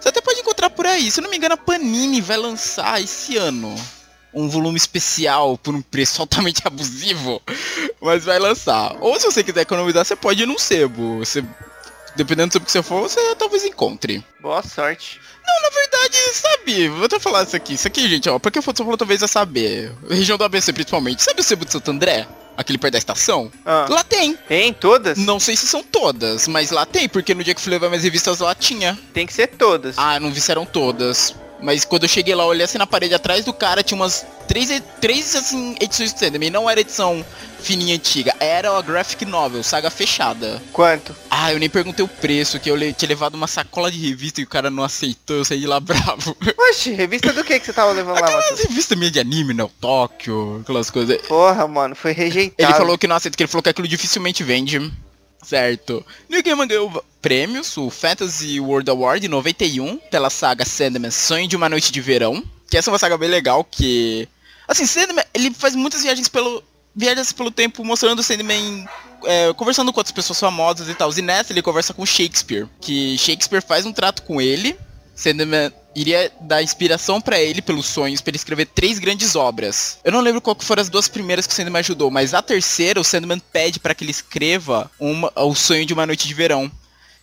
Você 0.00 0.08
até 0.08 0.20
pode 0.20 0.40
encontrar 0.40 0.70
por 0.70 0.86
aí. 0.86 1.10
Se 1.10 1.20
não 1.20 1.30
me 1.30 1.36
engano, 1.36 1.54
a 1.54 1.58
Panini 1.58 2.20
vai 2.20 2.36
lançar 2.36 3.00
esse 3.00 3.36
ano 3.36 3.74
um 4.32 4.48
volume 4.48 4.76
especial 4.76 5.56
por 5.56 5.74
um 5.74 5.82
preço 5.82 6.20
altamente 6.22 6.62
abusivo, 6.64 7.40
mas 8.00 8.24
vai 8.24 8.38
lançar. 8.38 8.96
Ou 9.00 9.18
se 9.18 9.26
você 9.26 9.42
quiser 9.42 9.62
economizar, 9.62 10.04
você 10.04 10.16
pode 10.16 10.42
ir 10.42 10.46
num 10.46 10.58
sebo. 10.58 11.18
Você, 11.18 11.44
dependendo 12.18 12.58
do 12.58 12.64
que 12.64 12.70
você 12.70 12.82
for, 12.82 13.00
você 13.00 13.20
talvez 13.36 13.64
encontre. 13.64 14.24
Boa 14.40 14.60
sorte. 14.60 15.20
Não, 15.46 15.62
na 15.62 15.70
verdade, 15.70 16.16
sabe, 16.34 16.88
vou 16.88 17.04
até 17.04 17.20
falar 17.20 17.44
isso 17.44 17.54
aqui. 17.54 17.74
Isso 17.74 17.86
aqui, 17.86 18.08
gente, 18.08 18.28
ó, 18.28 18.38
porque 18.40 18.60
você 18.60 18.76
falou 18.78 18.96
talvez 18.96 19.22
a 19.22 19.28
saber. 19.28 19.92
Região 20.10 20.36
do 20.36 20.42
ABC, 20.42 20.72
principalmente. 20.72 21.22
Sabe 21.22 21.40
o 21.40 21.44
sebo 21.44 21.64
de 21.64 21.72
Santo 21.72 21.90
André? 21.92 22.26
Aquele 22.56 22.76
perto 22.76 22.94
da 22.94 22.98
estação? 22.98 23.52
Ah. 23.64 23.86
Lá 23.88 24.02
tem. 24.02 24.34
Tem 24.34 24.72
todas? 24.72 25.16
Não 25.16 25.38
sei 25.38 25.56
se 25.56 25.68
são 25.68 25.80
todas, 25.80 26.48
mas 26.48 26.72
lá 26.72 26.84
tem, 26.84 27.08
porque 27.08 27.32
no 27.32 27.44
dia 27.44 27.54
que 27.54 27.60
fui 27.60 27.70
levar 27.70 27.88
minhas 27.88 28.02
revistas 28.02 28.40
lá 28.40 28.52
tinha. 28.52 28.98
Tem 29.14 29.24
que 29.24 29.32
ser 29.32 29.46
todas. 29.46 29.96
Ah, 29.96 30.18
não 30.18 30.32
vi 30.32 30.40
se 30.40 30.50
eram 30.50 30.66
todas. 30.66 31.36
Mas 31.60 31.84
quando 31.84 32.04
eu 32.04 32.08
cheguei 32.08 32.34
lá, 32.34 32.46
olhei 32.46 32.64
assim 32.64 32.78
na 32.78 32.86
parede 32.86 33.14
atrás 33.14 33.44
do 33.44 33.52
cara, 33.52 33.82
tinha 33.82 33.96
umas 33.96 34.26
três, 34.46 34.82
três 35.00 35.34
assim, 35.36 35.76
edições 35.80 36.12
do 36.12 36.18
Sandman. 36.18 36.50
Não 36.50 36.68
era 36.68 36.80
edição 36.80 37.24
fininha 37.60 37.96
antiga, 37.96 38.34
era 38.38 38.76
a 38.76 38.80
graphic 38.80 39.24
novel, 39.24 39.62
saga 39.62 39.90
fechada. 39.90 40.62
Quanto? 40.72 41.14
Ah, 41.30 41.52
eu 41.52 41.58
nem 41.58 41.68
perguntei 41.68 42.04
o 42.04 42.08
preço, 42.08 42.58
que 42.60 42.70
eu 42.70 42.78
tinha 42.92 43.08
levado 43.08 43.34
uma 43.34 43.46
sacola 43.46 43.90
de 43.90 43.98
revista 43.98 44.40
e 44.40 44.44
o 44.44 44.48
cara 44.48 44.70
não 44.70 44.84
aceitou, 44.84 45.36
eu 45.36 45.44
saí 45.44 45.60
de 45.60 45.66
lá 45.66 45.78
bravo. 45.80 46.36
Oxe, 46.70 46.92
revista 46.92 47.32
do 47.32 47.44
que 47.44 47.58
que 47.58 47.66
você 47.66 47.72
tava 47.72 47.92
levando 47.92 48.20
lá, 48.20 48.26
Aquelas 48.26 48.60
revista 48.60 48.94
minha 48.94 49.10
de 49.10 49.18
anime, 49.20 49.54
né? 49.54 49.64
O 49.64 49.68
Tóquio, 49.68 50.60
aquelas 50.62 50.90
coisas. 50.90 51.18
Porra, 51.22 51.66
mano, 51.66 51.94
foi 51.94 52.12
rejeitado. 52.12 52.70
Ele 52.70 52.78
falou 52.78 52.96
que 52.96 53.06
não 53.06 53.16
aceita, 53.16 53.36
que 53.36 53.42
ele 53.42 53.50
falou 53.50 53.62
que 53.62 53.70
aquilo 53.70 53.88
dificilmente 53.88 54.42
vende. 54.42 54.92
Certo. 55.42 56.04
New 56.28 56.42
Game 56.42 56.66
ganhou 56.66 57.04
prêmios, 57.22 57.76
o 57.76 57.90
Fantasy 57.90 58.60
World 58.60 58.90
Award 58.90 59.26
em 59.26 59.28
91, 59.28 59.98
pela 60.10 60.30
saga 60.30 60.64
Sandman 60.64 61.10
Sonho 61.10 61.48
de 61.48 61.56
uma 61.56 61.68
Noite 61.68 61.92
de 61.92 62.00
Verão. 62.00 62.42
Que 62.70 62.76
essa 62.76 62.90
é 62.90 62.92
uma 62.92 62.98
saga 62.98 63.16
bem 63.16 63.28
legal, 63.28 63.64
que... 63.64 64.28
Assim, 64.66 64.86
Sandman, 64.86 65.24
ele 65.32 65.52
faz 65.52 65.74
muitas 65.74 66.02
viagens 66.02 66.28
pelo... 66.28 66.62
Viagens 66.94 67.32
pelo 67.32 67.50
tempo 67.50 67.84
mostrando 67.84 68.18
o 68.18 68.22
Sandman 68.22 68.86
é, 69.24 69.52
conversando 69.54 69.92
com 69.92 70.00
outras 70.00 70.12
pessoas 70.12 70.38
famosas 70.38 70.88
e 70.88 70.94
tal. 70.94 71.10
E 71.16 71.22
nessa 71.22 71.52
ele 71.52 71.62
conversa 71.62 71.94
com 71.94 72.04
Shakespeare. 72.04 72.66
Que 72.80 73.16
Shakespeare 73.18 73.62
faz 73.62 73.86
um 73.86 73.92
trato 73.92 74.22
com 74.22 74.40
ele. 74.40 74.76
Sandman 75.14 75.72
iria 76.00 76.30
dar 76.40 76.62
inspiração 76.62 77.20
para 77.20 77.40
ele 77.40 77.60
pelos 77.60 77.86
sonhos 77.86 78.20
para 78.20 78.30
ele 78.30 78.36
escrever 78.36 78.66
três 78.66 78.98
grandes 78.98 79.34
obras. 79.34 79.98
Eu 80.04 80.12
não 80.12 80.20
lembro 80.20 80.40
qual 80.40 80.56
foram 80.58 80.82
as 80.82 80.88
duas 80.88 81.08
primeiras 81.08 81.46
que 81.46 81.52
o 81.52 81.56
Sandman 81.56 81.80
ajudou, 81.80 82.10
mas 82.10 82.34
a 82.34 82.42
terceira 82.42 83.00
o 83.00 83.04
Sandman 83.04 83.40
pede 83.52 83.80
para 83.80 83.94
que 83.94 84.04
ele 84.04 84.10
escreva 84.10 84.90
uma, 84.98 85.32
o 85.36 85.54
sonho 85.54 85.84
de 85.84 85.92
uma 85.92 86.06
noite 86.06 86.26
de 86.26 86.34
verão 86.34 86.70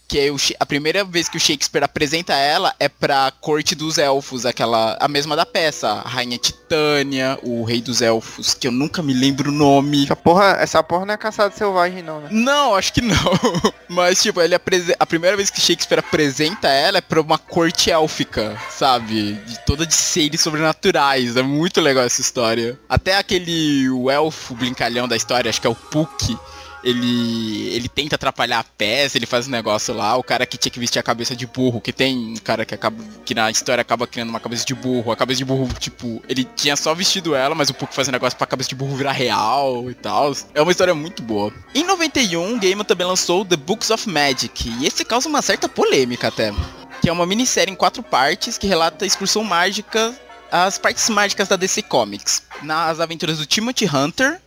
que 0.08 0.20
é 0.20 0.32
o, 0.32 0.38
a 0.60 0.66
primeira 0.66 1.04
vez 1.04 1.28
que 1.28 1.38
o 1.38 1.40
Shakespeare 1.40 1.84
apresenta 1.84 2.34
ela 2.34 2.74
é 2.80 2.88
pra 2.88 3.32
corte 3.42 3.76
dos 3.76 3.98
elfos, 3.98 4.46
aquela 4.46 4.98
a 5.00 5.08
mesma 5.08 5.36
da 5.36 5.46
peça, 5.46 5.90
a 5.90 6.08
rainha 6.08 6.38
Titânia, 6.38 7.40
o 7.44 7.64
rei 7.64 7.82
dos 7.82 8.02
elfos, 8.02 8.54
que 8.54 8.68
eu 8.68 8.72
nunca 8.72 9.02
me 9.02 9.14
lembro 9.14 9.50
o 9.50 9.54
nome. 9.54 10.04
Essa 10.04 10.16
porra, 10.16 10.58
essa 10.60 10.84
porra 10.84 11.06
não 11.06 11.14
é 11.14 11.18
caçado 11.18 11.56
selvagem 11.56 12.04
não, 12.04 12.22
né? 12.22 12.30
Não, 12.32 12.76
acho 12.76 12.94
que 12.94 13.02
não. 13.02 13.16
Mas 13.90 14.22
tipo, 14.22 14.42
ele 14.42 14.56
a 14.56 15.06
primeira 15.06 15.36
vez 15.36 15.50
que 15.50 15.62
Shakespeare 15.62 16.00
apresenta 16.00 16.68
ela 16.68 16.98
é 17.00 17.02
pra 17.02 17.22
uma 17.22 17.38
corte 17.38 17.92
élfica, 17.92 18.58
sabe? 18.70 19.34
De 19.34 19.60
toda 19.66 19.86
de 19.86 19.94
seres 19.94 20.42
sobrenaturais. 20.42 21.36
É 21.36 21.42
muito 21.42 21.82
legal 21.82 22.04
essa 22.04 22.22
história. 22.22 22.80
Até 22.90 23.18
aquele 23.18 23.90
o 23.90 24.10
elfo 24.10 24.54
brincalhão 24.54 25.08
da 25.08 25.16
história, 25.16 25.50
acho 25.50 25.62
que 25.62 25.68
é 25.68 25.70
o 25.70 25.76
Puck 25.76 26.38
ele 26.86 27.74
ele 27.74 27.90
tenta 27.90 28.16
atrapalhar 28.16 28.60
a 28.60 28.64
peça, 28.64 29.18
ele 29.18 29.26
faz 29.26 29.48
um 29.48 29.52
negócio 29.52 29.94
lá, 29.94 30.16
o 30.16 30.24
cara 30.24 30.46
que 30.46 30.58
tinha 30.58 30.72
que 30.72 30.80
vestir 30.80 31.00
a 31.00 31.04
cabeça 31.04 31.36
de 31.36 31.48
burro, 31.48 31.82
que 31.82 31.92
tem 31.92 32.16
um 32.16 32.36
cara 32.36 32.64
que 32.64 32.76
acaba 32.76 33.04
que 33.26 33.34
na 33.34 33.50
história 33.50 33.82
acaba 33.82 34.06
criando 34.06 34.30
uma 34.30 34.40
cabeça 34.40 34.64
de 34.64 34.76
burro, 34.76 35.12
a 35.12 35.16
cabeça 35.16 35.40
de 35.40 35.46
burro, 35.46 35.68
tipo, 35.80 36.22
ele 36.30 36.44
tinha 36.56 36.76
só 36.76 36.94
vestido 36.94 37.34
ela, 37.34 37.56
mas 37.56 37.70
o 37.70 37.74
Puck 37.74 37.94
faz 37.94 38.08
um 38.08 38.12
negócio 38.12 38.38
pra 38.38 38.48
cabeça 38.48 38.70
de 38.70 38.76
burro 38.76 38.96
virar 38.96 39.12
real 39.12 39.90
e 39.90 39.96
tal. 39.96 40.32
É 40.54 40.62
uma 40.62 40.72
história 40.72 40.94
muito 40.94 41.24
boa. 41.24 41.52
Em 41.74 41.84
91, 41.84 42.60
Gaiman 42.60 42.86
também 42.86 43.08
lançou 43.08 43.44
The 43.44 43.58
Books 43.58 43.90
of 43.90 44.08
Magic, 44.08 44.70
e 44.70 44.86
esse 44.86 45.04
causa 45.04 45.28
uma 45.28 45.42
certa 45.42 45.68
polêmica 45.68 46.28
até. 46.28 46.54
Que 47.02 47.10
é 47.10 47.12
uma 47.12 47.26
minissérie 47.26 47.74
em 47.74 47.76
quatro 47.76 48.04
partes 48.04 48.58
que 48.58 48.68
relata 48.68 49.04
a 49.04 49.08
excursão 49.08 49.44
mágica 49.44 50.14
as 50.52 50.78
partes 50.78 51.10
mágicas 51.10 51.48
da 51.48 51.56
DC 51.56 51.82
Comics. 51.82 52.44
Nas 52.62 53.00
aventuras 53.00 53.38
do 53.40 53.46
Timothy 53.46 53.90
Hunter, 53.94 54.40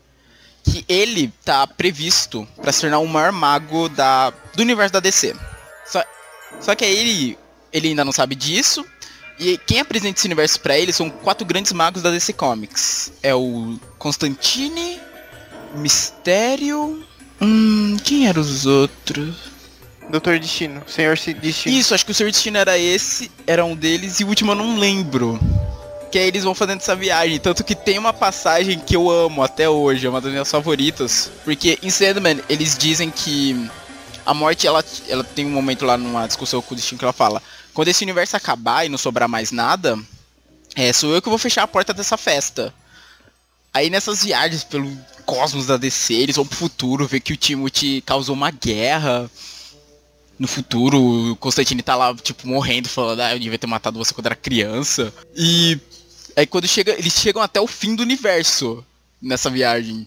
que 0.71 0.85
ele 0.89 1.33
tá 1.45 1.67
previsto 1.67 2.47
para 2.61 2.73
se 2.73 2.83
tornar 2.83 2.99
o 2.99 3.07
maior 3.07 3.33
mago 3.33 3.89
da, 3.89 4.31
do 4.55 4.63
universo 4.63 4.93
da 4.93 5.01
DC. 5.01 5.35
Só, 5.87 6.05
só 6.61 6.75
que 6.75 6.85
ele, 6.85 7.39
ele 7.73 7.89
ainda 7.89 8.05
não 8.05 8.13
sabe 8.13 8.35
disso. 8.35 8.85
E 9.39 9.57
quem 9.59 9.81
apresenta 9.81 10.19
esse 10.19 10.27
universo 10.27 10.61
para 10.61 10.77
ele 10.77 10.93
são 10.93 11.09
quatro 11.09 11.47
grandes 11.47 11.73
magos 11.73 12.03
da 12.03 12.11
DC 12.11 12.33
Comics. 12.33 13.13
É 13.23 13.35
o 13.35 13.79
Constantine, 13.99 15.01
Mistério. 15.75 17.05
Hum, 17.41 17.97
quem 18.03 18.27
eram 18.27 18.43
os 18.43 18.67
outros? 18.67 19.37
Doutor 20.11 20.39
Destino, 20.39 20.83
Senhor 20.87 21.17
Destino. 21.17 21.77
Isso, 21.77 21.95
acho 21.95 22.05
que 22.05 22.13
o 22.13 22.15
Senhor 22.15 22.31
Destino 22.31 22.57
era 22.57 22.79
esse, 22.79 23.31
era 23.47 23.65
um 23.65 23.77
deles, 23.77 24.21
e 24.21 24.25
o 24.25 24.29
último 24.29 24.53
eu 24.53 24.57
não 24.57 24.79
lembro 24.79 25.39
que 26.09 26.19
aí 26.19 26.27
eles 26.27 26.45
vão 26.45 26.55
fazendo 26.55 26.81
essa 26.81 26.97
viagem. 26.97 27.39
Tanto 27.39 27.63
que 27.63 27.75
tem 27.75 27.99
uma 27.99 28.13
passagem 28.13 28.79
que 28.79 28.97
eu 28.97 29.11
amo 29.11 29.43
até 29.43 29.69
hoje, 29.69 30.07
é 30.07 30.11
uma 30.11 30.21
das 30.21 30.31
minhas 30.31 30.51
favoritas. 30.51 31.31
Porque 31.45 31.79
em 31.83 31.91
Sandman 31.91 32.41
eles 32.49 32.77
dizem 32.77 33.11
que 33.11 33.69
a 34.25 34.35
morte 34.35 34.67
ela, 34.67 34.85
ela 35.09 35.25
tem 35.25 35.47
um 35.47 35.51
momento 35.51 35.85
lá 35.87 35.97
numa 35.97 36.27
discussão 36.27 36.61
com 36.61 36.75
o 36.75 36.77
Destino 36.77 36.99
que 36.99 37.05
ela 37.05 37.13
fala: 37.13 37.43
quando 37.73 37.89
esse 37.89 38.05
universo 38.05 38.37
acabar 38.37 38.85
e 38.85 38.89
não 38.89 38.99
sobrar 38.99 39.29
mais 39.29 39.51
nada, 39.51 39.99
é, 40.75 40.93
sou 40.93 41.15
eu 41.15 41.23
que 41.23 41.29
vou 41.29 41.39
fechar 41.39 41.63
a 41.63 41.69
porta 41.69 41.95
dessa 41.95 42.17
festa. 42.17 42.75
Aí 43.73 43.91
nessas 43.91 44.25
viagens 44.25 44.65
pelo 44.65 44.91
cosmos 45.25 45.67
da 45.67 45.77
DC, 45.77 46.15
eles 46.15 46.37
vão 46.37 46.47
pro 46.47 46.57
futuro, 46.57 47.07
ver 47.07 47.21
que 47.21 47.33
o 47.33 47.37
Timothy 47.37 48.01
causou 48.01 48.35
uma 48.35 48.51
guerra. 48.51 49.31
No 50.39 50.47
futuro, 50.47 51.33
o 51.33 51.37
Constantine 51.37 51.83
tá 51.83 51.97
lá, 51.97 52.15
tipo, 52.15 52.47
morrendo, 52.47 52.89
falando, 52.89 53.21
ah, 53.21 53.33
eu 53.33 53.39
devia 53.41 53.59
ter 53.59 53.67
matado 53.67 53.99
você 53.99 54.15
quando 54.15 54.27
era 54.27 54.37
criança. 54.37 55.13
E 55.37 55.79
Aí 56.39 56.47
quando 56.47 56.69
chega, 56.69 56.93
eles 56.93 57.15
chegam 57.15 57.43
até 57.43 57.61
o 57.61 57.67
fim 57.67 57.97
do 57.97 58.03
universo 58.05 58.87
nessa 59.21 59.51
viagem. 59.51 60.07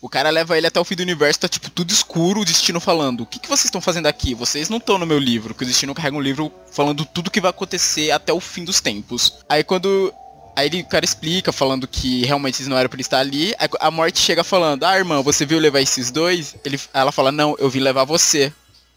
O 0.00 0.08
cara 0.08 0.30
leva 0.30 0.56
ele 0.56 0.68
até 0.68 0.78
o 0.78 0.84
fim 0.84 0.94
do 0.94 1.02
universo, 1.02 1.40
tá 1.40 1.48
tipo 1.48 1.68
tudo 1.70 1.90
escuro, 1.90 2.42
o 2.42 2.44
destino 2.44 2.78
falando: 2.78 3.22
O 3.22 3.26
que, 3.26 3.40
que 3.40 3.48
vocês 3.48 3.64
estão 3.64 3.80
fazendo 3.80 4.06
aqui? 4.06 4.32
Vocês 4.32 4.68
não 4.68 4.76
estão 4.76 4.96
no 4.96 5.04
meu 5.04 5.18
livro. 5.18 5.56
Que 5.56 5.64
o 5.64 5.66
destino 5.66 5.92
carrega 5.92 6.16
um 6.16 6.20
livro 6.20 6.52
falando 6.70 7.04
tudo 7.04 7.32
que 7.32 7.40
vai 7.40 7.50
acontecer 7.50 8.12
até 8.12 8.32
o 8.32 8.38
fim 8.38 8.64
dos 8.64 8.80
tempos. 8.80 9.38
Aí 9.48 9.64
quando. 9.64 10.14
Aí 10.54 10.68
ele, 10.68 10.82
o 10.82 10.86
cara 10.86 11.04
explica, 11.04 11.50
falando 11.50 11.88
que 11.88 12.24
realmente 12.26 12.62
não 12.62 12.78
eram 12.78 12.88
pra 12.88 12.94
ele 12.94 13.02
estar 13.02 13.18
ali. 13.18 13.52
Aí 13.58 13.68
a 13.80 13.90
morte 13.90 14.20
chega 14.20 14.44
falando: 14.44 14.84
Ah, 14.84 14.96
irmã, 14.96 15.20
você 15.20 15.44
viu 15.44 15.58
levar 15.58 15.80
esses 15.80 16.12
dois? 16.12 16.54
Ele, 16.64 16.78
ela 16.94 17.10
fala: 17.10 17.32
Não, 17.32 17.56
eu 17.58 17.68
vim 17.68 17.80
levar 17.80 18.04
você. 18.04 18.52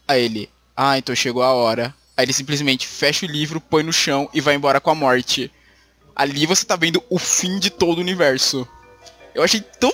Aí 0.06 0.22
ele: 0.22 0.48
Ah, 0.76 0.96
então 0.96 1.16
chegou 1.16 1.42
a 1.42 1.52
hora. 1.52 1.92
Aí 2.16 2.24
ele 2.24 2.32
simplesmente 2.32 2.86
fecha 2.86 3.26
o 3.26 3.28
livro, 3.28 3.60
põe 3.60 3.82
no 3.82 3.92
chão 3.92 4.30
e 4.32 4.40
vai 4.40 4.54
embora 4.54 4.80
com 4.80 4.90
a 4.90 4.94
morte. 4.94 5.50
Ali 6.16 6.46
você 6.46 6.64
tá 6.64 6.74
vendo 6.74 7.04
o 7.10 7.18
fim 7.18 7.58
de 7.58 7.68
todo 7.68 7.98
o 7.98 8.00
universo. 8.00 8.66
Eu 9.34 9.42
achei 9.42 9.60
tão 9.60 9.92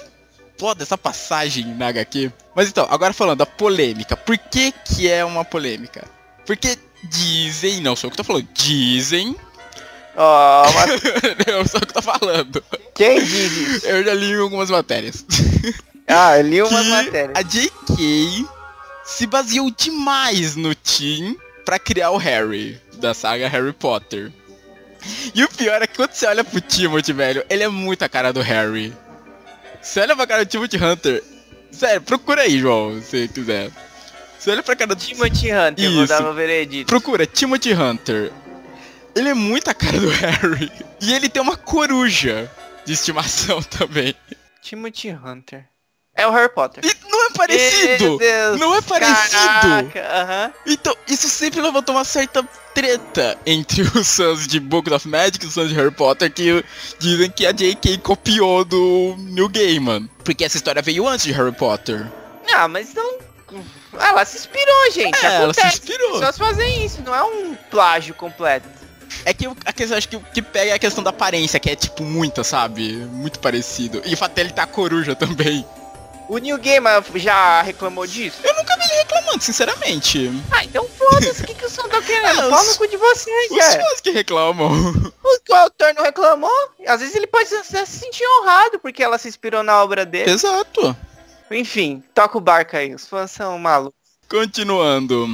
foda 0.57 0.85
essa 0.85 0.97
passagem 0.97 1.67
na 1.75 1.89
HQ. 1.89 2.31
Mas 2.55 2.69
então, 2.69 2.87
agora 2.89 3.13
falando 3.13 3.39
da 3.39 3.47
polêmica. 3.47 4.17
Por 4.17 4.39
que 4.39 4.71
que 4.71 5.11
é 5.11 5.25
uma 5.25 5.45
polêmica? 5.45 6.05
Porque 6.47 6.79
dizem, 7.03 7.81
não 7.81 7.97
sou 7.97 8.07
eu 8.07 8.11
que 8.13 8.17
tô 8.17 8.25
falando, 8.25 8.47
dizem... 8.55 9.35
Ó, 10.15 10.71
mas 10.73 10.91
eu 11.47 11.67
sou 11.67 11.81
eu 11.81 11.87
que 11.87 11.95
tô 11.95 12.03
falando. 12.03 12.63
quem 12.95 13.25
diz 13.25 13.53
isso? 13.53 13.87
Eu 13.87 14.05
já 14.05 14.15
li 14.15 14.35
algumas 14.35 14.71
matérias. 14.71 15.25
Ah, 16.15 16.37
eu 16.37 16.47
li 16.47 16.61
umas 16.61 16.87
matérias. 16.89 17.31
a 17.35 17.43
J.K. 17.43 18.47
se 19.05 19.27
baseou 19.27 19.71
demais 19.71 20.57
no 20.57 20.75
Tim 20.75 21.37
pra 21.65 21.79
criar 21.79 22.11
o 22.11 22.17
Harry, 22.19 22.79
da 22.95 23.15
saga 23.15 23.49
Harry 23.49 23.73
Potter. 23.73 24.31
E 25.35 25.45
o 25.45 25.49
pior 25.49 25.83
é 25.83 25.87
que 25.87 25.97
quando 25.97 26.13
você 26.13 26.27
olha 26.27 26.45
pro 26.45 26.61
Timothy, 26.61 27.13
velho, 27.13 27.45
ele 27.49 27.63
é 27.63 27.69
muito 27.69 28.03
a 28.05 28.09
cara 28.09 28.33
do 28.33 28.41
Harry. 28.41 28.93
Você 29.81 30.01
olha 30.01 30.15
pra 30.15 30.27
cara 30.27 30.45
do 30.45 30.49
Timothy 30.49 30.77
Hunter. 30.83 31.23
Sério, 31.71 32.03
procura 32.03 32.43
aí, 32.43 32.59
João, 32.59 33.01
se 33.03 33.29
quiser. 33.29 33.71
Você 34.39 34.51
olha 34.51 34.63
pra 34.63 34.77
cara 34.77 34.95
do 34.95 34.97
Timothy 35.01 35.53
Hunter, 35.53 35.91
vou 35.91 36.05
Isso. 36.05 36.13
dar 36.13 36.23
meu 36.23 36.35
veredito. 36.35 36.87
Procura 36.87 37.27
Timothy 37.27 37.73
Hunter. 37.73 38.33
Ele 39.15 39.29
é 39.29 39.35
muito 39.35 39.69
a 39.69 39.75
cara 39.75 39.99
do 39.99 40.09
Harry. 40.11 40.71
E 41.01 41.13
ele 41.13 41.29
tem 41.29 41.41
uma 41.43 41.57
coruja 41.57 42.51
de 42.85 42.93
estimação 42.93 43.63
também. 43.65 44.15
Timothy 44.61 45.11
Hunter. 45.11 45.67
É 46.15 46.27
o 46.27 46.31
Harry 46.31 46.51
Potter. 46.51 46.85
E 46.85 47.11
não 47.11 47.27
é 47.27 47.31
parecido! 47.31 48.05
Meu 48.05 48.19
Deus. 48.19 48.61
Não 48.61 48.75
é 48.75 48.83
parecido! 48.83 49.31
Caraca, 49.33 50.09
aham. 50.13 50.53
Então, 50.67 50.97
isso 51.09 51.29
sempre 51.29 51.61
levantou 51.61 51.95
uma 51.95 52.05
certa 52.05 52.47
treta 52.75 53.39
entre 53.47 53.83
os 53.99 54.17
fãs 54.17 54.47
de 54.47 54.61
Book 54.61 54.93
of 54.93 55.09
Magic 55.09 55.45
e 55.45 55.49
os 55.49 55.55
fãs 55.55 55.69
de 55.71 55.75
Harry 55.75 55.91
Potter 55.91 56.31
que 56.31 56.65
dizem 56.99 57.31
que 57.31 57.47
a 57.47 57.53
J.K. 57.53 57.99
copiou 57.99 58.65
do 58.65 59.15
New 59.19 59.49
Gaiman. 59.49 60.09
Porque 60.23 60.45
essa 60.45 60.57
história 60.57 60.83
veio 60.83 61.09
antes 61.09 61.25
de 61.25 61.33
Harry 61.33 61.53
Potter. 61.53 62.07
Ah, 62.53 62.69
mas 62.69 62.93
não. 62.95 63.19
Ela 63.99 64.25
se 64.25 64.39
inspirou, 64.39 64.91
gente. 64.93 65.25
É, 65.25 65.43
ela 65.43 65.55
se 65.55 65.67
inspirou. 65.67 66.13
Pessoas 66.13 66.39
fazem 66.39 66.85
isso, 66.85 67.03
não 67.03 67.15
é 67.15 67.23
um 67.23 67.55
plágio 67.71 68.15
completo. 68.15 68.69
É 69.25 69.35
que 69.35 69.47
a 69.65 69.73
questão, 69.73 69.97
acho 69.99 70.09
que 70.09 70.17
o 70.17 70.21
que 70.21 70.41
pega 70.41 70.71
é 70.71 70.75
a 70.75 70.79
questão 70.79 71.05
da 71.05 71.11
aparência, 71.11 71.61
que 71.61 71.71
é 71.71 71.77
tipo 71.77 72.03
muita, 72.03 72.43
sabe? 72.43 72.95
Muito 73.13 73.39
parecido. 73.39 74.01
E 74.05 74.15
o 74.15 74.17
fato 74.17 74.33
dele 74.33 74.51
tá 74.51 74.67
coruja 74.67 75.15
também. 75.15 75.67
O 76.29 76.39
New 76.39 76.57
Gamer 76.59 77.03
já 77.17 77.61
reclamou 77.63 78.07
disso? 78.07 78.39
Eu 78.43 78.55
nunca 78.55 78.75
vi 78.77 78.85
ele 78.85 78.95
reclamando, 78.95 79.43
sinceramente. 79.43 80.31
Ah, 80.51 80.65
então 80.65 80.89
foda-se, 80.89 81.43
o 81.43 81.47
que, 81.47 81.55
que 81.55 81.67
o 81.67 81.71
som 81.71 81.87
tá 81.89 82.01
querendo? 82.01 82.27
Ah, 82.27 82.35
Fala 82.51 82.63
os- 82.63 82.69
no 82.69 82.77
cu 82.77 82.87
de 82.89 82.97
vocês, 82.97 83.51
Os 83.51 83.59
cara. 83.59 83.85
fãs 83.85 84.01
que 84.01 84.11
reclamam. 84.11 84.71
O 85.23 85.41
que 85.45 85.53
o 85.53 85.57
autor 85.57 85.93
não 85.95 86.03
reclamou? 86.05 86.51
Às 86.87 87.01
vezes 87.01 87.15
ele 87.15 87.27
pode 87.27 87.49
se 87.49 87.63
se 87.65 87.87
sentir 87.87 88.25
honrado 88.41 88.79
porque 88.79 89.03
ela 89.03 89.19
se 89.19 89.29
inspirou 89.29 89.63
na 89.63 89.83
obra 89.83 90.07
dele. 90.07 90.31
Exato. 90.31 90.97
Enfim, 91.51 92.03
toca 92.15 92.39
o 92.39 92.41
barco 92.41 92.77
aí, 92.77 92.95
os 92.95 93.07
fãs 93.07 93.31
são 93.31 93.59
malucos. 93.59 93.99
Continuando. 94.29 95.27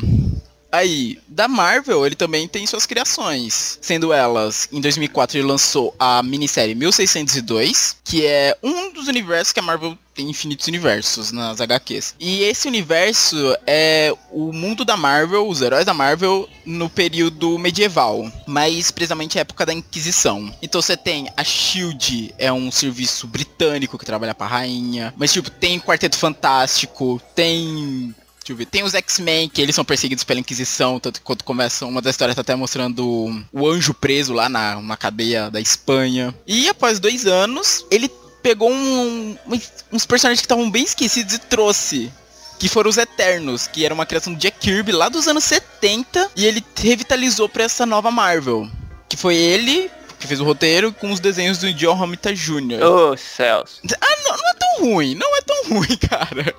Aí, 0.70 1.18
da 1.26 1.48
Marvel, 1.48 2.04
ele 2.04 2.14
também 2.14 2.46
tem 2.46 2.66
suas 2.66 2.86
criações. 2.86 3.78
Sendo 3.80 4.12
elas, 4.12 4.68
em 4.70 4.80
2004 4.80 5.38
ele 5.38 5.46
lançou 5.46 5.94
a 5.98 6.22
minissérie 6.22 6.74
1602, 6.74 7.96
que 8.04 8.26
é 8.26 8.56
um 8.62 8.92
dos 8.92 9.08
universos 9.08 9.52
que 9.52 9.60
a 9.60 9.62
Marvel 9.62 9.96
tem 10.14 10.28
infinitos 10.28 10.66
universos 10.66 11.30
nas 11.30 11.60
HQs. 11.60 12.16
E 12.18 12.42
esse 12.42 12.66
universo 12.66 13.56
é 13.64 14.12
o 14.32 14.52
mundo 14.52 14.84
da 14.84 14.96
Marvel, 14.96 15.48
os 15.48 15.62
heróis 15.62 15.84
da 15.84 15.94
Marvel, 15.94 16.48
no 16.66 16.90
período 16.90 17.56
medieval. 17.56 18.30
Mais 18.44 18.90
precisamente 18.90 19.38
a 19.38 19.42
época 19.42 19.64
da 19.64 19.72
Inquisição. 19.72 20.52
Então 20.60 20.82
você 20.82 20.96
tem 20.96 21.28
a 21.36 21.44
SHIELD, 21.44 22.34
é 22.36 22.52
um 22.52 22.70
serviço 22.72 23.28
britânico 23.28 23.96
que 23.96 24.04
trabalha 24.04 24.34
pra 24.34 24.48
rainha. 24.48 25.14
Mas 25.16 25.32
tipo, 25.32 25.50
tem 25.50 25.78
Quarteto 25.78 26.18
Fantástico, 26.18 27.22
tem 27.34 28.12
Deixa 28.48 28.52
eu 28.52 28.56
ver. 28.56 28.66
Tem 28.66 28.82
os 28.82 28.94
X-Men, 28.94 29.48
que 29.48 29.60
eles 29.60 29.74
são 29.74 29.84
perseguidos 29.84 30.24
pela 30.24 30.40
Inquisição, 30.40 30.98
tanto 30.98 31.20
que 31.20 31.24
quando 31.24 31.42
começa 31.44 31.84
uma 31.84 32.00
das 32.00 32.14
histórias 32.14 32.34
tá 32.34 32.40
até 32.40 32.54
mostrando 32.54 33.44
o- 33.52 33.68
anjo 33.68 33.92
preso 33.92 34.32
lá 34.32 34.48
na 34.48 34.78
uma 34.78 34.96
cadeia 34.96 35.50
da 35.50 35.60
Espanha. 35.60 36.34
E 36.46 36.66
após 36.68 36.98
dois 36.98 37.26
anos, 37.26 37.84
ele 37.90 38.08
pegou 38.42 38.70
um- 38.70 39.36
um- 39.46 39.60
uns 39.92 40.06
personagens 40.06 40.40
que 40.40 40.46
estavam 40.46 40.70
bem 40.70 40.84
esquecidos 40.84 41.34
e 41.34 41.38
trouxe. 41.38 42.10
Que 42.58 42.68
foram 42.68 42.88
os 42.90 42.96
Eternos, 42.96 43.66
que 43.68 43.84
era 43.84 43.92
uma 43.94 44.06
criação 44.06 44.32
do 44.32 44.38
Jack 44.38 44.58
Kirby 44.58 44.92
lá 44.92 45.08
dos 45.08 45.28
anos 45.28 45.44
70. 45.44 46.28
E 46.34 46.44
ele 46.46 46.64
revitalizou 46.76 47.48
pra 47.48 47.64
essa 47.64 47.84
nova 47.86 48.10
Marvel. 48.10 48.68
Que 49.08 49.16
foi 49.16 49.36
ele 49.36 49.90
que 50.18 50.26
fez 50.26 50.40
o 50.40 50.44
roteiro 50.44 50.92
com 50.92 51.12
os 51.12 51.20
desenhos 51.20 51.58
do 51.58 51.72
John 51.72 51.94
Romita 51.94 52.34
Jr. 52.34 52.82
Ô, 52.82 53.16
céus. 53.16 53.80
Ah, 54.00 54.16
não, 54.24 54.36
não 54.36 54.50
é 54.50 54.54
tão 54.78 54.92
ruim, 54.92 55.14
não 55.14 55.36
é 55.36 55.40
tão 55.42 55.64
ruim, 55.68 55.96
cara. 56.08 56.54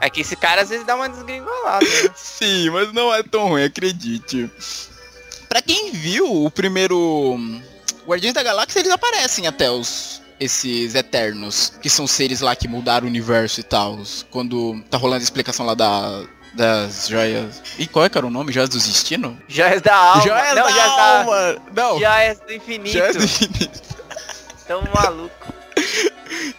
É 0.00 0.10
que 0.10 0.20
esse 0.20 0.36
cara 0.36 0.62
às 0.62 0.68
vezes 0.68 0.86
dá 0.86 0.94
uma 0.94 1.08
desgringolada, 1.08 1.84
né? 1.84 2.10
Sim, 2.14 2.70
mas 2.70 2.92
não 2.92 3.12
é 3.12 3.22
tão 3.22 3.48
ruim, 3.48 3.64
acredite. 3.64 4.50
Pra 5.48 5.62
quem 5.62 5.92
viu 5.92 6.44
o 6.44 6.50
primeiro 6.50 7.38
Guardiões 8.06 8.34
da 8.34 8.42
Galáxia, 8.42 8.80
eles 8.80 8.92
aparecem 8.92 9.46
até 9.46 9.70
os 9.70 10.20
esses 10.40 10.96
Eternos, 10.96 11.72
que 11.80 11.88
são 11.88 12.04
seres 12.04 12.40
lá 12.40 12.56
que 12.56 12.66
mudaram 12.66 13.06
o 13.06 13.08
universo 13.08 13.60
e 13.60 13.62
tal. 13.62 14.00
Quando 14.28 14.82
tá 14.90 14.98
rolando 14.98 15.20
a 15.20 15.24
explicação 15.24 15.64
lá 15.64 15.74
da 15.74 16.24
das 16.54 17.08
joias. 17.08 17.62
E 17.78 17.86
qual 17.86 18.04
é 18.04 18.10
que 18.10 18.18
era 18.18 18.26
o 18.26 18.30
nome? 18.30 18.52
Joias 18.52 18.68
do 18.68 18.78
Destino? 18.78 19.40
Joias 19.48 19.80
da 19.80 19.94
alma. 19.94 20.22
Joias 20.22 20.54
não, 20.54 20.64
da 20.64 20.70
joias 20.70 20.98
alma! 20.98 21.62
Não, 21.74 21.98
Joias 21.98 22.40
do 22.40 22.52
infinito. 22.52 22.98
Joias 22.98 23.16
do 23.16 23.24
Infinito. 23.24 23.80
Tão 24.66 24.82
maluco. 24.94 25.61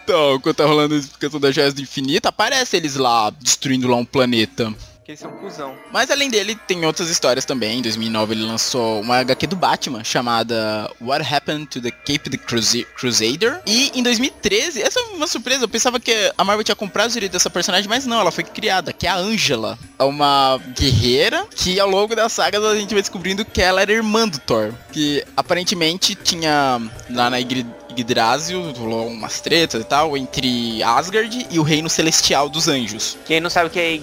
Então, 0.04 0.38
quando 0.40 0.54
tá 0.56 0.64
rolando 0.66 0.94
a 0.94 0.98
explicação 0.98 1.40
das 1.40 1.54
Joias 1.54 1.74
do 1.74 1.80
Infinito, 1.80 2.26
aparece 2.26 2.76
eles 2.76 2.96
lá 2.96 3.30
destruindo 3.30 3.88
lá 3.88 3.96
um 3.96 4.04
planeta. 4.04 4.72
Que 5.04 5.10
eles 5.12 5.20
são 5.20 5.30
cuzão. 5.32 5.74
Mas 5.92 6.10
além 6.10 6.30
dele, 6.30 6.54
tem 6.66 6.84
outras 6.86 7.10
histórias 7.10 7.44
também. 7.44 7.78
Em 7.78 7.82
2009 7.82 8.32
ele 8.34 8.42
lançou 8.44 9.02
uma 9.02 9.18
HQ 9.18 9.46
do 9.48 9.56
Batman 9.56 10.02
chamada 10.02 10.90
What 10.98 11.22
Happened 11.34 11.66
to 11.66 11.80
the 11.82 11.90
Cape 11.90 12.30
the 12.30 12.38
Crusader. 12.38 13.60
E 13.66 13.92
em 13.94 14.02
2013, 14.02 14.80
essa 14.80 14.98
é 14.98 15.02
uma 15.14 15.26
surpresa, 15.26 15.64
eu 15.64 15.68
pensava 15.68 16.00
que 16.00 16.32
a 16.38 16.42
Marvel 16.44 16.64
tinha 16.64 16.74
comprado 16.74 17.08
os 17.08 17.12
direitos 17.14 17.34
dessa 17.34 17.50
personagem, 17.50 17.86
mas 17.88 18.06
não, 18.06 18.18
ela 18.18 18.30
foi 18.32 18.44
criada, 18.44 18.94
que 18.94 19.06
é 19.06 19.10
a 19.10 19.16
Angela. 19.16 19.78
É 19.98 20.04
uma 20.04 20.58
guerreira 20.74 21.46
que 21.54 21.78
ao 21.78 21.88
longo 21.90 22.16
da 22.16 22.28
saga 22.30 22.58
a 22.66 22.74
gente 22.74 22.94
vai 22.94 23.02
descobrindo 23.02 23.44
que 23.44 23.60
ela 23.60 23.82
era 23.82 23.92
irmã 23.92 24.26
do 24.26 24.38
Thor. 24.38 24.72
Que 24.90 25.22
aparentemente 25.36 26.14
tinha 26.14 26.80
lá 27.10 27.28
na 27.28 27.38
Igre- 27.40 27.66
Yggdrasil, 28.00 28.72
rolou 28.72 29.06
umas 29.06 29.40
tretas 29.40 29.80
e 29.80 29.84
tal, 29.84 30.16
entre 30.16 30.82
Asgard 30.82 31.46
e 31.50 31.58
o 31.58 31.62
Reino 31.62 31.88
Celestial 31.88 32.48
dos 32.48 32.68
Anjos. 32.68 33.16
Quem 33.24 33.40
não 33.40 33.50
sabe 33.50 33.68
o 33.68 33.70
que 33.70 33.80
é. 33.80 33.94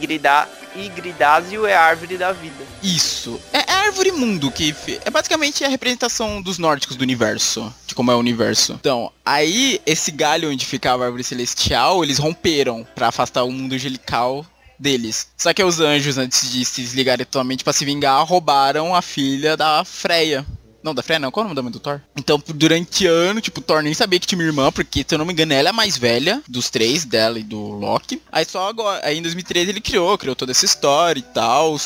Igridásio 0.73 1.65
é 1.65 1.75
a 1.75 1.81
árvore 1.81 2.17
da 2.17 2.31
vida. 2.31 2.63
Isso. 2.81 3.39
É, 3.51 3.59
é 3.59 3.73
a 3.73 3.79
árvore 3.85 4.11
mundo, 4.11 4.49
que 4.49 4.73
é 5.03 5.09
basicamente 5.09 5.63
a 5.63 5.67
representação 5.67 6.41
dos 6.41 6.57
nórdicos 6.57 6.95
do 6.95 7.01
universo. 7.01 7.73
De 7.85 7.93
como 7.93 8.11
é 8.11 8.15
o 8.15 8.19
universo. 8.19 8.77
Então, 8.79 9.11
aí, 9.25 9.81
esse 9.85 10.11
galho 10.11 10.49
onde 10.49 10.65
ficava 10.65 11.03
a 11.03 11.05
árvore 11.07 11.23
celestial, 11.23 12.03
eles 12.03 12.17
romperam 12.17 12.87
pra 12.95 13.09
afastar 13.09 13.43
o 13.43 13.51
mundo 13.51 13.75
angelical 13.75 14.45
deles. 14.79 15.27
Só 15.37 15.53
que 15.53 15.63
os 15.63 15.79
anjos, 15.79 16.17
antes 16.17 16.51
de 16.51 16.65
se 16.65 16.81
desligarem 16.81 17.25
totalmente 17.25 17.63
pra 17.63 17.73
se 17.73 17.85
vingar, 17.85 18.25
roubaram 18.25 18.95
a 18.95 19.01
filha 19.01 19.55
da 19.55 19.83
Freya. 19.85 20.45
Não, 20.83 20.95
da 20.95 21.03
Freya 21.03 21.19
não, 21.19 21.31
qual 21.31 21.47
é 21.47 21.51
o 21.51 21.53
nome 21.53 21.69
do 21.69 21.79
Thor? 21.79 22.01
Então, 22.15 22.41
durante 22.55 23.05
ano, 23.05 23.39
tipo, 23.39 23.61
Thor 23.61 23.83
nem 23.83 23.93
sabia 23.93 24.19
que 24.19 24.25
tinha 24.25 24.41
irmã, 24.41 24.71
porque, 24.71 25.05
se 25.07 25.13
eu 25.13 25.19
não 25.19 25.25
me 25.25 25.33
engano, 25.33 25.53
ela 25.53 25.69
é 25.69 25.71
a 25.71 25.73
mais 25.73 25.97
velha 25.97 26.41
dos 26.47 26.69
três, 26.69 27.05
dela 27.05 27.37
e 27.39 27.43
do 27.43 27.59
Loki. 27.59 28.21
Aí 28.31 28.45
só 28.45 28.67
agora, 28.67 29.05
aí 29.05 29.17
em 29.17 29.21
2013 29.21 29.69
ele 29.69 29.81
criou, 29.81 30.17
criou 30.17 30.35
toda 30.35 30.51
essa 30.51 30.65
história 30.65 31.19
e 31.19 31.23
tal. 31.23 31.77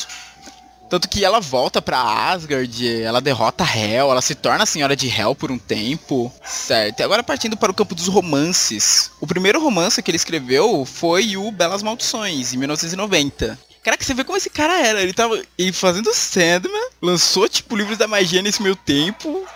Tanto 0.89 1.09
que 1.09 1.25
ela 1.25 1.39
volta 1.39 1.81
pra 1.81 1.99
Asgard, 1.99 3.01
ela 3.01 3.19
derrota 3.19 3.63
Hel, 3.63 4.11
ela 4.11 4.21
se 4.21 4.35
torna 4.35 4.63
a 4.63 4.67
senhora 4.67 4.95
de 4.95 5.07
Hel 5.09 5.35
por 5.35 5.51
um 5.51 5.57
tempo. 5.57 6.31
Certo. 6.45 6.99
E 6.99 7.03
agora 7.03 7.23
partindo 7.23 7.57
para 7.57 7.71
o 7.71 7.75
campo 7.75 7.95
dos 7.95 8.07
romances. 8.07 9.11
O 9.19 9.25
primeiro 9.25 9.61
romance 9.61 10.01
que 10.01 10.11
ele 10.11 10.15
escreveu 10.15 10.85
foi 10.85 11.35
o 11.35 11.51
Belas 11.51 11.81
Maldições, 11.81 12.53
em 12.53 12.57
1990. 12.57 13.57
Caraca, 13.85 14.03
você 14.03 14.15
vê 14.15 14.23
como 14.23 14.35
esse 14.35 14.49
cara 14.49 14.81
era. 14.81 14.99
Ele 14.99 15.13
tava 15.13 15.39
ele 15.55 15.71
fazendo 15.71 16.11
Sandman, 16.11 16.89
lançou, 16.99 17.47
tipo, 17.47 17.75
livros 17.75 17.99
da 17.99 18.07
magia 18.07 18.41
nesse 18.41 18.59
meio 18.59 18.75
tempo. 18.75 19.47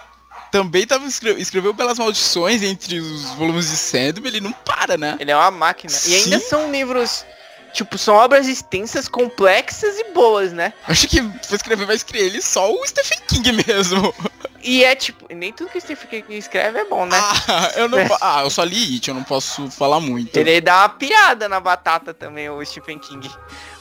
também 0.52 0.86
tava 0.86 1.08
escre 1.08 1.32
escreveu 1.42 1.74
Belas 1.74 1.98
Maldições 1.98 2.62
entre 2.62 3.00
os 3.00 3.32
volumes 3.32 3.72
de 3.72 3.76
Sandman, 3.76 4.28
ele 4.28 4.40
não 4.40 4.52
para, 4.52 4.98
né? 4.98 5.18
Ele 5.20 5.32
é 5.32 5.36
uma 5.36 5.50
máquina. 5.50 5.92
Sim. 5.92 6.12
E 6.12 6.16
ainda 6.16 6.40
são 6.40 6.72
livros, 6.72 7.26
tipo, 7.74 7.98
são 7.98 8.16
obras 8.16 8.48
extensas, 8.48 9.08
complexas 9.08 9.98
e 9.98 10.12
boas, 10.12 10.52
né? 10.52 10.74
Acho 10.88 11.08
que 11.08 11.22
pra 11.22 11.56
escrever 11.56 11.86
vai 11.86 11.96
escrever 11.96 12.26
ele 12.26 12.42
só 12.42 12.72
o 12.72 12.86
Stephen 12.88 13.20
King 13.28 13.64
mesmo. 13.68 14.14
E 14.62 14.84
é 14.84 14.96
tipo, 14.96 15.34
nem 15.34 15.54
tudo 15.54 15.70
que 15.70 15.78
o 15.78 15.82
Stephen 15.82 16.22
King 16.22 16.38
escreve 16.38 16.80
é 16.80 16.86
bom, 16.86 17.06
né? 17.06 17.18
Ah, 17.48 17.72
eu 17.76 17.88
não. 17.88 18.00
Ah, 18.22 18.42
eu 18.44 18.50
só 18.50 18.64
li 18.64 18.96
It, 18.96 19.08
eu 19.08 19.16
não 19.16 19.24
posso 19.24 19.70
falar 19.72 20.00
muito. 20.00 20.36
Ele 20.38 20.60
dá 20.60 20.82
uma 20.82 20.90
piada 20.90 21.48
na 21.48 21.60
batata 21.60 22.14
também, 22.14 22.50
o 22.50 22.64
Stephen 22.66 23.00
King. 23.00 23.30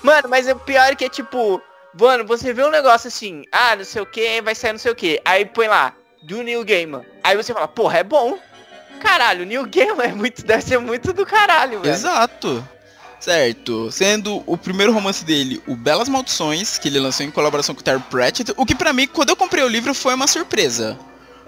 Mano, 0.02 0.28
mas 0.28 0.48
o 0.48 0.56
pior 0.56 0.92
é 0.92 0.94
que 0.94 1.04
é 1.04 1.08
tipo, 1.08 1.60
mano, 1.98 2.24
você 2.24 2.52
vê 2.52 2.64
um 2.64 2.70
negócio 2.70 3.08
assim, 3.08 3.42
ah, 3.50 3.74
não 3.76 3.84
sei 3.84 4.02
o 4.02 4.06
que, 4.06 4.40
vai 4.40 4.54
sair 4.54 4.72
não 4.72 4.78
sei 4.78 4.92
o 4.92 4.96
que. 4.96 5.20
Aí 5.24 5.44
põe 5.44 5.66
lá, 5.66 5.92
do 6.22 6.42
New 6.42 6.64
Gaiman. 6.64 7.04
Aí 7.22 7.36
você 7.36 7.52
fala, 7.52 7.68
porra, 7.68 7.98
é 7.98 8.04
bom. 8.04 8.38
Caralho, 9.00 9.44
New 9.44 9.66
Gaiman 9.66 10.04
é 10.04 10.12
muito, 10.12 10.44
deve 10.44 10.62
ser 10.62 10.78
muito 10.78 11.12
do 11.12 11.24
caralho, 11.24 11.80
velho. 11.80 11.92
Exato. 11.92 12.66
Certo. 13.20 13.90
Sendo 13.90 14.42
o 14.46 14.56
primeiro 14.56 14.92
romance 14.92 15.24
dele, 15.24 15.60
o 15.66 15.74
Belas 15.74 16.08
Maldições, 16.08 16.78
que 16.78 16.88
ele 16.88 17.00
lançou 17.00 17.26
em 17.26 17.30
colaboração 17.30 17.74
com 17.74 17.80
o 17.80 17.84
Terry 17.84 18.02
Pratchett. 18.10 18.52
O 18.56 18.64
que 18.64 18.74
pra 18.74 18.92
mim, 18.92 19.06
quando 19.06 19.30
eu 19.30 19.36
comprei 19.36 19.62
o 19.64 19.68
livro, 19.68 19.92
foi 19.92 20.14
uma 20.14 20.26
surpresa. 20.26 20.98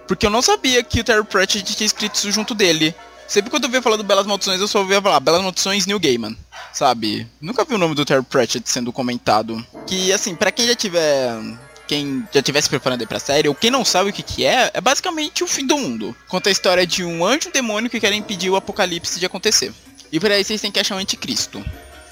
Porque 0.07 0.27
eu 0.27 0.31
não 0.31 0.43
sabia 0.43 0.83
que 0.83 1.01
o 1.01 1.05
Terry 1.05 1.25
Pratchett 1.25 1.75
tinha 1.75 1.87
escrito 1.87 2.17
isso 2.17 2.33
junto 2.33 2.55
dele. 2.55 2.95
Sempre 3.29 3.49
quando 3.49 3.65
eu 3.65 3.71
via 3.71 3.81
falar 3.81 3.97
do 3.97 4.03
Belas 4.03 4.27
Maldições, 4.27 4.61
eu 4.61 4.67
só 4.67 4.81
ouvia 4.81 5.01
falar 5.01 5.21
Belas 5.21 5.41
Maldições 5.41 5.87
New 5.87 6.01
Gaiman, 6.01 6.37
sabe? 6.73 7.29
Nunca 7.41 7.65
vi 7.65 7.75
o 7.75 7.79
nome 7.79 7.95
do 7.95 8.05
Terry 8.05 8.25
Pratchett 8.25 8.69
sendo 8.69 8.93
comentado. 8.93 9.65
Que, 9.87 10.13
assim, 10.13 10.35
pra 10.35 10.51
quem 10.51 10.67
já 10.67 10.75
tiver... 10.75 11.39
Quem 11.87 12.25
já 12.33 12.41
tivesse 12.41 12.69
preparando 12.69 13.01
aí 13.01 13.07
pra 13.07 13.19
série, 13.19 13.49
ou 13.49 13.55
quem 13.55 13.69
não 13.69 13.85
sabe 13.85 14.11
o 14.11 14.13
que 14.13 14.23
que 14.23 14.45
é, 14.45 14.71
é 14.75 14.81
basicamente 14.81 15.43
o 15.43 15.47
fim 15.47 15.67
do 15.67 15.77
mundo. 15.77 16.15
Conta 16.29 16.49
a 16.49 16.53
história 16.53 16.87
de 16.87 17.05
um 17.05 17.25
anjo 17.25 17.51
demônio 17.53 17.91
que 17.91 17.99
querem 17.99 18.21
impedir 18.21 18.49
o 18.49 18.55
apocalipse 18.55 19.19
de 19.19 19.27
acontecer. 19.27 19.73
E 20.13 20.19
por 20.19 20.31
aí 20.31 20.45
vocês 20.45 20.61
têm 20.61 20.71
que 20.71 20.81
achar 20.81 20.97
o 20.97 20.99
anticristo. 20.99 21.65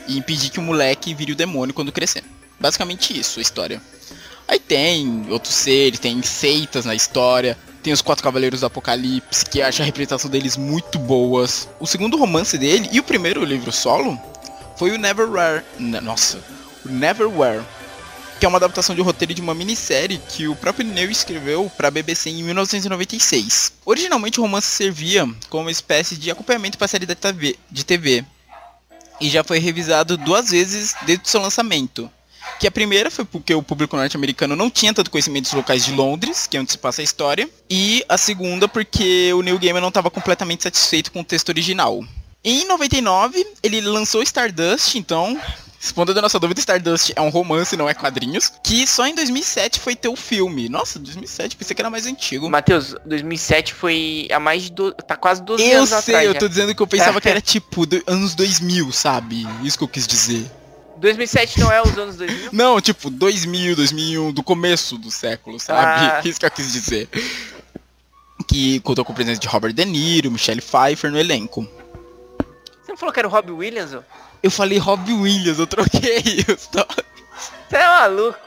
E 0.07 0.17
impedir 0.17 0.51
que 0.51 0.59
o 0.59 0.63
moleque 0.63 1.15
vire 1.15 1.33
o 1.33 1.37
demônio 1.37 1.75
quando 1.75 1.93
crescer. 1.93 2.25
Basicamente 2.59 3.19
isso, 3.19 3.39
a 3.39 3.43
história. 3.43 3.83
Aí 4.47 4.59
tem 4.59 5.27
outros 5.31 5.55
seres, 5.55 5.99
tem 5.99 6.23
seitas 6.23 6.85
na 6.85 6.95
história. 6.95 7.59
Tem 7.83 7.93
os 7.93 8.03
Quatro 8.03 8.25
Cavaleiros 8.25 8.61
do 8.61 8.67
Apocalipse, 8.67 9.45
que 9.45 9.63
acho 9.63 9.83
a 9.83 9.85
representação 9.85 10.31
deles 10.31 10.57
muito 10.57 10.99
boas. 10.99 11.69
O 11.79 11.87
segundo 11.87 12.17
romance 12.17 12.59
dele, 12.59 12.89
e 12.91 12.99
o 12.99 13.05
primeiro 13.05 13.45
livro 13.45 13.71
solo, 13.71 14.19
foi 14.77 14.91
o 14.91 14.99
Neverwhere. 14.99 15.65
Nossa, 15.79 16.39
o 16.85 16.89
Neverwhere. 16.89 17.63
Que 18.39 18.47
é 18.47 18.49
uma 18.49 18.59
adaptação 18.59 18.95
de 18.95 19.03
roteiro 19.03 19.34
de 19.34 19.41
uma 19.41 19.55
minissérie 19.55 20.20
que 20.28 20.47
o 20.47 20.55
próprio 20.55 20.86
Neil 20.86 21.11
escreveu 21.11 21.70
para 21.76 21.89
a 21.89 21.91
BBC 21.91 22.30
em 22.30 22.43
1996. 22.45 23.72
Originalmente 23.84 24.39
o 24.39 24.43
romance 24.43 24.68
servia 24.68 25.28
como 25.49 25.64
uma 25.64 25.72
espécie 25.72 26.16
de 26.16 26.30
acompanhamento 26.30 26.78
para 26.78 26.84
a 26.84 26.89
série 26.89 27.07
de 27.07 27.84
TV. 27.84 28.24
E 29.20 29.28
já 29.28 29.43
foi 29.43 29.59
revisado 29.59 30.16
duas 30.16 30.51
vezes 30.51 30.95
desde 31.05 31.28
seu 31.28 31.41
lançamento. 31.41 32.09
Que 32.61 32.66
a 32.66 32.70
primeira 32.70 33.11
foi 33.11 33.24
porque 33.24 33.55
o 33.55 33.62
público 33.62 33.97
norte-americano 33.97 34.57
não 34.57 34.70
tinha 34.70 34.95
tanto 34.95 35.11
conhecimento 35.11 35.45
dos 35.45 35.53
locais 35.53 35.84
de 35.84 35.93
Londres, 35.93 36.47
que 36.47 36.57
é 36.57 36.61
onde 36.61 36.72
se 36.72 36.78
passa 36.78 37.01
a 37.01 37.05
história. 37.05 37.49
E 37.68 38.05
a 38.09 38.16
segunda 38.16 38.68
porque 38.68 39.32
o 39.32 39.43
Neil 39.43 39.59
Gaiman 39.59 39.80
não 39.80 39.89
estava 39.89 40.11
completamente 40.11 40.62
satisfeito 40.62 41.11
com 41.12 41.20
o 41.20 41.24
texto 41.24 41.49
original. 41.49 42.05
Em 42.45 42.64
99, 42.66 43.47
ele 43.62 43.80
lançou 43.80 44.22
Stardust, 44.22 44.95
então, 44.97 45.41
respondendo 45.81 46.18
a 46.18 46.22
nossa 46.22 46.39
dúvida, 46.39 46.61
Stardust 46.61 47.12
é 47.14 47.20
um 47.20 47.29
romance, 47.29 47.76
não 47.76 47.89
é 47.89 47.95
quadrinhos. 47.95 48.53
Que 48.62 48.87
só 48.87 49.07
em 49.07 49.14
2007 49.14 49.79
foi 49.81 49.95
ter 49.97 50.09
o 50.09 50.16
filme. 50.16 50.68
Nossa, 50.68 50.99
2007, 50.99 51.57
pensei 51.57 51.74
que 51.74 51.81
era 51.83 51.91
mais 51.91 52.07
antigo. 52.07 52.49
Matheus, 52.51 52.95
2007 53.07 53.74
foi 53.74 54.29
há 54.33 54.41
mais 54.41 54.62
de. 54.64 54.72
Do... 54.72 54.93
Tá 54.93 55.16
quase 55.16 55.43
12 55.43 55.62
Eu 55.64 55.79
anos 55.79 55.89
sei, 55.91 55.99
atrás. 56.14 56.26
eu 56.26 56.33
já. 56.35 56.39
tô 56.41 56.49
dizendo 56.49 56.74
que 56.74 56.83
eu 56.83 56.87
pensava 56.87 57.20
que 57.20 57.29
era 57.29 57.41
tipo 57.43 57.87
do- 57.87 58.03
anos 58.07 58.35
2000, 58.35 58.93
sabe? 58.93 59.47
Isso 59.62 59.79
que 59.79 59.85
eu 59.85 59.89
quis 59.89 60.07
dizer. 60.07 60.51
2007 60.99 61.61
não 61.61 61.70
é 61.70 61.81
os 61.81 61.97
anos 61.97 62.16
2000? 62.16 62.51
Não, 62.53 62.81
tipo, 62.81 63.09
2000, 63.09 63.76
2001, 63.76 64.33
do 64.33 64.43
começo 64.43 64.99
do 64.99 65.11
século, 65.12 65.61
sabe? 65.61 65.81
Ah. 65.81 66.20
Isso 66.29 66.41
que 66.41 66.47
eu 66.47 66.51
quis 66.51 66.72
dizer. 66.72 67.09
Que 68.49 68.81
contou 68.81 69.05
com 69.05 69.12
a 69.12 69.14
presença 69.14 69.39
de 69.41 69.47
Robert 69.47 69.72
De 69.72 69.85
Niro, 69.85 70.31
Michelle 70.31 70.61
Pfeiffer 70.61 71.11
no 71.11 71.18
elenco. 71.18 71.68
Você 72.83 72.91
não 72.93 72.97
falou 72.97 73.12
que 73.12 73.20
era 73.20 73.29
o 73.29 73.31
Robbie 73.31 73.53
Williams? 73.53 73.93
ô? 73.95 74.03
Eu 74.43 74.51
falei 74.51 74.78
Robbie 74.78 75.12
Williams, 75.14 75.59
eu 75.59 75.66
troquei 75.66 76.45
os 76.55 76.66
to- 76.66 76.86
Você 77.68 77.76
é 77.76 77.86
maluco. 77.89 78.39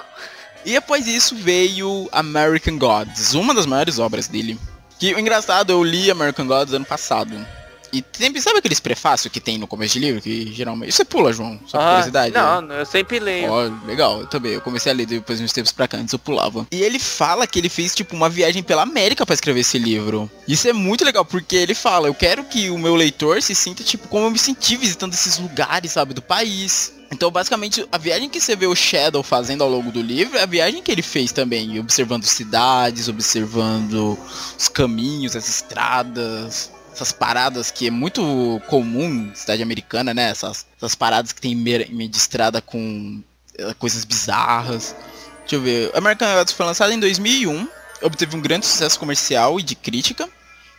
E 0.63 0.75
após 0.77 1.07
isso 1.07 1.35
veio 1.35 2.07
American 2.11 2.77
Gods, 2.77 3.33
uma 3.33 3.53
das 3.53 3.65
maiores 3.65 3.99
obras 3.99 4.27
dele. 4.27 4.59
Que 4.99 5.13
o 5.13 5.19
engraçado, 5.19 5.71
eu 5.71 5.83
li 5.83 6.11
American 6.11 6.45
Gods 6.45 6.73
ano 6.73 6.85
passado. 6.85 7.45
E 7.93 8.03
sempre, 8.13 8.41
sabe 8.41 8.59
aqueles 8.59 8.79
prefácios 8.79 9.31
que 9.31 9.39
tem 9.39 9.57
no 9.57 9.67
começo 9.67 9.93
de 9.93 9.99
livro? 9.99 10.21
Que 10.21 10.51
geralmente. 10.53 10.91
Você 10.93 11.03
pula, 11.03 11.33
João, 11.33 11.59
só 11.65 11.77
Ah, 11.79 11.87
curiosidade. 11.89 12.33
né? 12.33 12.41
Não, 12.41 12.73
eu 12.75 12.85
sempre 12.85 13.19
leio. 13.19 13.51
Ó, 13.51 13.69
legal, 13.85 14.21
eu 14.21 14.27
também. 14.27 14.53
Eu 14.53 14.61
comecei 14.61 14.91
a 14.91 14.95
ler 14.95 15.05
depois 15.05 15.39
de 15.39 15.45
uns 15.45 15.51
tempos 15.51 15.71
pra 15.71 15.87
cá, 15.87 15.97
antes 15.97 16.13
eu 16.13 16.19
pulava. 16.19 16.65
E 16.71 16.81
ele 16.81 16.99
fala 16.99 17.45
que 17.45 17.59
ele 17.59 17.69
fez, 17.69 17.93
tipo, 17.93 18.15
uma 18.15 18.29
viagem 18.29 18.63
pela 18.63 18.83
América 18.83 19.25
pra 19.25 19.33
escrever 19.35 19.59
esse 19.61 19.77
livro. 19.77 20.29
Isso 20.47 20.67
é 20.67 20.73
muito 20.73 21.03
legal, 21.03 21.25
porque 21.25 21.55
ele 21.55 21.73
fala, 21.75 22.07
eu 22.07 22.13
quero 22.13 22.43
que 22.45 22.69
o 22.69 22.77
meu 22.77 22.95
leitor 22.95 23.41
se 23.41 23.53
sinta, 23.53 23.83
tipo, 23.83 24.07
como 24.07 24.25
eu 24.25 24.31
me 24.31 24.39
senti 24.39 24.77
visitando 24.77 25.13
esses 25.13 25.37
lugares, 25.37 25.91
sabe, 25.91 26.13
do 26.13 26.21
país. 26.21 26.93
Então, 27.13 27.29
basicamente, 27.29 27.85
a 27.91 27.97
viagem 27.97 28.29
que 28.29 28.39
você 28.39 28.55
vê 28.55 28.65
o 28.67 28.73
Shadow 28.75 29.21
fazendo 29.21 29.63
ao 29.65 29.69
longo 29.69 29.91
do 29.91 30.01
livro 30.01 30.37
é 30.37 30.43
a 30.43 30.45
viagem 30.45 30.81
que 30.81 30.89
ele 30.89 31.01
fez 31.01 31.33
também, 31.33 31.77
observando 31.77 32.23
cidades, 32.23 33.09
observando 33.09 34.17
os 34.57 34.69
caminhos, 34.69 35.35
as 35.35 35.49
estradas, 35.49 36.71
essas 36.93 37.11
paradas 37.11 37.71
que 37.71 37.87
é 37.87 37.91
muito 37.91 38.61
comum 38.67 39.31
em 39.31 39.35
cidade 39.35 39.63
americana, 39.63 40.13
né? 40.13 40.29
Essas, 40.29 40.65
essas 40.77 40.95
paradas 40.95 41.31
que 41.31 41.41
tem 41.41 41.55
meio 41.55 42.09
de 42.09 42.17
estrada 42.17 42.61
com 42.61 43.21
eh, 43.57 43.73
coisas 43.79 44.03
bizarras. 44.03 44.95
Deixa 45.41 45.55
eu 45.55 45.61
ver. 45.61 45.91
American 45.95 46.33
Gods 46.33 46.53
foi 46.53 46.65
lançado 46.65 46.91
em 46.93 46.99
2001, 46.99 47.67
obteve 48.01 48.35
um 48.35 48.41
grande 48.41 48.65
sucesso 48.65 48.99
comercial 48.99 49.59
e 49.59 49.63
de 49.63 49.75
crítica. 49.75 50.29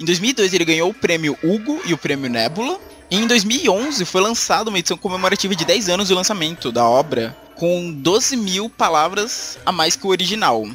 Em 0.00 0.04
2002 0.04 0.52
ele 0.54 0.64
ganhou 0.64 0.90
o 0.90 0.94
prêmio 0.94 1.38
Hugo 1.42 1.80
e 1.84 1.94
o 1.94 1.98
prêmio 1.98 2.30
Nebula. 2.30 2.78
E 3.10 3.16
em 3.16 3.26
2011 3.26 4.04
foi 4.06 4.22
lançada 4.22 4.70
uma 4.70 4.78
edição 4.78 4.96
comemorativa 4.96 5.54
de 5.54 5.64
10 5.64 5.90
anos 5.90 6.08
do 6.08 6.14
lançamento 6.14 6.72
da 6.72 6.84
obra, 6.88 7.36
com 7.56 7.92
12 7.92 8.36
mil 8.36 8.70
palavras 8.70 9.58
a 9.66 9.70
mais 9.70 9.94
que 9.94 10.06
o 10.06 10.10
original. 10.10 10.66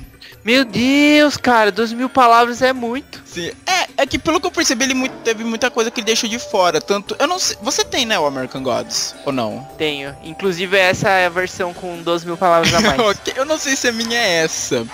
Meu 0.43 0.63
Deus, 0.63 1.35
cara, 1.35 1.71
12 1.71 1.93
mil 1.95 2.07
palavras 2.09 2.61
é 2.61 2.71
muito. 2.71 3.21
Sim. 3.25 3.51
É, 3.65 3.87
é 4.03 4.05
que 4.07 4.17
pelo 4.17 4.39
que 4.39 4.47
eu 4.47 4.51
percebi, 4.51 4.85
ele 4.85 4.93
muito- 4.93 5.15
teve 5.23 5.43
muita 5.43 5.69
coisa 5.69 5.91
que 5.91 5.99
ele 5.99 6.05
deixou 6.05 6.29
de 6.29 6.39
fora. 6.39 6.79
Tanto. 6.79 7.15
Eu 7.19 7.27
não 7.27 7.37
sei. 7.37 7.57
Você 7.61 7.83
tem, 7.83 8.05
né, 8.05 8.17
o 8.17 8.25
American 8.25 8.63
Gods? 8.63 9.13
Ou 9.25 9.33
não? 9.33 9.67
Tenho. 9.77 10.15
Inclusive 10.23 10.77
essa 10.77 11.09
é 11.09 11.25
a 11.25 11.29
versão 11.29 11.73
com 11.73 12.01
12 12.01 12.25
mil 12.25 12.37
palavras 12.37 12.73
a 12.73 12.79
mais. 12.79 12.97
Eu 13.35 13.43
não 13.45 13.57
sei 13.57 13.75
se 13.75 13.87
a 13.89 13.91
minha 13.91 14.17
é 14.17 14.43
essa. 14.43 14.87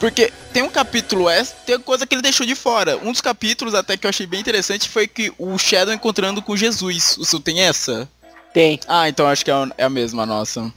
Porque 0.00 0.32
tem 0.52 0.62
um 0.62 0.68
capítulo 0.70 1.28
essa, 1.28 1.54
tem 1.66 1.78
coisa 1.78 2.06
que 2.06 2.14
ele 2.14 2.22
deixou 2.22 2.46
de 2.46 2.54
fora. 2.54 2.96
Um 3.02 3.12
dos 3.12 3.20
capítulos 3.20 3.74
até 3.74 3.96
que 3.98 4.06
eu 4.06 4.08
achei 4.08 4.26
bem 4.26 4.40
interessante 4.40 4.88
foi 4.88 5.06
que 5.06 5.30
o 5.38 5.56
Shadow 5.58 5.92
encontrando 5.94 6.40
com 6.40 6.56
Jesus. 6.56 7.16
O 7.18 7.24
seu 7.24 7.38
tem 7.38 7.60
essa? 7.60 8.08
Tem. 8.54 8.80
Ah, 8.88 9.08
então 9.10 9.28
acho 9.28 9.44
que 9.44 9.50
é 9.50 9.54
a- 9.54 9.68
é 9.76 9.84
a 9.84 9.90
mesma 9.90 10.24
nossa. 10.24 10.72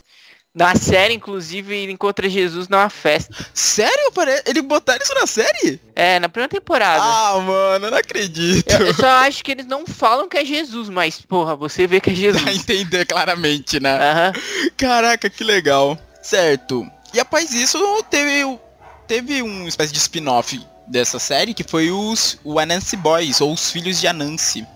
Na 0.55 0.75
série, 0.75 1.15
inclusive, 1.15 1.75
ele 1.75 1.91
encontra 1.91 2.29
Jesus 2.29 2.67
numa 2.67 2.87
festa. 2.87 3.33
Sério? 3.55 4.11
Ele 4.45 4.61
botaram 4.61 5.01
isso 5.01 5.15
na 5.15 5.25
série? 5.25 5.81
É, 5.95 6.19
na 6.19 6.29
primeira 6.29 6.49
temporada. 6.49 7.03
Ah, 7.03 7.39
mano, 7.39 7.87
eu 7.87 7.91
não 7.91 7.97
acredito. 7.97 8.69
Eu, 8.69 8.85
eu 8.85 8.93
só 8.93 9.07
acho 9.07 9.43
que 9.43 9.51
eles 9.51 9.65
não 9.65 9.87
falam 9.87 10.29
que 10.29 10.37
é 10.37 10.45
Jesus, 10.45 10.89
mas, 10.89 11.19
porra, 11.21 11.55
você 11.55 11.87
vê 11.87 11.99
que 11.99 12.11
é 12.11 12.13
Jesus. 12.13 12.43
Dá 12.45 12.51
a 12.51 12.53
entender 12.53 13.03
claramente, 13.05 13.79
né? 13.79 13.97
Aham. 13.97 14.33
Caraca, 14.77 15.27
que 15.27 15.43
legal. 15.43 15.97
Certo. 16.21 16.85
E 17.11 17.19
após 17.19 17.51
isso, 17.51 17.79
teve, 18.11 18.59
teve 19.07 19.41
uma 19.41 19.67
espécie 19.67 19.91
de 19.91 19.97
spin-off 19.97 20.61
dessa 20.87 21.17
série, 21.17 21.55
que 21.55 21.63
foi 21.63 21.89
os 21.89 22.37
o 22.43 22.59
Anansi 22.59 22.95
Boys, 22.95 23.41
ou 23.41 23.51
os 23.51 23.71
Filhos 23.71 23.99
de 23.99 24.07
Anansi. 24.07 24.67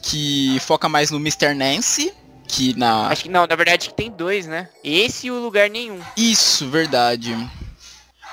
Que 0.00 0.58
foca 0.60 0.88
mais 0.88 1.10
no 1.10 1.18
Mr. 1.18 1.52
Nancy, 1.52 2.14
que 2.46 2.78
na... 2.78 3.08
Acho 3.08 3.24
que 3.24 3.28
não, 3.28 3.46
na 3.46 3.56
verdade 3.56 3.88
que 3.88 3.94
tem 3.94 4.10
dois, 4.10 4.46
né? 4.46 4.68
Esse 4.82 5.26
e 5.26 5.30
o 5.30 5.42
lugar 5.42 5.68
nenhum. 5.68 6.00
Isso, 6.16 6.68
verdade. 6.68 7.36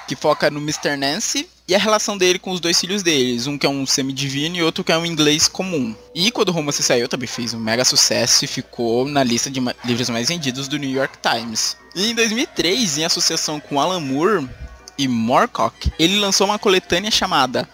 Que 0.08 0.16
foca 0.16 0.50
no 0.50 0.60
Mr. 0.60 0.96
Nancy 0.98 1.50
e 1.68 1.74
a 1.74 1.80
relação 1.80 2.18
dele 2.18 2.38
com 2.38 2.52
os 2.52 2.60
dois 2.60 2.80
filhos 2.80 3.04
deles. 3.04 3.48
Um 3.48 3.58
que 3.58 3.66
é 3.66 3.70
um 3.70 3.86
semidivino 3.86 4.56
e 4.56 4.64
outro 4.64 4.84
que 4.84 4.92
é 4.92 4.98
um 4.98 5.06
inglês 5.06 5.48
comum. 5.48 5.96
E 6.14 6.32
quando 6.32 6.50
o 6.50 6.52
romance 6.52 6.84
saiu, 6.84 7.08
também 7.08 7.28
fez 7.28 7.54
um 7.54 7.60
mega 7.60 7.86
sucesso 7.86 8.46
e 8.46 8.48
ficou 8.48 9.08
na 9.08 9.24
lista 9.24 9.50
de 9.50 9.62
livros 9.86 10.10
mais 10.10 10.28
vendidos 10.28 10.68
do 10.68 10.78
New 10.78 10.92
York 10.92 11.18
Times. 11.22 11.78
E 11.96 12.12
em 12.12 12.16
2003, 12.16 12.98
em 12.98 13.06
associação 13.06 13.60
com 13.60 13.80
Alan 13.80 14.00
Moore 14.00 14.50
e 14.98 15.08
Moorcock, 15.08 15.92
ele 15.98 16.20
lançou 16.20 16.48
uma 16.48 16.60
coletânea 16.60 17.10
chamada 17.10 17.68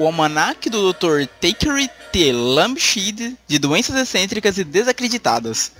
O 0.00 0.06
Almanac 0.06 0.70
do 0.70 0.94
Dr. 0.94 1.26
Thackeray 1.42 1.90
T. 2.10 2.32
Lampshed 2.32 3.36
de 3.46 3.58
Doenças 3.58 3.94
Excêntricas 3.94 4.56
e 4.56 4.64
Desacreditadas, 4.64 5.72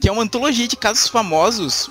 que 0.00 0.08
é 0.08 0.12
uma 0.12 0.24
antologia 0.24 0.66
de 0.66 0.74
casos 0.74 1.06
famosos 1.06 1.88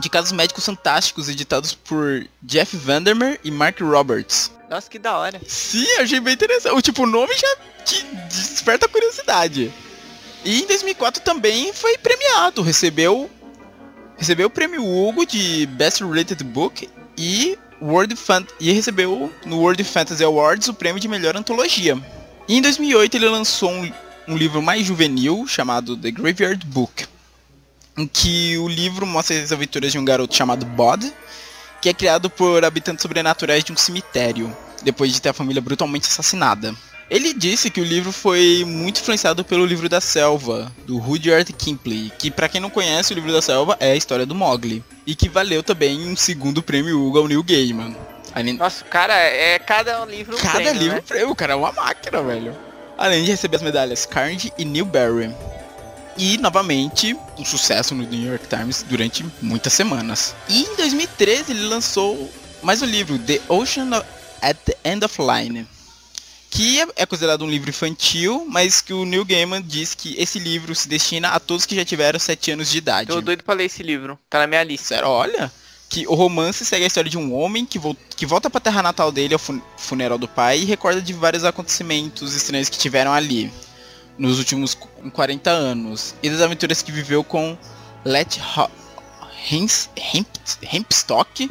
de 0.00 0.10
casos 0.10 0.32
médicos 0.32 0.66
fantásticos 0.66 1.28
editados 1.28 1.72
por 1.72 2.26
Jeff 2.42 2.76
Vandermeer 2.76 3.38
e 3.44 3.50
Mark 3.52 3.80
Roberts. 3.80 4.50
Nossa, 4.68 4.90
que 4.90 4.98
da 4.98 5.16
hora. 5.16 5.40
Sim, 5.46 5.86
achei 6.00 6.18
bem 6.18 6.34
interessante. 6.34 6.74
O 6.74 6.82
tipo, 6.82 7.04
o 7.04 7.06
nome 7.06 7.32
já 7.32 7.56
te 7.84 8.04
desperta 8.28 8.88
curiosidade. 8.88 9.72
E 10.44 10.62
em 10.62 10.66
2004 10.66 11.22
também 11.22 11.72
foi 11.72 11.96
premiado, 11.96 12.60
recebeu 12.60 13.30
recebeu 14.16 14.48
o 14.48 14.50
prêmio 14.50 14.84
Hugo 14.84 15.24
de 15.24 15.64
Best 15.66 16.02
Rated 16.02 16.42
Book 16.42 16.90
e 17.16 17.56
World 17.80 18.16
Fan 18.16 18.44
e 18.58 18.72
recebeu 18.72 19.32
no 19.44 19.58
World 19.58 19.82
Fantasy 19.84 20.24
Awards 20.24 20.68
o 20.68 20.74
prêmio 20.74 21.00
de 21.00 21.08
melhor 21.08 21.36
antologia. 21.36 21.98
E 22.48 22.56
em 22.56 22.62
2008 22.62 23.16
ele 23.16 23.28
lançou 23.28 23.70
um, 23.70 23.92
um 24.26 24.36
livro 24.36 24.60
mais 24.62 24.86
juvenil 24.86 25.46
chamado 25.46 25.96
The 25.96 26.10
Graveyard 26.10 26.66
Book, 26.66 27.06
em 27.96 28.06
que 28.06 28.56
o 28.58 28.68
livro 28.68 29.06
mostra 29.06 29.40
as 29.40 29.52
aventuras 29.52 29.92
de 29.92 29.98
um 29.98 30.04
garoto 30.04 30.34
chamado 30.34 30.64
Bod, 30.64 31.12
que 31.80 31.88
é 31.88 31.94
criado 31.94 32.28
por 32.28 32.64
habitantes 32.64 33.02
sobrenaturais 33.02 33.62
de 33.62 33.72
um 33.72 33.76
cemitério, 33.76 34.54
depois 34.82 35.12
de 35.12 35.20
ter 35.20 35.28
a 35.28 35.34
família 35.34 35.62
brutalmente 35.62 36.06
assassinada. 36.06 36.74
Ele 37.10 37.32
disse 37.32 37.70
que 37.70 37.80
o 37.80 37.84
livro 37.84 38.12
foi 38.12 38.64
muito 38.66 39.00
influenciado 39.00 39.42
pelo 39.42 39.64
livro 39.64 39.88
da 39.88 40.00
selva, 40.00 40.70
do 40.86 40.98
Rudyard 40.98 41.50
Kipling, 41.54 42.12
que 42.18 42.30
para 42.30 42.48
quem 42.48 42.60
não 42.60 42.68
conhece, 42.68 43.12
o 43.12 43.14
livro 43.14 43.32
da 43.32 43.40
selva 43.40 43.76
é 43.80 43.92
a 43.92 43.96
história 43.96 44.26
do 44.26 44.34
Mowgli, 44.34 44.84
e 45.06 45.14
que 45.14 45.28
valeu 45.28 45.62
também 45.62 46.06
um 46.06 46.14
segundo 46.14 46.62
prêmio 46.62 47.00
Hugo 47.00 47.18
ao 47.18 47.28
Neil 47.28 47.42
Gaiman. 47.42 47.96
Além... 48.34 48.54
Nossa, 48.54 48.84
cara, 48.84 49.14
é 49.14 49.58
cada 49.58 50.04
livro 50.04 50.36
Cada 50.36 50.56
prêmio, 50.56 50.80
livro 50.80 50.96
né? 50.96 51.02
prêmio, 51.06 51.30
o 51.30 51.34
cara 51.34 51.54
é 51.54 51.56
uma 51.56 51.72
máquina, 51.72 52.22
velho. 52.22 52.54
Além 52.98 53.24
de 53.24 53.30
receber 53.30 53.56
as 53.56 53.62
medalhas 53.62 54.04
Carnegie 54.04 54.52
e 54.58 54.64
Newbery. 54.66 55.34
E, 56.18 56.36
novamente, 56.36 57.16
um 57.38 57.44
sucesso 57.44 57.94
no 57.94 58.04
New 58.04 58.28
York 58.28 58.46
Times 58.48 58.84
durante 58.86 59.24
muitas 59.40 59.72
semanas. 59.72 60.34
E 60.48 60.62
em 60.62 60.76
2013 60.76 61.52
ele 61.52 61.66
lançou 61.68 62.30
mais 62.62 62.82
um 62.82 62.86
livro, 62.86 63.18
The 63.20 63.40
Ocean 63.48 64.04
at 64.42 64.56
the 64.64 64.76
End 64.84 65.04
of 65.04 65.16
Line. 65.22 65.66
Que 66.50 66.80
é- 66.80 66.86
é 66.96 67.06
considerado 67.06 67.44
um 67.44 67.50
livro 67.50 67.68
infantil, 67.70 68.46
mas 68.48 68.80
que 68.80 68.92
o 68.92 69.04
Neil 69.04 69.24
Gaiman 69.24 69.62
diz 69.62 69.94
que 69.94 70.14
esse 70.18 70.38
livro 70.38 70.74
se 70.74 70.88
destina 70.88 71.28
a 71.28 71.38
todos 71.40 71.66
que 71.66 71.76
já 71.76 71.84
tiveram 71.84 72.18
7 72.18 72.52
anos 72.52 72.70
de 72.70 72.78
idade. 72.78 73.08
Tô 73.08 73.20
doido 73.20 73.44
pra 73.44 73.54
ler 73.54 73.64
esse 73.66 73.82
livro. 73.82 74.18
Tá 74.30 74.38
na 74.40 74.46
minha 74.46 74.64
lista. 74.64 74.88
Sério, 74.88 75.08
olha, 75.08 75.52
que 75.90 76.06
o 76.06 76.14
romance 76.14 76.64
segue 76.64 76.84
a 76.84 76.86
história 76.86 77.10
de 77.10 77.18
um 77.18 77.34
homem 77.34 77.64
que, 77.66 77.78
vol 77.78 77.96
que 78.16 78.24
volta 78.26 78.48
pra 78.48 78.60
terra 78.60 78.82
natal 78.82 79.12
dele 79.12 79.34
ao 79.34 79.38
fun- 79.38 79.60
funeral 79.76 80.16
do 80.18 80.26
pai 80.26 80.60
e 80.60 80.64
recorda 80.64 81.00
de 81.02 81.12
vários 81.12 81.44
acontecimentos 81.44 82.34
estranhos 82.34 82.68
que 82.68 82.78
tiveram 82.78 83.12
ali 83.12 83.52
nos 84.18 84.38
últimos 84.38 84.74
qu- 84.74 84.88
40 85.12 85.50
anos 85.50 86.14
e 86.22 86.28
das 86.30 86.40
aventuras 86.40 86.82
que 86.82 86.90
viveu 86.90 87.22
com 87.22 87.56
Let 88.04 88.38
Hempstock 90.72 91.50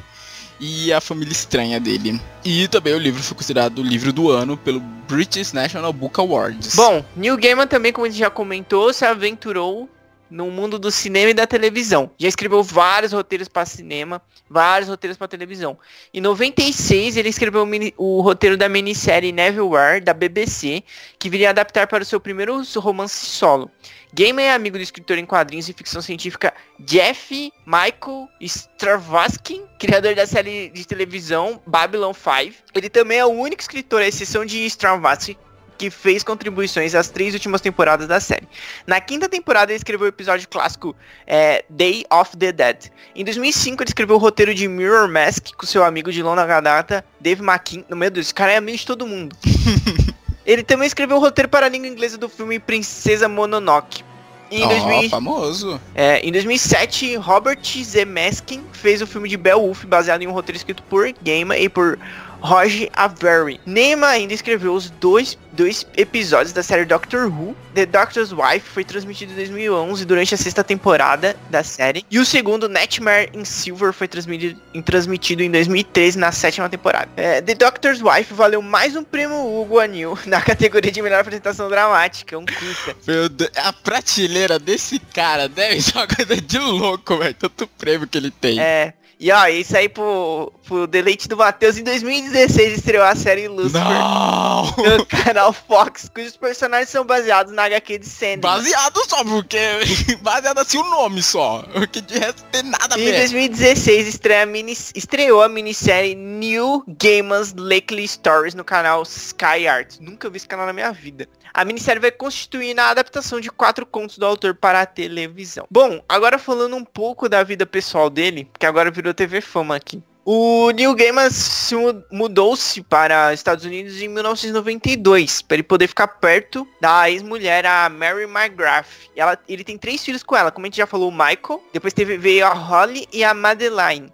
e 0.60 0.92
a 0.92 1.00
família 1.02 1.32
estranha 1.32 1.80
dele. 1.80 2.20
E 2.44 2.68
também 2.68 2.94
o 2.94 3.00
livro 3.00 3.22
foi 3.22 3.36
considerado 3.36 3.80
o 3.80 3.84
livro 3.84 4.12
do 4.12 4.30
ano 4.30 4.58
pelo 4.58 4.80
British 4.80 5.54
National 5.54 5.94
Book 5.94 6.20
Awards. 6.20 6.76
Bom, 6.76 7.04
Neil 7.16 7.38
Gaiman 7.38 7.68
também, 7.68 7.94
como 7.94 8.06
a 8.06 8.10
gente 8.10 8.20
já 8.20 8.30
comentou, 8.30 8.92
se 8.94 9.06
aventurou 9.06 9.90
no 10.30 10.50
mundo 10.52 10.78
do 10.78 10.92
cinema 10.92 11.32
e 11.32 11.34
da 11.34 11.48
televisão. 11.48 12.12
Já 12.18 12.28
escreveu 12.28 12.62
vários 12.64 13.14
roteiros 13.14 13.48
para 13.48 13.66
cinema, 13.66 14.22
vários 14.50 14.90
roteiros 14.90 15.18
para 15.18 15.28
televisão. 15.28 15.78
Em 16.14 16.22
96, 16.22 17.18
ele 17.18 17.30
escreveu 17.30 17.64
o, 17.64 17.66
mini- 17.66 17.94
o 17.98 18.22
roteiro 18.22 18.58
da 18.58 18.68
minissérie 18.70 19.32
Neverwhere, 19.32 20.02
da 20.02 20.14
BBC, 20.14 20.84
que 21.18 21.30
viria 21.30 21.50
adaptar 21.50 21.88
para 21.88 22.04
o 22.04 22.06
seu 22.06 22.20
primeiro 22.20 22.62
romance 22.78 23.26
solo. 23.26 23.70
Gaiman 24.14 24.44
é 24.46 24.54
amigo 24.54 24.78
do 24.78 24.82
escritor 24.82 25.18
em 25.18 25.26
quadrinhos 25.26 25.68
e 25.68 25.74
ficção 25.74 26.02
científica 26.02 26.54
Jeff 26.80 27.52
Michael 27.66 28.30
Stravatsky, 28.40 29.62
criador 29.78 30.16
da 30.16 30.26
série 30.26 30.70
de 30.70 30.88
televisão 30.88 31.62
Babylon 31.68 32.14
5. 32.14 32.64
Ele 32.74 32.90
também 32.90 33.20
é 33.20 33.26
o 33.26 33.30
único 33.30 33.62
escritor, 33.62 34.02
à 34.02 34.08
exceção 34.08 34.46
de 34.46 34.66
Stravatsky, 34.66 35.38
que 35.78 35.90
fez 35.90 36.24
contribuições 36.24 36.96
às 36.96 37.10
três 37.10 37.34
últimas 37.34 37.62
temporadas 37.62 38.08
da 38.08 38.20
série. 38.20 38.48
Na 38.86 39.00
quinta 39.00 39.30
temporada 39.30 39.72
ele 39.72 39.78
escreveu 39.78 40.06
o 40.06 40.10
episódio 40.10 40.48
clássico 40.48 40.96
é, 41.26 41.64
Day 41.70 42.06
of 42.12 42.36
the 42.36 42.52
Dead. 42.52 42.92
Em 43.16 43.24
2005 43.24 43.84
ele 43.84 43.90
escreveu 43.90 44.16
o 44.16 44.20
roteiro 44.20 44.54
de 44.54 44.68
Mirror 44.68 45.08
Mask 45.08 45.54
com 45.56 45.66
seu 45.66 45.84
amigo 45.84 46.12
de 46.12 46.24
longa 46.24 46.60
data, 46.60 47.06
Dave 47.20 47.42
McKean. 47.42 47.84
Meu 47.96 48.10
Deus, 48.10 48.28
esse 48.28 48.34
cara 48.34 48.54
é 48.54 48.58
amigo 48.58 48.78
de 48.78 48.86
todo 48.86 49.06
mundo. 49.06 49.36
ele 50.46 50.64
também 50.64 50.88
escreveu 50.88 51.18
o 51.18 51.20
roteiro 51.20 51.50
para 51.50 51.66
a 51.66 51.70
língua 51.70 51.88
inglesa 51.88 52.18
do 52.18 52.30
filme 52.30 52.60
Princesa 52.60 53.28
Mononoke. 53.28 54.04
E 54.50 54.62
em, 54.62 54.64
Ó, 54.64 54.68
2000 54.70 55.10
famoso. 55.10 55.82
é, 55.94 56.20
em 56.20 56.32
2007, 56.32 57.18
Robert 57.18 57.60
Zemeckis 57.84 58.62
fez 58.72 59.02
o 59.02 59.08
filme 59.08 59.28
de 59.28 59.36
Beowulf 59.36 59.84
baseado 59.86 60.22
em 60.22 60.28
um 60.28 60.32
roteiro 60.32 60.58
escrito 60.58 60.82
por 60.84 61.12
Gaiman 61.22 61.60
e 61.60 61.68
por 61.68 62.00
Roger 62.42 62.90
Avery. 62.94 63.60
Neymar 63.66 64.12
ainda 64.12 64.34
escreveu 64.34 64.74
os 64.74 64.90
dois, 64.90 65.38
dois 65.54 65.86
episódios 65.96 66.54
da 66.54 66.64
série 66.64 66.86
Doctor 66.86 67.28
Who. 67.28 67.56
The 67.74 67.86
Doctor's 67.86 68.32
Wife 68.32 68.68
foi 68.68 68.84
transmitido 68.84 69.34
em 69.34 69.36
2011 69.36 70.06
durante 70.06 70.34
a 70.34 70.38
sexta 70.38 70.64
temporada 70.64 71.36
da 71.50 71.64
série. 71.64 72.06
E 72.10 72.20
o 72.20 72.26
segundo, 72.26 72.68
Nightmare 72.68 73.30
in 73.34 73.46
Silver, 73.46 73.94
foi 73.94 74.08
transmitido 74.08 74.60
em, 74.74 74.82
transmitido 74.82 75.44
em 75.44 75.52
2013 75.52 76.18
na 76.18 76.32
sétima 76.32 76.70
temporada. 76.70 77.10
É, 77.16 77.42
The 77.42 77.56
Doctor's 77.56 78.02
Wife 78.02 78.34
valeu 78.34 78.62
mais 78.62 78.96
um 78.96 79.04
prêmio 79.04 79.38
Hugo 79.38 79.80
Anil 79.80 80.18
na 80.26 80.42
categoria 80.42 80.92
de 80.92 81.02
melhor 81.02 81.22
apresentação 81.22 81.70
dramática, 81.70 82.38
um 82.38 82.46
curta. 82.46 82.96
Meu 83.06 83.30
Deus, 83.30 83.52
a 83.58 83.74
prateleira 83.74 84.58
desse 84.60 85.00
cara 85.00 85.48
deve 85.48 85.82
ser 85.82 85.98
uma 85.98 86.08
coisa 86.08 86.40
de 86.40 86.58
louco, 86.58 87.18
velho. 87.18 87.34
Tanto 87.34 87.68
prêmio 87.68 88.08
que 88.08 88.18
ele 88.18 88.32
tem. 88.32 88.60
É. 88.60 88.94
E 89.20 89.32
ó, 89.32 89.48
isso 89.48 89.76
aí 89.76 89.90
pro, 89.90 90.54
pro 90.64 90.86
deleite 90.86 91.28
do 91.28 91.36
Matheus, 91.36 91.76
em 91.78 91.84
2016 91.84 92.78
estreou 92.78 93.04
a 93.04 93.16
série 93.16 93.48
Lucifer 93.48 93.82
Não! 93.82 94.66
no 94.66 95.06
canal 95.08 95.52
Fox, 95.52 96.08
cujos 96.14 96.38
personagens 96.38 96.90
são 96.90 97.04
baseados 97.04 97.52
na 97.52 97.64
HQ 97.64 97.98
de 97.98 98.06
Sandman. 98.06 98.42
Baseado 98.42 99.00
só, 99.10 99.24
porque. 99.24 99.58
Baseado 100.22 100.60
assim 100.60 100.78
o 100.78 100.84
nome 100.84 101.24
só. 101.24 101.64
Porque 101.74 102.00
de 102.00 102.20
resto 102.20 102.44
tem 102.52 102.62
nada 102.62 102.94
a 102.94 103.00
E 103.00 103.02
em 103.02 103.12
ver. 103.12 103.20
2016 103.22 104.08
estreia 104.08 104.44
a 104.44 104.46
mini, 104.46 104.74
estreou 104.94 105.42
a 105.42 105.50
minissérie 105.50 106.14
New 106.14 106.84
Gaiman's 106.88 107.56
Lakely 107.58 108.08
Stories 108.08 108.54
no 108.54 108.64
canal 108.64 109.02
Sky 109.02 109.68
Arts. 109.68 110.00
Nunca 110.00 110.30
vi 110.30 110.38
esse 110.38 110.48
canal 110.48 110.68
na 110.68 110.74
minha 110.74 110.92
vida. 110.92 111.28
A 111.58 111.66
minissérie 111.66 112.00
vai 112.00 112.12
constituir 112.12 112.76
na 112.76 112.90
adaptação 112.92 113.42
de 113.42 113.50
quatro 113.50 113.84
contos 113.84 114.20
do 114.20 114.26
autor 114.28 114.54
para 114.54 114.82
a 114.82 114.86
televisão. 114.86 115.66
Bom, 115.72 116.00
agora 116.08 116.38
falando 116.38 116.76
um 116.76 116.86
pouco 116.86 117.28
da 117.28 117.42
vida 117.42 117.66
pessoal 117.66 118.12
dele, 118.12 118.48
que 118.60 118.66
agora 118.68 118.92
virou 118.92 119.12
TV 119.12 119.42
Fama 119.42 119.76
aqui. 119.76 120.04
O 120.24 120.70
Neil 120.70 120.94
Gaiman 120.94 121.32
se 121.32 121.74
mu- 121.76 122.04
mudou-se 122.12 122.84
para 122.84 123.30
os 123.30 123.40
Estados 123.40 123.66
Unidos 123.66 124.00
em 124.00 124.08
1992, 124.08 125.42
para 125.42 125.56
ele 125.56 125.64
poder 125.64 125.88
ficar 125.88 126.08
perto 126.08 126.68
da 126.80 127.10
ex-mulher, 127.10 127.66
a 127.66 127.90
Mary 127.90 128.26
McGrath. 128.26 129.10
Ela, 129.16 129.36
ele 129.50 129.64
tem 129.64 129.80
três 129.80 130.06
filhos 130.06 130.22
com 130.22 130.36
ela, 130.36 130.52
como 130.52 130.66
a 130.66 130.68
gente 130.68 130.78
já 130.78 130.86
falou, 130.86 131.10
o 131.10 131.12
Michael, 131.12 131.64
depois 131.74 131.92
teve, 131.92 132.18
veio 132.20 132.46
a 132.46 132.54
Holly 132.54 133.08
e 133.12 133.24
a 133.24 133.34
Madeline. 133.34 134.14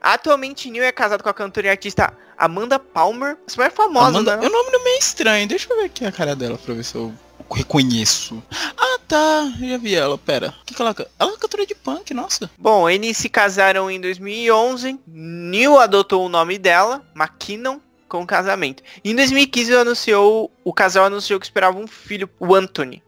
Atualmente, 0.00 0.70
Neil 0.70 0.84
é 0.84 0.92
casado 0.92 1.24
com 1.24 1.28
a 1.28 1.34
cantora 1.34 1.66
e 1.66 1.70
artista 1.70 2.12
Amanda 2.38 2.78
Palmer, 2.78 3.36
super 3.46 3.66
é 3.66 3.70
famosa, 3.70 4.08
Amanda, 4.08 4.36
né? 4.36 4.46
o 4.46 4.50
nome 4.50 4.70
não 4.70 4.80
é 4.80 4.84
meio 4.84 4.98
estranho. 4.98 5.48
Deixa 5.48 5.72
eu 5.72 5.76
ver 5.76 5.84
aqui 5.86 6.04
a 6.04 6.12
cara 6.12 6.36
dela 6.36 6.56
pra 6.56 6.72
ver 6.72 6.84
se 6.84 6.94
eu 6.94 7.12
reconheço. 7.50 8.42
Ah, 8.76 8.98
tá. 9.06 9.52
Eu 9.60 9.68
já 9.70 9.76
vi 9.78 9.94
ela. 9.94 10.16
Pera. 10.16 10.54
O 10.62 10.64
que, 10.64 10.74
que 10.74 10.80
ela 10.80 10.94
canta? 10.94 11.10
Ela 11.18 11.32
é 11.32 11.36
cantora 11.36 11.66
de 11.66 11.74
punk, 11.74 12.14
nossa. 12.14 12.50
Bom, 12.56 12.88
eles 12.88 13.16
se 13.16 13.28
casaram 13.28 13.90
em 13.90 14.00
2011. 14.00 15.00
Neil 15.06 15.78
adotou 15.78 16.24
o 16.24 16.28
nome 16.28 16.58
dela, 16.58 17.02
McKinnon, 17.14 17.80
com 18.08 18.22
o 18.22 18.26
casamento. 18.26 18.82
Em 19.04 19.14
2015, 19.14 19.74
anunciou, 19.74 20.50
o 20.64 20.72
casal 20.72 21.06
anunciou 21.06 21.40
que 21.40 21.46
esperava 21.46 21.78
um 21.78 21.86
filho, 21.86 22.30
o 22.38 22.54
Anthony. 22.54 23.02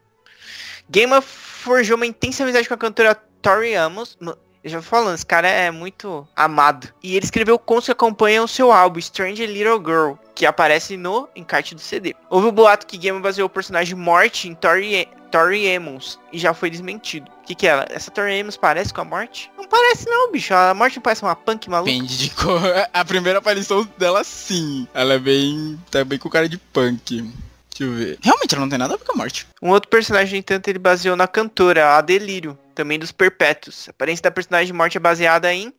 Gaiman 0.88 1.20
forjou 1.20 1.96
uma 1.96 2.06
intensa 2.06 2.42
amizade 2.42 2.66
com 2.66 2.74
a 2.74 2.78
cantora 2.78 3.14
Tori 3.40 3.74
Amos. 3.74 4.18
Eu 4.62 4.70
já 4.70 4.78
vou 4.78 4.86
falando, 4.86 5.14
esse 5.14 5.24
cara 5.24 5.48
é 5.48 5.70
muito 5.70 6.26
amado. 6.36 6.88
E 7.02 7.16
ele 7.16 7.24
escreveu 7.24 7.58
contos 7.58 7.86
que 7.86 7.92
acompanham 7.92 8.44
o 8.44 8.48
seu 8.48 8.70
álbum, 8.70 8.98
Strange 8.98 9.46
Little 9.46 9.78
Girl, 9.78 10.12
que 10.34 10.44
aparece 10.44 10.96
no 10.96 11.28
encarte 11.34 11.74
do 11.74 11.80
CD. 11.80 12.14
Houve 12.28 12.48
o 12.48 12.52
boato 12.52 12.86
que 12.86 12.98
Gaiman 12.98 13.22
baseou 13.22 13.46
o 13.46 13.50
personagem 13.50 13.94
Morte 13.94 14.48
em 14.48 14.54
Tori, 14.54 15.08
Tori 15.30 15.74
Amos, 15.74 16.18
e 16.30 16.38
já 16.38 16.52
foi 16.52 16.68
desmentido. 16.68 17.30
O 17.42 17.46
que, 17.46 17.54
que 17.54 17.66
é 17.66 17.70
ela? 17.70 17.86
Essa 17.88 18.10
Tori 18.10 18.38
Amos 18.38 18.58
parece 18.58 18.92
com 18.92 19.00
a 19.00 19.04
Morte? 19.04 19.50
Não 19.56 19.66
parece 19.66 20.06
não, 20.06 20.30
bicho. 20.30 20.52
A 20.52 20.74
Morte 20.74 20.96
não 20.96 21.02
parece 21.02 21.22
uma 21.22 21.34
punk 21.34 21.70
maluca. 21.70 21.90
Depende 21.90 22.18
de 22.18 22.30
cor. 22.30 22.60
A 22.92 23.04
primeira 23.04 23.38
aparição 23.38 23.88
dela, 23.96 24.22
sim. 24.24 24.86
Ela 24.92 25.14
é 25.14 25.18
bem. 25.18 25.80
tá 25.90 26.04
bem 26.04 26.18
com 26.18 26.28
cara 26.28 26.48
de 26.48 26.58
punk. 26.58 27.22
Deixa 27.70 27.84
eu 27.84 27.92
ver. 27.92 28.18
Realmente, 28.20 28.54
ela 28.54 28.62
não 28.62 28.68
tem 28.68 28.78
nada 28.78 28.92
a 28.92 28.96
ver 28.98 29.04
com 29.04 29.12
a 29.12 29.16
morte. 29.16 29.46
Um 29.62 29.70
outro 29.70 29.88
personagem, 29.88 30.38
entanto, 30.38 30.68
ele 30.68 30.78
baseou 30.78 31.16
na 31.16 31.26
cantora, 31.26 31.96
a 31.96 32.00
Delírio, 32.02 32.58
também 32.80 32.98
dos 32.98 33.12
Perpétuos. 33.12 33.88
A 33.88 33.90
aparência 33.90 34.22
da 34.22 34.30
personagem 34.30 34.68
de 34.68 34.72
morte 34.72 34.96
é 34.96 35.00
baseada 35.00 35.52
em 35.52 35.72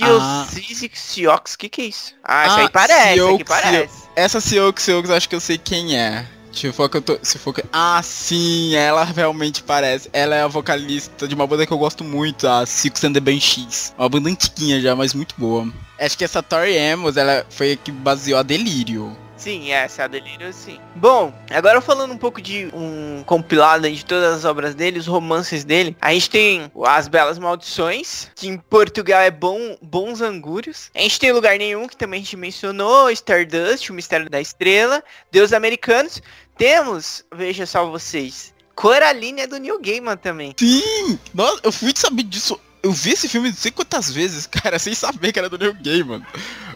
Ah. 0.00 0.46
Siox. 0.94 1.54
O 1.54 1.58
que 1.58 1.68
que 1.68 1.82
é 1.82 1.84
isso? 1.86 2.14
Ah, 2.24 2.46
isso 2.46 2.56
Ah, 2.56 2.60
aí 2.60 2.68
parece, 2.70 3.20
aqui 3.20 3.44
parece. 3.44 4.02
Essa 4.16 4.40
Sioux, 4.40 4.72
Sioux, 4.82 5.12
acho 5.12 5.28
que 5.28 5.34
eu 5.34 5.40
sei 5.40 5.58
quem 5.58 5.96
é. 5.98 6.26
Se 6.52 6.72
for 6.72 6.88
que 6.88 6.96
eu 6.96 7.02
tô. 7.02 7.18
Se 7.22 7.38
for 7.38 7.52
que... 7.54 7.62
Ah, 7.72 8.00
sim, 8.02 8.74
ela 8.74 9.04
realmente 9.04 9.62
parece. 9.62 10.08
Ela 10.12 10.34
é 10.34 10.42
a 10.42 10.48
vocalista 10.48 11.28
de 11.28 11.34
uma 11.34 11.46
banda 11.46 11.66
que 11.66 11.72
eu 11.72 11.78
gosto 11.78 12.02
muito, 12.02 12.48
a 12.48 12.64
Six 12.66 13.04
and 13.04 13.12
the 13.12 13.20
Banshees. 13.20 13.94
Uma 13.98 14.08
banda 14.08 14.30
antiguinha 14.30 14.80
já, 14.80 14.96
mas 14.96 15.12
muito 15.14 15.34
boa. 15.38 15.70
Acho 16.00 16.16
que 16.16 16.24
essa 16.24 16.42
Tori 16.42 16.76
Amos, 16.78 17.16
ela 17.16 17.46
foi 17.50 17.72
a 17.72 17.76
que 17.76 17.92
baseou 17.92 18.38
a 18.38 18.42
Delírio. 18.42 19.14
Sim, 19.38 19.70
essa 19.70 20.02
é 20.02 20.04
a 20.04 20.08
Delírio, 20.08 20.52
sim. 20.52 20.80
Bom, 20.96 21.32
agora 21.50 21.80
falando 21.80 22.12
um 22.12 22.18
pouco 22.18 22.42
de 22.42 22.68
um 22.74 23.22
compilado 23.24 23.88
de 23.88 24.04
todas 24.04 24.34
as 24.34 24.44
obras 24.44 24.74
dele, 24.74 24.98
os 24.98 25.06
romances 25.06 25.64
dele, 25.64 25.96
a 26.00 26.12
gente 26.12 26.28
tem 26.28 26.72
As 26.84 27.06
Belas 27.06 27.38
Maldições, 27.38 28.30
que 28.34 28.48
em 28.48 28.58
Portugal 28.58 29.20
é 29.20 29.30
bom, 29.30 29.78
Bons 29.80 30.20
Angúrios. 30.20 30.90
A 30.92 30.98
gente 30.98 31.20
tem 31.20 31.32
Lugar 31.32 31.56
Nenhum, 31.56 31.86
que 31.86 31.96
também 31.96 32.20
a 32.20 32.22
gente 32.24 32.36
mencionou, 32.36 33.10
Stardust, 33.10 33.90
O 33.90 33.94
Mistério 33.94 34.28
da 34.28 34.40
Estrela, 34.40 35.02
Deus 35.30 35.52
Americanos. 35.52 36.20
Temos, 36.56 37.24
veja 37.32 37.64
só 37.64 37.88
vocês, 37.88 38.52
Coraline 38.74 39.42
é 39.42 39.46
do 39.46 39.58
Neil 39.58 39.80
Gaiman 39.80 40.16
também. 40.16 40.54
Sim! 40.56 41.18
Nossa, 41.32 41.60
eu 41.62 41.72
fui 41.72 41.92
saber 41.96 42.24
disso 42.24 42.60
eu 42.82 42.92
vi 42.92 43.10
esse 43.12 43.28
filme 43.28 43.48
não 43.48 43.56
sei 43.56 43.70
quantas 43.70 44.10
vezes, 44.10 44.46
cara, 44.50 44.78
sem 44.78 44.94
saber 44.94 45.32
que 45.32 45.38
era 45.38 45.48
do 45.48 45.58
Neil 45.58 45.74
Gaiman. 45.82 46.22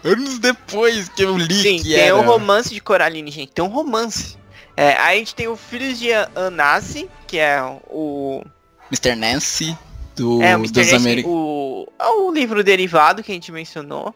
Anos 0.03 0.39
depois 0.39 1.09
que 1.09 1.23
eu 1.23 1.37
li 1.37 1.53
Sim, 1.53 1.77
que 1.77 1.93
tem 1.93 1.99
era. 1.99 2.15
um 2.17 2.21
romance 2.25 2.73
de 2.73 2.79
Coraline, 2.81 3.31
gente. 3.31 3.51
Tem 3.51 3.63
um 3.63 3.69
romance. 3.69 4.37
É, 4.75 4.93
aí 4.97 5.15
a 5.17 5.19
gente 5.19 5.35
tem 5.35 5.47
o 5.47 5.55
Filhos 5.55 5.99
de 5.99 6.11
Anasi, 6.35 7.09
que 7.27 7.37
é 7.37 7.61
o... 7.89 8.43
Mr. 8.91 9.15
Nancy, 9.15 9.77
do, 10.15 10.41
é, 10.41 10.55
o 10.55 10.59
Mr. 10.59 10.71
dos 10.73 10.91
Nancy, 10.91 10.95
Ameri- 10.95 11.23
o, 11.25 11.87
é 11.99 12.07
o 12.07 12.31
livro 12.31 12.63
derivado 12.63 13.23
que 13.23 13.31
a 13.31 13.35
gente 13.35 13.51
mencionou. 13.51 14.13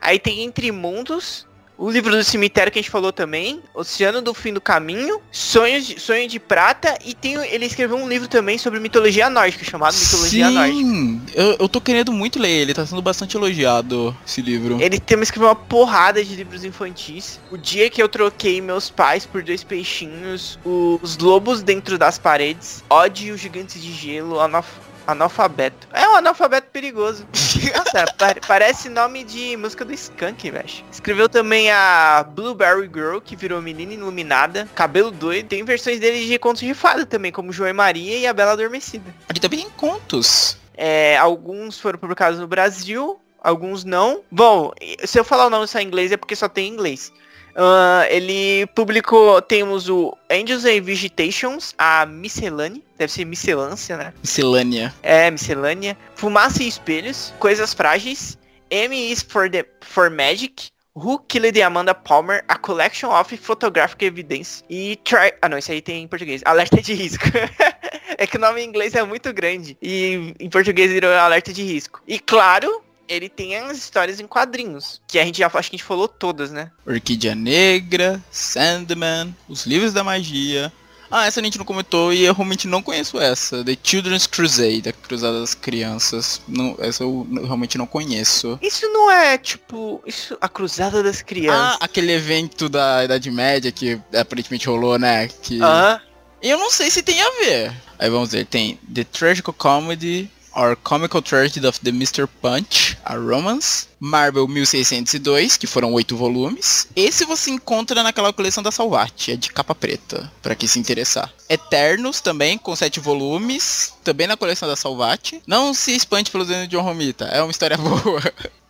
Aí 0.00 0.18
tem 0.18 0.42
Entre 0.42 0.70
Mundos, 0.72 1.46
o 1.82 1.90
livro 1.90 2.12
do 2.16 2.22
cemitério 2.22 2.70
que 2.70 2.78
a 2.78 2.82
gente 2.82 2.92
falou 2.92 3.12
também, 3.12 3.60
Oceano 3.74 4.22
do 4.22 4.32
Fim 4.32 4.52
do 4.52 4.60
Caminho, 4.60 5.20
Sonhos 5.32 5.84
de, 5.84 5.98
Sonho 5.98 6.28
de 6.28 6.38
Prata, 6.38 6.96
e 7.04 7.12
tem, 7.12 7.34
ele 7.46 7.66
escreveu 7.66 7.96
um 7.96 8.08
livro 8.08 8.28
também 8.28 8.56
sobre 8.56 8.78
mitologia 8.78 9.28
nórdica, 9.28 9.64
chamado 9.64 9.96
Mitologia 9.96 10.48
Nórdica. 10.48 10.78
Sim, 10.78 11.20
eu, 11.34 11.56
eu 11.58 11.68
tô 11.68 11.80
querendo 11.80 12.12
muito 12.12 12.38
ler 12.38 12.50
ele, 12.50 12.72
tá 12.72 12.86
sendo 12.86 13.02
bastante 13.02 13.36
elogiado 13.36 14.16
esse 14.24 14.40
livro. 14.40 14.80
Ele 14.80 15.00
também 15.00 15.24
escreveu 15.24 15.48
uma 15.48 15.56
porrada 15.56 16.24
de 16.24 16.36
livros 16.36 16.62
infantis. 16.62 17.40
O 17.50 17.58
dia 17.58 17.90
que 17.90 18.00
eu 18.00 18.08
troquei 18.08 18.60
meus 18.60 18.88
pais 18.88 19.26
por 19.26 19.42
dois 19.42 19.64
peixinhos, 19.64 20.60
os 20.64 21.18
lobos 21.18 21.64
dentro 21.64 21.98
das 21.98 22.16
paredes, 22.16 22.84
ódio 22.88 23.36
gigantes 23.36 23.82
de 23.82 23.92
gelo, 23.92 24.38
anof 24.38 24.68
analfabeto. 25.06 25.88
É 25.92 26.08
um 26.08 26.16
analfabeto 26.16 26.68
perigoso. 26.70 27.26
Nossa, 27.76 28.04
pa 28.18 28.34
parece 28.46 28.88
nome 28.88 29.24
de 29.24 29.56
música 29.56 29.84
do 29.84 29.92
Skunk, 29.92 30.50
velho. 30.50 30.68
Escreveu 30.90 31.28
também 31.28 31.70
a 31.70 32.24
Blueberry 32.28 32.90
Girl, 32.92 33.18
que 33.18 33.36
virou 33.36 33.60
menina 33.62 33.94
iluminada, 33.94 34.68
cabelo 34.74 35.10
doido. 35.10 35.48
Tem 35.48 35.64
versões 35.64 36.00
dele 36.00 36.26
de 36.26 36.38
contos 36.38 36.62
de 36.62 36.74
fada 36.74 37.04
também, 37.06 37.32
como 37.32 37.52
João 37.52 37.68
e 37.68 37.72
Maria 37.72 38.18
e 38.18 38.26
a 38.26 38.32
Bela 38.32 38.52
Adormecida. 38.52 39.14
Ele 39.28 39.40
também 39.40 39.60
tem 39.60 39.70
contos. 39.70 40.56
É, 40.74 41.16
alguns 41.18 41.78
foram 41.78 41.98
publicados 41.98 42.38
no 42.38 42.46
Brasil, 42.46 43.20
alguns 43.42 43.84
não. 43.84 44.22
Bom, 44.30 44.72
se 45.04 45.18
eu 45.18 45.24
falar 45.24 45.46
o 45.46 45.50
nome 45.50 45.66
só 45.66 45.78
em 45.78 45.86
inglês 45.86 46.12
é 46.12 46.16
porque 46.16 46.36
só 46.36 46.48
tem 46.48 46.68
em 46.68 46.72
inglês. 46.72 47.12
Uh, 47.54 48.04
ele 48.08 48.66
publicou, 48.68 49.40
temos 49.42 49.88
o 49.88 50.16
Angels 50.30 50.64
and 50.64 50.82
Vegetations, 50.82 51.74
a 51.76 52.06
Miscelânea, 52.06 52.80
deve 52.96 53.12
ser 53.12 53.24
miscelância, 53.24 53.96
né? 53.96 54.14
Miscelânea. 54.20 54.94
É, 55.02 55.30
miscelânea. 55.30 55.96
Fumaça 56.14 56.62
e 56.62 56.68
Espelhos, 56.68 57.32
Coisas 57.38 57.74
Frágeis, 57.74 58.38
M 58.70 59.12
is 59.12 59.22
for, 59.22 59.50
the, 59.50 59.66
for 59.82 60.10
Magic, 60.10 60.70
Who 60.94 61.18
Killed 61.20 61.60
Amanda 61.62 61.94
Palmer, 61.94 62.44
A 62.48 62.56
Collection 62.56 63.10
of 63.10 63.36
Photographic 63.36 64.04
Evidence 64.04 64.62
e 64.68 64.96
Try... 65.04 65.32
Ah 65.40 65.48
não, 65.48 65.58
isso 65.58 65.72
aí 65.72 65.80
tem 65.80 66.02
em 66.02 66.08
português. 66.08 66.42
Alerta 66.44 66.80
de 66.80 66.92
risco. 66.94 67.24
é 68.16 68.26
que 68.26 68.36
o 68.36 68.40
nome 68.40 68.62
em 68.62 68.68
inglês 68.68 68.94
é 68.94 69.02
muito 69.02 69.32
grande 69.32 69.76
e 69.80 70.34
em 70.38 70.50
português 70.50 70.90
virou 70.90 71.12
alerta 71.12 71.52
de 71.52 71.62
risco. 71.62 72.02
E 72.06 72.18
claro, 72.18 72.82
ele 73.12 73.28
tem 73.28 73.56
as 73.56 73.76
histórias 73.76 74.20
em 74.20 74.26
quadrinhos, 74.26 75.00
que 75.06 75.18
a 75.18 75.24
gente 75.24 75.38
já 75.38 75.46
acho 75.46 75.70
que 75.70 75.76
a 75.76 75.78
gente 75.78 75.84
falou 75.84 76.08
todas, 76.08 76.50
né? 76.50 76.70
Orquídea 76.86 77.34
Negra, 77.34 78.22
Sandman, 78.30 79.34
Os 79.48 79.66
Livros 79.66 79.92
da 79.92 80.02
Magia. 80.02 80.72
Ah, 81.10 81.26
essa 81.26 81.40
a 81.40 81.44
gente 81.44 81.58
não 81.58 81.64
comentou 81.66 82.10
e 82.10 82.24
eu 82.24 82.32
realmente 82.32 82.66
não 82.66 82.82
conheço 82.82 83.20
essa. 83.20 83.62
The 83.62 83.76
Children's 83.82 84.26
Crusade, 84.26 84.88
a 84.88 84.92
Cruzada 84.94 85.40
das 85.40 85.54
Crianças. 85.54 86.40
Não, 86.48 86.74
essa 86.78 87.02
eu 87.02 87.28
realmente 87.44 87.76
não 87.76 87.86
conheço. 87.86 88.58
Isso 88.62 88.88
não 88.88 89.10
é 89.10 89.36
tipo, 89.36 90.02
isso 90.06 90.38
a 90.40 90.48
cruzada 90.48 91.02
das 91.02 91.20
crianças. 91.20 91.76
Ah, 91.82 91.84
aquele 91.84 92.12
evento 92.12 92.66
da 92.66 93.04
Idade 93.04 93.30
Média 93.30 93.70
que 93.70 94.00
aparentemente 94.18 94.66
rolou, 94.66 94.98
né? 94.98 95.28
Que... 95.28 95.60
Aham. 95.60 96.00
Eu 96.40 96.58
não 96.58 96.70
sei 96.70 96.90
se 96.90 97.02
tem 97.02 97.22
a 97.22 97.30
ver. 97.38 97.72
Aí 97.98 98.10
vamos 98.10 98.32
ver, 98.32 98.46
tem 98.46 98.80
The 98.92 99.04
Tragical 99.04 99.54
Comedy 99.54 100.28
or 100.54 100.76
Comical 100.76 101.22
Tragedy 101.22 101.66
of 101.66 101.80
the 101.80 101.90
Mr. 101.90 102.28
Punch, 102.40 102.96
a 103.04 103.16
Romance, 103.16 103.88
Marvel 103.98 104.46
1602, 104.48 105.56
que 105.56 105.66
foram 105.66 105.92
oito 105.92 106.16
volumes. 106.16 106.88
Esse 106.94 107.24
você 107.24 107.50
encontra 107.50 108.02
naquela 108.02 108.32
coleção 108.32 108.62
da 108.62 108.70
Salvati, 108.70 109.32
é 109.32 109.36
de 109.36 109.50
capa 109.50 109.74
preta, 109.74 110.30
para 110.42 110.54
quem 110.54 110.68
se 110.68 110.78
interessar. 110.78 111.32
Eternos 111.48 112.20
também, 112.20 112.58
com 112.58 112.74
sete 112.74 113.00
volumes, 113.00 113.94
também 114.02 114.26
na 114.26 114.36
coleção 114.36 114.68
da 114.68 114.76
Salvati. 114.76 115.42
Não 115.46 115.72
se 115.72 115.94
espante 115.94 116.30
pelo 116.30 116.44
desenho 116.44 116.66
de 116.66 116.76
John 116.76 116.82
Romita, 116.82 117.26
é 117.26 117.42
uma 117.42 117.50
história 117.50 117.76
boa. 117.78 118.22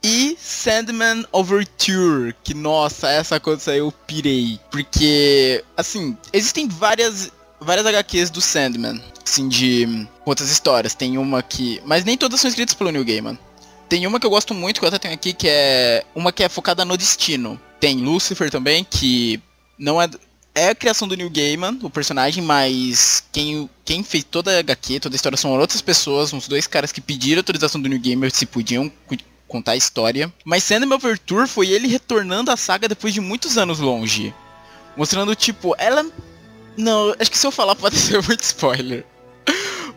E 0.02 0.36
Sandman 0.40 1.24
Overture, 1.30 2.34
que 2.42 2.54
nossa, 2.54 3.08
essa 3.08 3.40
saiu 3.58 3.86
eu 3.86 3.92
pirei. 3.92 4.58
Porque, 4.70 5.64
assim, 5.76 6.16
existem 6.32 6.66
várias 6.68 7.30
várias 7.62 7.86
HQs 7.86 8.30
do 8.30 8.40
Sandman, 8.40 9.02
assim, 9.24 9.48
de 9.48 10.06
outras 10.24 10.50
histórias. 10.50 10.94
Tem 10.94 11.18
uma 11.18 11.42
que. 11.42 11.80
Mas 11.84 12.04
nem 12.04 12.16
todas 12.16 12.40
são 12.40 12.48
escritas 12.48 12.74
pelo 12.74 12.90
Neil 12.90 13.04
Gaiman. 13.04 13.38
Tem 13.88 14.06
uma 14.06 14.18
que 14.18 14.26
eu 14.26 14.30
gosto 14.30 14.54
muito, 14.54 14.80
que 14.80 14.84
eu 14.84 14.88
até 14.88 14.98
tenho 14.98 15.14
aqui, 15.14 15.32
que 15.32 15.48
é 15.48 16.04
uma 16.14 16.32
que 16.32 16.42
é 16.42 16.48
focada 16.48 16.84
no 16.84 16.96
destino. 16.96 17.60
Tem 17.78 17.98
Lucifer 17.98 18.50
também, 18.50 18.84
que 18.84 19.40
não 19.78 20.00
é. 20.00 20.08
É 20.54 20.68
a 20.68 20.74
criação 20.74 21.08
do 21.08 21.16
Neil 21.16 21.30
Gaiman, 21.30 21.78
o 21.82 21.88
personagem, 21.88 22.44
mas 22.44 23.24
quem, 23.32 23.70
quem 23.86 24.04
fez 24.04 24.22
toda 24.22 24.54
a 24.54 24.58
HQ, 24.58 25.00
toda 25.00 25.14
a 25.14 25.16
história 25.16 25.38
são 25.38 25.58
outras 25.58 25.80
pessoas, 25.80 26.30
uns 26.34 26.46
dois 26.46 26.66
caras 26.66 26.92
que 26.92 27.00
pediram 27.00 27.40
autorização 27.40 27.80
do 27.80 27.88
Neil 27.88 28.02
Gaiman 28.02 28.28
se 28.28 28.44
podiam 28.44 28.92
contar 29.48 29.72
a 29.72 29.76
história. 29.76 30.30
Mas 30.44 30.64
Sandman 30.64 30.96
Overture 30.96 31.48
foi 31.48 31.68
ele 31.70 31.88
retornando 31.88 32.50
à 32.50 32.56
saga 32.58 32.86
depois 32.86 33.14
de 33.14 33.20
muitos 33.20 33.56
anos 33.56 33.78
longe. 33.78 34.34
Mostrando, 34.94 35.34
tipo, 35.34 35.74
ela 35.78 36.04
não, 36.76 37.14
acho 37.18 37.30
que 37.30 37.38
se 37.38 37.46
eu 37.46 37.52
falar 37.52 37.74
pode 37.74 37.96
ser 37.98 38.22
muito 38.22 38.42
spoiler. 38.42 39.04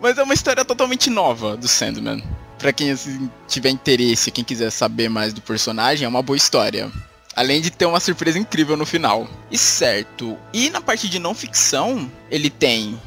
Mas 0.02 0.18
é 0.18 0.24
uma 0.24 0.34
história 0.34 0.64
totalmente 0.66 1.10
nova 1.10 1.56
do 1.56 1.68
Sandman. 1.68 2.24
Pra 2.60 2.74
quem 2.74 2.92
assim, 2.92 3.30
tiver 3.48 3.70
interesse, 3.70 4.32
quem 4.32 4.44
quiser 4.44 4.72
saber 4.72 5.10
mais 5.10 5.34
do 5.34 5.42
personagem, 5.42 6.06
é 6.06 6.08
uma 6.08 6.22
boa 6.22 6.38
história. 6.38 6.92
Além 7.36 7.62
de 7.62 7.70
ter 7.70 7.86
uma 7.86 8.00
surpresa 8.00 8.40
incrível 8.40 8.78
no 8.78 8.86
final. 8.86 9.28
E 9.52 9.58
certo. 9.58 10.38
E 10.54 10.70
na 10.70 10.80
parte 10.80 11.10
de 11.10 11.20
não 11.20 11.34
ficção, 11.34 12.10
ele 12.30 12.50
tem 12.50 13.00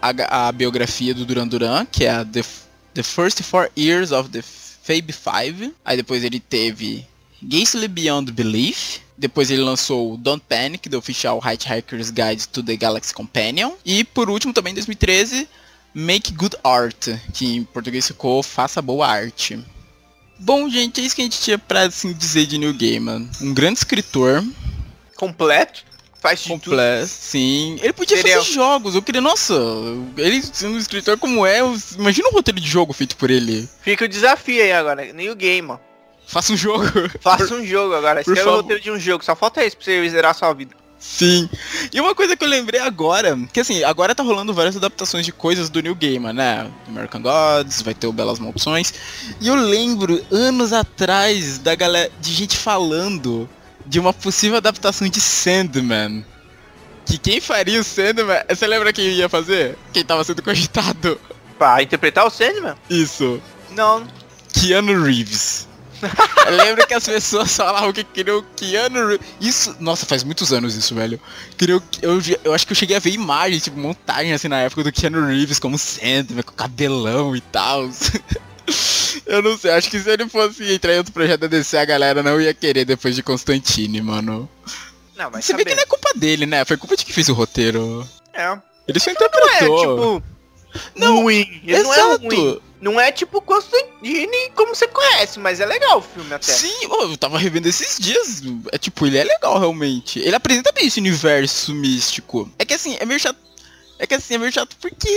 a, 0.00 0.48
a 0.48 0.52
biografia 0.52 1.14
do 1.14 1.24
Duran 1.24 1.48
Duran, 1.48 1.86
que 1.86 2.04
é 2.04 2.10
a 2.10 2.24
The, 2.24 2.42
the 2.94 3.02
First 3.02 3.42
Four 3.42 3.70
Years 3.76 4.10
of 4.10 4.30
the 4.30 4.42
Fab 4.42 5.12
Five. 5.12 5.74
Aí 5.84 5.96
depois 5.96 6.24
ele 6.24 6.40
teve 6.40 7.06
Ghastly 7.42 7.88
Beyond 7.88 8.32
Belief. 8.32 9.00
Depois 9.16 9.50
ele 9.50 9.62
lançou 9.62 10.16
Don't 10.16 10.44
Panic, 10.48 10.88
The 10.88 10.96
Official 10.96 11.40
Hitchhiker's 11.44 12.10
Guide 12.10 12.48
to 12.48 12.62
the 12.62 12.76
Galaxy 12.76 13.14
Companion. 13.14 13.72
E 13.84 14.02
por 14.04 14.28
último, 14.28 14.52
também 14.52 14.72
em 14.72 14.74
2013, 14.74 15.48
Make 15.94 16.32
Good 16.32 16.56
Art, 16.64 17.08
que 17.32 17.46
em 17.46 17.64
português 17.64 18.06
ficou 18.06 18.42
Faça 18.42 18.82
Boa 18.82 19.06
Arte. 19.06 19.58
Bom, 20.38 20.68
gente, 20.68 21.00
é 21.00 21.04
isso 21.04 21.14
que 21.14 21.22
a 21.22 21.24
gente 21.24 21.40
tinha 21.40 21.58
pra 21.58 21.82
assim, 21.82 22.12
dizer 22.12 22.46
de 22.46 22.58
Neil 22.58 22.74
Gaiman. 22.74 23.28
Um 23.40 23.54
grande 23.54 23.78
escritor. 23.78 24.44
Completo. 25.16 25.84
Faz 26.20 26.40
de 26.40 26.48
completo, 26.48 27.06
sim. 27.06 27.78
Ele 27.82 27.92
podia 27.92 28.16
fazer 28.16 28.40
jogos, 28.40 28.94
eu 28.94 29.02
queria, 29.02 29.20
nossa, 29.20 29.52
ele 30.16 30.42
sendo 30.42 30.74
um 30.74 30.78
escritor 30.78 31.18
como 31.18 31.44
é, 31.44 31.58
imagina 31.98 32.30
um 32.30 32.32
roteiro 32.32 32.58
de 32.58 32.66
jogo 32.66 32.94
feito 32.94 33.14
por 33.14 33.30
ele. 33.30 33.68
Fica 33.82 34.06
o 34.06 34.08
desafio 34.08 34.62
aí 34.62 34.72
agora, 34.72 35.04
game, 35.36 35.60
mano. 35.60 35.80
Faça 36.26 36.52
um 36.52 36.56
jogo. 36.56 36.84
Faça 37.20 37.54
um 37.54 37.64
jogo 37.64 37.94
agora, 37.94 38.22
por 38.22 38.32
escreva 38.32 38.52
o 38.52 38.56
roteiro 38.56 38.82
de 38.82 38.90
um 38.90 38.98
jogo, 38.98 39.24
só 39.24 39.36
falta 39.36 39.64
isso 39.64 39.76
pra 39.76 39.84
você 39.84 40.08
zerar 40.08 40.34
sua 40.34 40.52
vida. 40.52 40.74
Sim. 40.98 41.48
E 41.92 42.00
uma 42.00 42.14
coisa 42.14 42.34
que 42.34 42.42
eu 42.42 42.48
lembrei 42.48 42.80
agora, 42.80 43.38
que 43.52 43.60
assim, 43.60 43.84
agora 43.84 44.14
tá 44.14 44.22
rolando 44.22 44.54
várias 44.54 44.74
adaptações 44.74 45.26
de 45.26 45.32
coisas 45.32 45.68
do 45.68 45.80
New 45.82 45.94
Gaiman, 45.94 46.32
né? 46.32 46.70
American 46.88 47.20
Gods, 47.20 47.82
vai 47.82 47.92
ter 47.92 48.06
o 48.06 48.12
Belas 48.12 48.38
Maldições. 48.38 48.94
E 49.38 49.46
eu 49.46 49.54
lembro, 49.54 50.24
anos 50.32 50.72
atrás, 50.72 51.58
da 51.58 51.74
galera, 51.74 52.10
de 52.20 52.32
gente 52.32 52.56
falando 52.56 53.48
de 53.86 54.00
uma 54.00 54.14
possível 54.14 54.56
adaptação 54.56 55.06
de 55.06 55.20
Sandman. 55.20 56.24
Que 57.04 57.18
quem 57.18 57.38
faria 57.38 57.80
o 57.80 57.84
Sandman, 57.84 58.42
você 58.48 58.66
lembra 58.66 58.92
quem 58.92 59.04
ia 59.10 59.28
fazer? 59.28 59.76
Quem 59.92 60.04
tava 60.04 60.24
sendo 60.24 60.42
cogitado? 60.42 61.20
Pra 61.58 61.82
interpretar 61.82 62.26
o 62.26 62.30
Sandman? 62.30 62.74
Isso. 62.88 63.40
Não. 63.72 64.06
Keanu 64.52 65.02
Reeves. 65.02 65.68
Eu 66.46 66.56
lembro 66.56 66.86
que 66.86 66.94
as 66.94 67.04
pessoas 67.04 67.54
falavam 67.56 67.92
que 67.92 68.04
queriam 68.04 68.44
Keanu 68.56 69.08
Reeves. 69.08 69.26
Isso, 69.40 69.76
nossa, 69.80 70.04
faz 70.06 70.22
muitos 70.22 70.52
anos 70.52 70.74
isso, 70.74 70.94
velho. 70.94 71.18
Queriam, 71.56 71.82
eu, 72.02 72.20
eu 72.44 72.52
acho 72.52 72.66
que 72.66 72.72
eu 72.72 72.76
cheguei 72.76 72.96
a 72.96 73.00
ver 73.00 73.10
imagens, 73.12 73.64
tipo, 73.64 73.78
montagem 73.78 74.32
assim 74.32 74.48
na 74.48 74.60
época 74.60 74.82
do 74.84 74.92
Keanu 74.92 75.26
Reeves 75.26 75.58
como 75.58 75.78
Sandman, 75.78 76.42
com 76.42 76.52
cabelão 76.52 77.34
e 77.34 77.40
tal. 77.40 77.88
Eu 79.26 79.42
não 79.42 79.56
sei, 79.56 79.70
acho 79.70 79.90
que 79.90 79.98
se 80.00 80.10
ele 80.10 80.28
fosse 80.28 80.72
entrar 80.72 80.94
em 80.94 80.98
outro 80.98 81.12
projeto 81.12 81.40
da 81.42 81.46
DC, 81.46 81.76
a 81.78 81.84
galera 81.84 82.22
não 82.22 82.40
ia 82.40 82.52
querer 82.52 82.84
depois 82.84 83.14
de 83.14 83.22
Constantine, 83.22 84.00
mano. 84.02 84.48
Não, 85.16 85.30
mas 85.30 85.44
Você 85.44 85.54
vê 85.54 85.64
que 85.64 85.74
não 85.74 85.82
é 85.82 85.86
culpa 85.86 86.10
dele, 86.16 86.44
né? 86.46 86.64
Foi 86.64 86.76
culpa 86.76 86.96
de 86.96 87.04
quem 87.04 87.14
fez 87.14 87.28
o 87.28 87.34
roteiro. 87.34 88.06
é. 88.32 88.58
Ele 88.86 89.00
só 89.00 89.10
Não 89.10 89.12
é, 89.12 89.14
interpretou. 89.14 89.78
tipo, 89.78 90.22
não, 90.94 91.22
ruim. 91.22 91.60
Ele 91.64 91.82
não 91.82 91.94
é 91.94 91.98
Exato. 91.98 92.26
ruim. 92.26 92.60
Não 92.84 93.00
é 93.00 93.10
tipo 93.10 93.40
Constantine 93.40 94.50
como 94.54 94.74
você 94.74 94.86
conhece, 94.86 95.38
mas 95.38 95.58
é 95.58 95.64
legal 95.64 96.00
o 96.00 96.02
filme 96.02 96.34
até. 96.34 96.52
Sim, 96.52 96.74
eu 96.82 97.16
tava 97.16 97.38
revendo 97.38 97.66
esses 97.66 97.98
dias. 97.98 98.42
É 98.70 98.76
tipo, 98.76 99.06
ele 99.06 99.16
é 99.16 99.24
legal 99.24 99.58
realmente. 99.58 100.18
Ele 100.18 100.36
apresenta 100.36 100.70
bem 100.70 100.86
esse 100.86 101.00
universo 101.00 101.74
místico. 101.74 102.46
É 102.58 102.64
que 102.66 102.74
assim, 102.74 102.98
é 103.00 103.06
meio 103.06 103.18
chato. 103.18 103.38
É 103.98 104.06
que 104.06 104.12
assim, 104.12 104.34
é 104.34 104.38
meio 104.38 104.52
chato 104.52 104.76
porque 104.82 105.08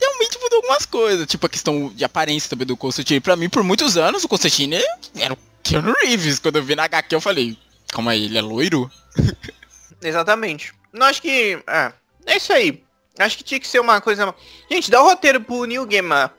realmente 0.00 0.38
mudou 0.40 0.58
algumas 0.58 0.86
coisas. 0.86 1.26
Tipo, 1.26 1.46
a 1.46 1.48
questão 1.48 1.88
de 1.92 2.04
aparência 2.04 2.48
também 2.48 2.64
do 2.64 2.76
Constantine. 2.76 3.18
Pra 3.18 3.34
mim, 3.34 3.48
por 3.48 3.64
muitos 3.64 3.96
anos, 3.96 4.22
o 4.22 4.28
Constantine 4.28 4.80
era 5.16 5.34
o 5.34 5.38
Keanu 5.64 5.96
Reeves. 6.04 6.38
Quando 6.38 6.58
eu 6.58 6.62
vi 6.62 6.76
na 6.76 6.84
HQ, 6.84 7.12
eu 7.12 7.20
falei, 7.20 7.58
calma 7.88 8.12
aí, 8.12 8.26
ele 8.26 8.38
é 8.38 8.42
loiro? 8.42 8.88
Exatamente. 10.00 10.72
Não 10.92 11.04
acho 11.04 11.20
que. 11.20 11.60
É, 11.66 11.92
é 12.24 12.36
isso 12.36 12.52
aí. 12.52 12.84
Acho 13.18 13.36
que 13.36 13.42
tinha 13.42 13.58
que 13.58 13.66
ser 13.66 13.80
uma 13.80 14.00
coisa. 14.00 14.32
Gente, 14.70 14.92
dá 14.92 15.02
o 15.02 15.08
roteiro 15.08 15.40
pro 15.40 15.64
New 15.64 15.84
Gamer. 15.86 16.30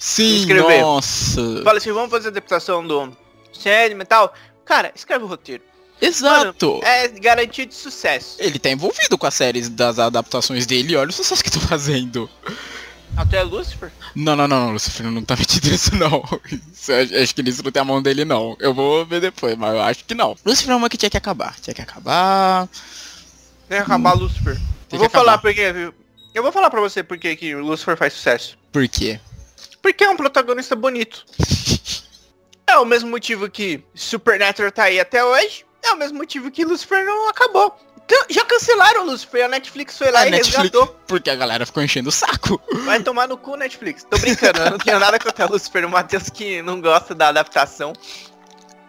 Sim, 0.00 0.36
Escrever. 0.38 0.80
nossa. 0.80 1.60
Fala 1.62 1.76
assim, 1.78 1.92
vamos 1.92 2.10
fazer 2.10 2.28
a 2.28 2.30
adaptação 2.30 2.84
do 2.86 3.14
série 3.52 3.94
e 3.94 4.04
tal. 4.06 4.32
Cara, 4.64 4.90
escreve 4.96 5.24
o 5.24 5.28
roteiro. 5.28 5.62
Exato. 6.00 6.80
É 6.82 7.06
garantia 7.08 7.66
de 7.66 7.74
sucesso. 7.74 8.36
Ele 8.38 8.58
tá 8.58 8.70
envolvido 8.70 9.18
com 9.18 9.26
as 9.26 9.34
séries 9.34 9.68
das 9.68 9.98
adaptações 9.98 10.64
dele 10.64 10.96
olha 10.96 11.10
o 11.10 11.12
sucesso 11.12 11.44
que 11.44 11.50
tô 11.50 11.60
fazendo. 11.60 12.28
Até 13.14 13.42
Lucifer. 13.42 13.92
Não, 14.14 14.34
não, 14.34 14.48
não, 14.48 14.66
não, 14.66 14.72
Lucifer 14.72 15.04
não 15.10 15.22
tá 15.22 15.36
metido 15.36 15.68
nisso 15.68 15.94
não. 15.96 16.22
Isso, 16.72 16.90
acho 17.22 17.34
que 17.34 17.42
nisso 17.42 17.62
não 17.62 17.70
tem 17.70 17.82
a 17.82 17.84
mão 17.84 18.00
dele 18.00 18.24
não. 18.24 18.56
Eu 18.58 18.72
vou 18.72 19.04
ver 19.04 19.20
depois, 19.20 19.54
mas 19.58 19.74
eu 19.74 19.82
acho 19.82 20.04
que 20.06 20.14
não. 20.14 20.34
Lucifer 20.46 20.72
é 20.72 20.76
uma 20.76 20.88
que 20.88 20.96
tinha 20.96 21.10
que 21.10 21.18
acabar. 21.18 21.54
Tinha 21.60 21.74
que 21.74 21.82
acabar. 21.82 22.66
Tem 23.68 23.76
que 23.78 23.84
acabar 23.84 24.14
Lucifer. 24.14 24.54
Tem 24.88 24.96
Eu 24.96 24.98
vou 25.00 25.10
falar 25.10 25.34
acabar. 25.34 25.42
porque. 25.42 25.92
Eu 26.32 26.42
vou 26.42 26.52
falar 26.52 26.70
pra 26.70 26.80
você 26.80 27.02
porque 27.02 27.36
que 27.36 27.54
o 27.54 27.62
Lucifer 27.62 27.96
faz 27.96 28.14
sucesso. 28.14 28.56
Por 28.72 28.88
quê? 28.88 29.20
Porque 29.82 30.04
é 30.04 30.10
um 30.10 30.16
protagonista 30.16 30.76
bonito. 30.76 31.24
É 32.66 32.78
o 32.78 32.84
mesmo 32.84 33.10
motivo 33.10 33.48
que 33.50 33.82
Supernatural 33.94 34.70
tá 34.70 34.84
aí 34.84 35.00
até 35.00 35.24
hoje. 35.24 35.64
É 35.82 35.92
o 35.92 35.96
mesmo 35.96 36.18
motivo 36.18 36.50
que 36.50 36.64
Lucifer 36.64 37.04
não 37.04 37.28
acabou. 37.28 37.74
Então, 38.04 38.24
já 38.28 38.44
cancelaram 38.44 39.02
o 39.02 39.06
Lucifer, 39.06 39.44
a 39.44 39.48
Netflix 39.48 39.96
foi 39.96 40.10
lá 40.10 40.20
A 40.20 40.26
e 40.28 40.30
Netflix, 40.32 40.56
resgatou. 40.56 40.86
porque 41.06 41.30
a 41.30 41.36
galera 41.36 41.64
ficou 41.64 41.80
enchendo 41.82 42.08
o 42.08 42.12
saco. 42.12 42.60
Vai 42.84 43.00
tomar 43.00 43.28
no 43.28 43.36
cu, 43.38 43.56
Netflix. 43.56 44.04
Tô 44.04 44.18
brincando, 44.18 44.58
eu 44.60 44.70
não 44.72 44.78
tenho 44.78 44.98
nada 44.98 45.16
contra 45.18 45.46
Lucifer. 45.46 45.84
O 45.86 45.88
Matheus 45.88 46.28
que 46.28 46.60
não 46.60 46.80
gosta 46.80 47.14
da 47.14 47.28
adaptação. 47.28 47.92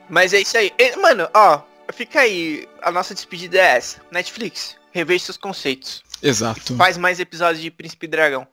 Mas 0.10 0.34
é 0.34 0.42
isso 0.42 0.58
aí. 0.58 0.74
E, 0.78 0.96
mano, 0.98 1.30
ó, 1.34 1.62
fica 1.94 2.22
aí. 2.22 2.68
A 2.82 2.92
nossa 2.92 3.14
despedida 3.14 3.60
é 3.60 3.78
essa. 3.78 4.02
Netflix, 4.12 4.76
reveja 4.92 5.26
seus 5.26 5.38
conceitos. 5.38 6.02
Exato. 6.22 6.76
Faz 6.76 6.98
mais 6.98 7.20
episódios 7.20 7.62
de 7.62 7.70
Príncipe 7.70 8.08
Dragão. 8.08 8.48